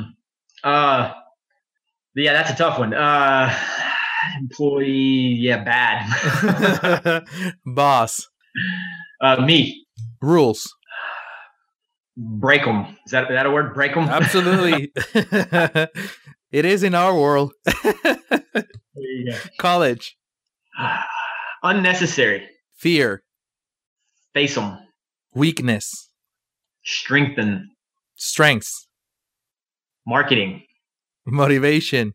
Uh. 0.65 1.13
Yeah, 2.17 2.33
that's 2.33 2.51
a 2.51 2.57
tough 2.57 2.81
one. 2.81 2.95
Uh 2.95 3.57
employee, 4.39 5.37
yeah, 5.39 5.63
bad. 5.65 7.25
Boss. 7.67 8.29
Uh, 9.21 9.41
me. 9.43 9.87
Rules. 10.21 10.75
Break 12.17 12.65
them. 12.65 12.97
Is 13.07 13.13
that, 13.13 13.25
is 13.25 13.31
that 13.31 13.47
a 13.47 13.51
word? 13.51 13.75
Break 13.75 13.95
them? 13.95 14.05
Absolutely. 14.05 14.93
it 16.53 16.65
is 16.65 16.83
in 16.83 16.95
our 16.95 17.15
world. 17.15 17.53
College. 19.59 20.17
Unnecessary. 21.63 22.47
Fear. 22.77 23.23
Face 24.33 24.55
them. 24.55 24.79
Weakness. 25.35 26.11
Strengthen. 26.85 27.71
Strengths. 28.17 28.87
Marketing. 30.07 30.63
Motivation 31.27 32.15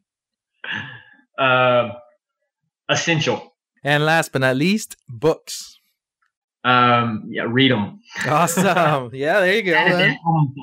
uh, 1.39 1.89
essential. 2.89 3.56
And 3.84 4.06
last 4.06 4.32
but 4.32 4.41
not 4.41 4.56
least, 4.58 4.97
books. 5.08 5.80
Um, 6.63 7.25
yeah, 7.30 7.45
read 7.47 7.71
them. 7.71 8.02
Awesome. 8.28 8.65
yeah, 9.13 9.39
there 9.39 9.56
you 9.56 9.62
go. 9.62 10.15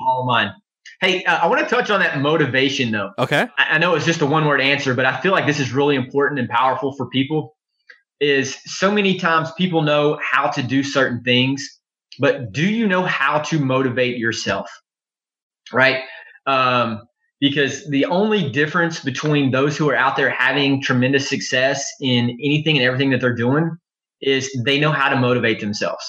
all 0.05 0.25
mine. 0.27 0.53
Hey, 1.01 1.23
uh, 1.25 1.39
I 1.39 1.47
want 1.47 1.61
to 1.61 1.67
touch 1.67 1.89
on 1.89 1.99
that 1.99 2.19
motivation 2.19 2.91
though. 2.91 3.11
Okay. 3.17 3.47
I, 3.57 3.65
I 3.71 3.77
know 3.77 3.95
it's 3.95 4.05
just 4.05 4.21
a 4.21 4.25
one 4.25 4.45
word 4.45 4.61
answer, 4.61 4.93
but 4.93 5.05
I 5.05 5.19
feel 5.21 5.31
like 5.31 5.45
this 5.45 5.59
is 5.59 5.71
really 5.71 5.95
important 5.95 6.39
and 6.39 6.49
powerful 6.49 6.93
for 6.93 7.07
people. 7.09 7.55
Is 8.19 8.57
so 8.65 8.91
many 8.91 9.19
times 9.19 9.51
people 9.57 9.83
know 9.83 10.19
how 10.23 10.49
to 10.49 10.63
do 10.63 10.83
certain 10.83 11.23
things, 11.23 11.79
but 12.19 12.51
do 12.51 12.67
you 12.67 12.87
know 12.87 13.03
how 13.03 13.39
to 13.39 13.59
motivate 13.59 14.17
yourself? 14.17 14.69
Right. 15.71 16.01
Um, 16.47 17.01
because 17.39 17.87
the 17.89 18.05
only 18.05 18.49
difference 18.49 18.99
between 18.99 19.51
those 19.51 19.77
who 19.77 19.89
are 19.89 19.95
out 19.95 20.15
there 20.15 20.29
having 20.29 20.81
tremendous 20.81 21.29
success 21.29 21.85
in 22.01 22.31
anything 22.43 22.77
and 22.77 22.85
everything 22.85 23.11
that 23.11 23.21
they're 23.21 23.35
doing 23.35 23.77
is 24.21 24.49
they 24.65 24.79
know 24.79 24.91
how 24.91 25.09
to 25.09 25.15
motivate 25.15 25.59
themselves. 25.59 26.03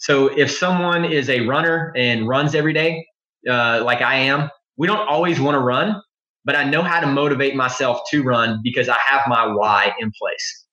So 0.00 0.28
if 0.28 0.50
someone 0.50 1.04
is 1.04 1.28
a 1.28 1.40
runner 1.40 1.92
and 1.96 2.28
runs 2.28 2.54
every 2.54 2.72
day, 2.72 3.04
uh, 3.48 3.82
like 3.84 4.00
I 4.00 4.16
am, 4.16 4.48
we 4.76 4.86
don't 4.86 5.06
always 5.08 5.40
want 5.40 5.56
to 5.56 5.58
run, 5.58 6.00
but 6.44 6.54
I 6.54 6.64
know 6.64 6.82
how 6.82 7.00
to 7.00 7.06
motivate 7.06 7.56
myself 7.56 8.00
to 8.10 8.22
run 8.22 8.60
because 8.62 8.88
I 8.88 8.96
have 9.06 9.22
my 9.26 9.46
why 9.46 9.92
in 9.98 10.12
place. 10.20 10.64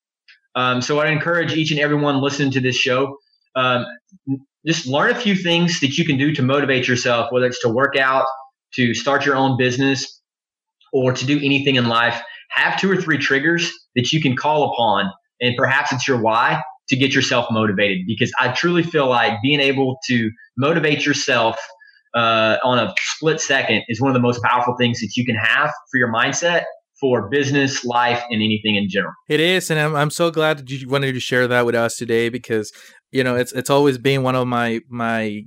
Um, 0.53 0.81
so 0.81 0.99
I 0.99 1.07
encourage 1.07 1.53
each 1.53 1.71
and 1.71 1.79
everyone 1.79 2.21
listening 2.21 2.51
to 2.51 2.61
this 2.61 2.75
show, 2.75 3.17
um, 3.55 3.85
just 4.65 4.87
learn 4.87 5.11
a 5.11 5.15
few 5.15 5.35
things 5.35 5.79
that 5.79 5.97
you 5.97 6.05
can 6.05 6.17
do 6.17 6.33
to 6.33 6.41
motivate 6.41 6.87
yourself, 6.87 7.31
whether 7.31 7.45
it's 7.45 7.61
to 7.61 7.69
work 7.69 7.97
out, 7.97 8.25
to 8.75 8.93
start 8.93 9.25
your 9.25 9.35
own 9.35 9.57
business 9.57 10.21
or 10.93 11.13
to 11.13 11.25
do 11.25 11.37
anything 11.37 11.75
in 11.75 11.87
life, 11.87 12.21
have 12.49 12.79
two 12.79 12.89
or 12.89 12.95
three 12.95 13.17
triggers 13.17 13.71
that 13.95 14.11
you 14.11 14.21
can 14.21 14.35
call 14.35 14.71
upon. 14.71 15.11
And 15.41 15.55
perhaps 15.57 15.91
it's 15.91 16.07
your 16.07 16.21
why 16.21 16.61
to 16.89 16.95
get 16.95 17.13
yourself 17.13 17.47
motivated 17.51 18.05
because 18.07 18.31
I 18.39 18.49
truly 18.49 18.83
feel 18.83 19.09
like 19.09 19.33
being 19.41 19.59
able 19.59 19.97
to 20.07 20.29
motivate 20.57 21.05
yourself 21.05 21.57
uh, 22.15 22.57
on 22.63 22.79
a 22.79 22.93
split 22.99 23.41
second 23.41 23.83
is 23.89 23.99
one 23.99 24.09
of 24.09 24.13
the 24.13 24.21
most 24.21 24.41
powerful 24.41 24.75
things 24.79 24.99
that 25.01 25.11
you 25.15 25.25
can 25.25 25.35
have 25.35 25.71
for 25.91 25.97
your 25.97 26.11
mindset 26.11 26.63
for 26.99 27.27
business, 27.29 27.83
life, 27.83 28.23
and 28.29 28.41
anything 28.41 28.75
in 28.75 28.87
general. 28.89 29.13
It 29.27 29.41
is, 29.41 29.69
and 29.69 29.79
I'm 29.79 29.95
I'm 29.95 30.09
so 30.09 30.31
glad 30.31 30.59
that 30.59 30.69
you 30.69 30.87
wanted 30.87 31.13
to 31.13 31.19
share 31.19 31.47
that 31.47 31.65
with 31.65 31.75
us 31.75 31.97
today 31.97 32.29
because 32.29 32.71
you 33.11 33.23
know 33.23 33.35
it's 33.35 33.51
it's 33.51 33.69
always 33.69 33.97
been 33.97 34.23
one 34.23 34.35
of 34.35 34.47
my 34.47 34.79
my 34.87 35.43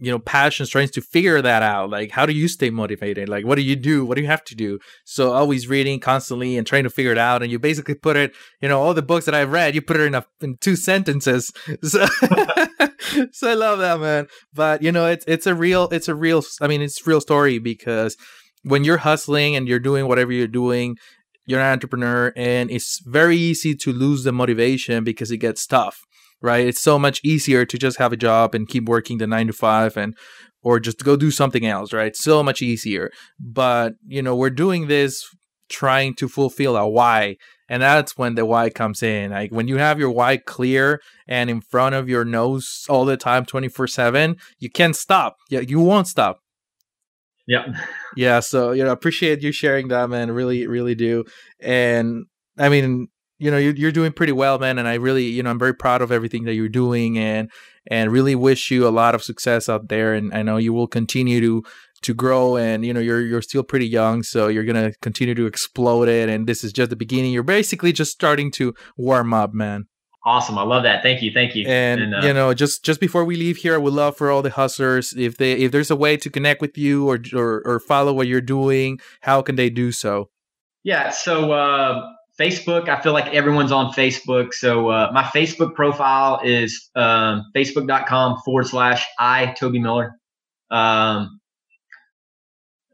you 0.00 0.10
know 0.10 0.18
passions 0.18 0.70
trying 0.70 0.88
to 0.88 1.00
figure 1.00 1.40
that 1.42 1.62
out. 1.62 1.90
Like 1.90 2.10
how 2.10 2.24
do 2.26 2.32
you 2.32 2.48
stay 2.48 2.70
motivated? 2.70 3.28
Like 3.28 3.44
what 3.44 3.56
do 3.56 3.62
you 3.62 3.76
do? 3.76 4.04
What 4.04 4.16
do 4.16 4.22
you 4.22 4.26
have 4.28 4.44
to 4.44 4.54
do? 4.54 4.78
So 5.04 5.32
always 5.32 5.68
reading 5.68 6.00
constantly 6.00 6.56
and 6.56 6.66
trying 6.66 6.84
to 6.84 6.90
figure 6.90 7.12
it 7.12 7.18
out. 7.18 7.42
And 7.42 7.52
you 7.52 7.58
basically 7.58 7.94
put 7.94 8.16
it 8.16 8.34
you 8.60 8.68
know 8.68 8.80
all 8.80 8.94
the 8.94 9.02
books 9.02 9.26
that 9.26 9.34
i've 9.34 9.52
read 9.52 9.74
you 9.74 9.82
put 9.82 9.96
it 9.96 10.04
in 10.04 10.14
a 10.14 10.24
in 10.40 10.56
two 10.56 10.76
sentences. 10.76 11.52
So, 11.82 12.06
so 13.32 13.50
i 13.50 13.54
love 13.54 13.78
that 13.78 14.00
man. 14.00 14.26
But 14.54 14.82
you 14.82 14.92
know 14.92 15.06
it's 15.06 15.24
it's 15.26 15.46
a 15.46 15.54
real 15.54 15.88
it's 15.90 16.08
a 16.08 16.14
real 16.14 16.42
i 16.60 16.66
mean 16.66 16.82
it's 16.82 17.06
real 17.06 17.20
story 17.20 17.58
because 17.58 18.16
when 18.62 18.84
you're 18.84 18.98
hustling 18.98 19.56
and 19.56 19.68
you're 19.68 19.78
doing 19.78 20.06
whatever 20.06 20.32
you're 20.32 20.46
doing 20.46 20.96
you're 21.46 21.60
an 21.60 21.72
entrepreneur 21.72 22.32
and 22.36 22.70
it's 22.70 23.00
very 23.04 23.36
easy 23.36 23.74
to 23.74 23.92
lose 23.92 24.24
the 24.24 24.32
motivation 24.32 25.04
because 25.04 25.30
it 25.30 25.38
gets 25.38 25.66
tough 25.66 26.04
right? 26.42 26.66
It's 26.66 26.80
so 26.80 26.98
much 26.98 27.20
easier 27.24 27.64
to 27.64 27.78
just 27.78 27.98
have 27.98 28.12
a 28.12 28.16
job 28.16 28.54
and 28.54 28.68
keep 28.68 28.88
working 28.88 29.18
the 29.18 29.26
nine 29.26 29.46
to 29.48 29.52
five 29.52 29.96
and 29.96 30.16
or 30.62 30.78
just 30.78 31.04
go 31.04 31.16
do 31.16 31.30
something 31.30 31.64
else, 31.66 31.92
right? 31.92 32.14
So 32.14 32.42
much 32.42 32.62
easier. 32.62 33.10
But 33.38 33.94
you 34.06 34.22
know, 34.22 34.36
we're 34.36 34.50
doing 34.50 34.88
this 34.88 35.24
trying 35.68 36.14
to 36.16 36.28
fulfill 36.28 36.76
a 36.76 36.86
why. 36.88 37.36
And 37.68 37.82
that's 37.82 38.18
when 38.18 38.34
the 38.34 38.44
why 38.44 38.68
comes 38.68 39.02
in. 39.02 39.30
Like 39.30 39.52
when 39.52 39.68
you 39.68 39.76
have 39.76 39.98
your 39.98 40.10
why 40.10 40.36
clear 40.36 41.00
and 41.28 41.48
in 41.48 41.60
front 41.60 41.94
of 41.94 42.08
your 42.08 42.24
nose 42.24 42.84
all 42.88 43.04
the 43.04 43.16
time, 43.16 43.46
24 43.46 43.86
7, 43.86 44.36
you 44.58 44.68
can't 44.68 44.96
stop. 44.96 45.36
Yeah, 45.48 45.60
you 45.60 45.80
won't 45.80 46.08
stop. 46.08 46.40
Yeah. 47.46 47.66
Yeah. 48.16 48.40
So, 48.40 48.72
you 48.72 48.84
know, 48.84 48.92
appreciate 48.92 49.42
you 49.42 49.52
sharing 49.52 49.88
that, 49.88 50.10
man. 50.10 50.30
Really, 50.32 50.66
really 50.66 50.94
do. 50.94 51.24
And 51.60 52.26
I 52.58 52.68
mean, 52.68 53.08
you 53.40 53.50
know 53.50 53.56
you're, 53.56 53.74
you're 53.74 53.92
doing 53.92 54.12
pretty 54.12 54.32
well 54.32 54.58
man 54.58 54.78
and 54.78 54.86
i 54.86 54.94
really 54.94 55.24
you 55.24 55.42
know 55.42 55.50
i'm 55.50 55.58
very 55.58 55.74
proud 55.74 56.02
of 56.02 56.12
everything 56.12 56.44
that 56.44 56.54
you're 56.54 56.68
doing 56.68 57.18
and 57.18 57.50
and 57.86 58.12
really 58.12 58.34
wish 58.34 58.70
you 58.70 58.86
a 58.86 58.90
lot 58.90 59.14
of 59.14 59.22
success 59.22 59.68
out 59.68 59.88
there 59.88 60.14
and 60.14 60.32
i 60.34 60.42
know 60.42 60.56
you 60.56 60.72
will 60.72 60.86
continue 60.86 61.40
to 61.40 61.62
to 62.02 62.14
grow 62.14 62.56
and 62.56 62.84
you 62.84 62.92
know 62.92 63.00
you're 63.00 63.20
you're 63.20 63.42
still 63.42 63.62
pretty 63.62 63.86
young 63.86 64.22
so 64.22 64.48
you're 64.48 64.64
going 64.64 64.90
to 64.90 64.96
continue 65.00 65.34
to 65.34 65.46
explode 65.46 66.08
it 66.08 66.28
and 66.28 66.46
this 66.46 66.64
is 66.64 66.72
just 66.72 66.90
the 66.90 66.96
beginning. 66.96 67.32
You're 67.32 67.42
basically 67.42 67.92
just 67.92 68.12
starting 68.12 68.50
to 68.52 68.74
warm 68.96 69.34
up 69.34 69.52
man. 69.52 69.86
Awesome 70.24 70.58
i 70.58 70.62
love 70.62 70.82
that 70.82 71.02
thank 71.02 71.22
you 71.22 71.30
thank 71.32 71.54
you 71.54 71.66
and, 71.66 72.02
and 72.02 72.14
uh, 72.14 72.26
you 72.26 72.34
know 72.34 72.52
just 72.52 72.84
just 72.84 73.00
before 73.00 73.24
we 73.24 73.36
leave 73.36 73.56
here 73.56 73.74
i 73.74 73.78
would 73.78 73.94
love 73.94 74.18
for 74.18 74.30
all 74.30 74.42
the 74.42 74.50
hustlers 74.50 75.14
if 75.16 75.38
they 75.38 75.52
if 75.52 75.72
there's 75.72 75.90
a 75.90 75.96
way 75.96 76.18
to 76.18 76.28
connect 76.28 76.60
with 76.60 76.76
you 76.76 77.08
or 77.08 77.18
or, 77.34 77.62
or 77.64 77.80
follow 77.80 78.12
what 78.12 78.26
you're 78.26 78.42
doing 78.42 79.00
how 79.22 79.40
can 79.40 79.56
they 79.56 79.70
do 79.70 79.90
so? 79.92 80.28
Yeah 80.84 81.08
so 81.08 81.52
uh 81.52 82.06
Facebook, 82.40 82.88
I 82.88 83.00
feel 83.02 83.12
like 83.12 83.34
everyone's 83.34 83.70
on 83.70 83.92
Facebook. 83.92 84.54
So 84.54 84.88
uh, 84.88 85.10
my 85.12 85.24
Facebook 85.24 85.74
profile 85.74 86.40
is 86.42 86.88
um, 86.94 87.44
facebook.com 87.54 88.38
forward 88.44 88.66
slash 88.66 89.04
I, 89.18 89.54
Toby 89.58 89.78
Miller. 89.78 90.12
Um, 90.70 91.40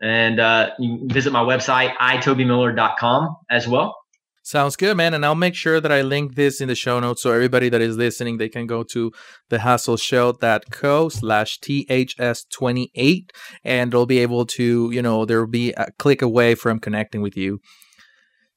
and 0.03 0.41
uh, 0.41 0.71
you 0.79 1.07
visit 1.07 1.33
my 1.33 1.43
website, 1.43 1.95
itobymiller.com 1.97 3.37
as 3.49 3.69
well. 3.69 3.97
Sounds 4.43 4.77
good, 4.77 4.97
man. 4.97 5.15
And 5.15 5.25
I'll 5.25 5.35
make 5.35 5.57
sure 5.57 5.81
that 5.81 5.91
I 5.91 6.03
link 6.03 6.37
this 6.37 6.61
in 6.61 6.69
the 6.69 6.77
show 6.77 7.01
notes 7.01 7.23
so 7.23 7.33
everybody 7.33 7.69
that 7.69 7.81
is 7.81 7.97
listening, 7.97 8.39
they 8.39 8.49
can 8.49 8.67
go 8.67 8.85
to 8.85 9.13
thehustleshow.co 9.51 11.09
slash 11.09 11.59
THS28 11.61 13.31
and 13.65 13.93
they'll 13.93 14.07
be 14.07 14.19
able 14.19 14.47
to, 14.47 14.91
you 14.93 15.03
know, 15.03 15.25
there 15.25 15.41
will 15.41 15.51
be 15.51 15.73
a 15.73 15.91
click 15.99 16.23
away 16.23 16.55
from 16.55 16.79
connecting 16.79 17.23
with 17.23 17.37
you. 17.37 17.61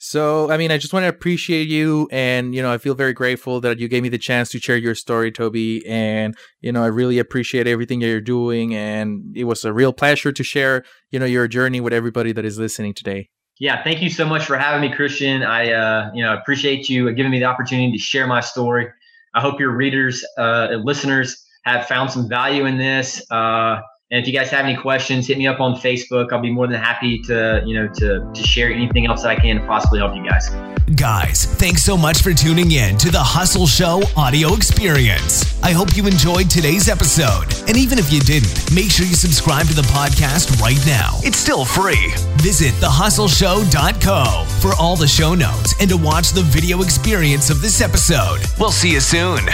So, 0.02 0.50
I 0.50 0.56
mean, 0.56 0.72
I 0.72 0.78
just 0.78 0.94
want 0.94 1.04
to 1.04 1.10
appreciate 1.10 1.68
you. 1.68 2.08
And, 2.10 2.56
you 2.56 2.62
know, 2.62 2.72
I 2.72 2.78
feel 2.78 2.96
very 2.96 3.12
grateful 3.12 3.60
that 3.62 3.80
you 3.80 3.90
gave 3.90 4.02
me 4.02 4.08
the 4.08 4.18
chance 4.18 4.50
to 4.52 4.60
share 4.60 4.78
your 4.78 4.96
story, 4.96 5.30
Toby. 5.30 5.86
And, 5.86 6.38
you 6.62 6.72
know, 6.72 6.82
I 6.82 6.88
really 6.88 7.20
appreciate 7.20 7.68
everything 7.68 8.00
that 8.00 8.08
you're 8.08 8.22
doing. 8.22 8.74
And 8.74 9.36
it 9.36 9.44
was 9.44 9.66
a 9.66 9.74
real 9.74 9.92
pleasure 9.92 10.32
to 10.32 10.44
share, 10.44 10.86
you 11.12 11.20
know, 11.20 11.26
your 11.26 11.50
journey 11.50 11.82
with 11.82 11.92
everybody 11.92 12.32
that 12.32 12.45
is 12.45 12.58
listening 12.58 12.93
today. 12.93 13.30
Yeah, 13.60 13.84
thank 13.84 14.02
you 14.02 14.10
so 14.10 14.26
much 14.26 14.45
for 14.45 14.58
having 14.58 14.89
me, 14.89 14.95
Christian. 14.95 15.43
I, 15.43 15.74
uh, 15.74 16.12
you 16.14 16.24
know, 16.24 16.34
appreciate 16.34 16.88
you 16.88 17.12
giving 17.14 17.32
me 17.32 17.39
the 17.39 17.45
opportunity 17.45 17.91
to 17.91 17.97
share 17.97 18.26
my 18.26 18.39
story. 18.39 18.88
I 19.34 19.41
hope 19.41 19.60
your 19.60 19.76
readers, 19.76 20.26
uh, 20.38 20.70
listeners 20.82 21.45
have 21.66 21.88
found 21.88 22.10
some 22.10 22.30
value 22.30 22.66
in 22.66 22.78
this. 22.78 23.22
Uh, 23.30 23.82
And 24.12 24.20
if 24.20 24.26
you 24.26 24.34
guys 24.34 24.49
have 24.49 24.66
any 24.66 24.76
questions, 24.76 25.28
hit 25.28 25.38
me 25.38 25.45
up 25.45 25.60
on 25.60 25.76
Facebook. 25.76 26.34
I'll 26.34 26.41
be 26.41 26.51
more 26.51 26.66
than 26.66 26.82
happy 26.82 27.20
to, 27.24 27.62
you 27.64 27.76
know, 27.76 27.88
to, 27.93 28.32
to 28.34 28.43
share 28.43 28.72
anything 28.72 29.05
else 29.05 29.22
that 29.22 29.30
I 29.30 29.36
can 29.36 29.57
to 29.62 29.68
possibly 29.68 29.99
help 29.99 30.16
you 30.16 30.28
guys. 30.28 30.49
Guys, 30.95 31.45
thanks 31.45 31.84
so 31.84 31.95
much 31.95 32.24
for 32.24 32.34
tuning 32.34 32.72
in 32.72 32.97
to 32.97 33.12
the 33.12 33.22
Hustle 33.22 33.68
Show 33.68 34.01
audio 34.18 34.55
experience. 34.55 35.62
I 35.62 35.74
hope 35.74 35.95
you 35.95 36.07
enjoyed 36.07 36.49
today's 36.49 36.89
episode. 36.89 37.45
And 37.68 37.78
even 37.78 37.99
if 37.99 38.12
you 38.12 38.20
didn't, 38.22 38.74
make 38.74 38.89
sure 38.89 39.05
you 39.05 39.14
subscribe 39.14 39.68
to 39.68 39.76
the 39.76 39.84
podcast 39.84 40.60
right 40.60 40.84
now. 40.88 41.20
It's 41.22 41.38
still 41.38 41.64
free. 41.64 42.12
Visit 42.38 42.74
thehustleshow.co 42.82 44.45
for 44.60 44.72
all 44.82 44.95
the 44.95 45.07
show 45.07 45.36
notes 45.36 45.76
and 45.80 45.88
to 45.91 45.97
watch 45.97 46.32
the 46.32 46.41
video 46.41 46.82
experience 46.82 47.51
of 47.51 47.62
this 47.62 47.80
episode. 47.80 48.39
We'll 48.57 48.72
see 48.72 48.93
you 48.93 49.01
soon. 49.01 49.45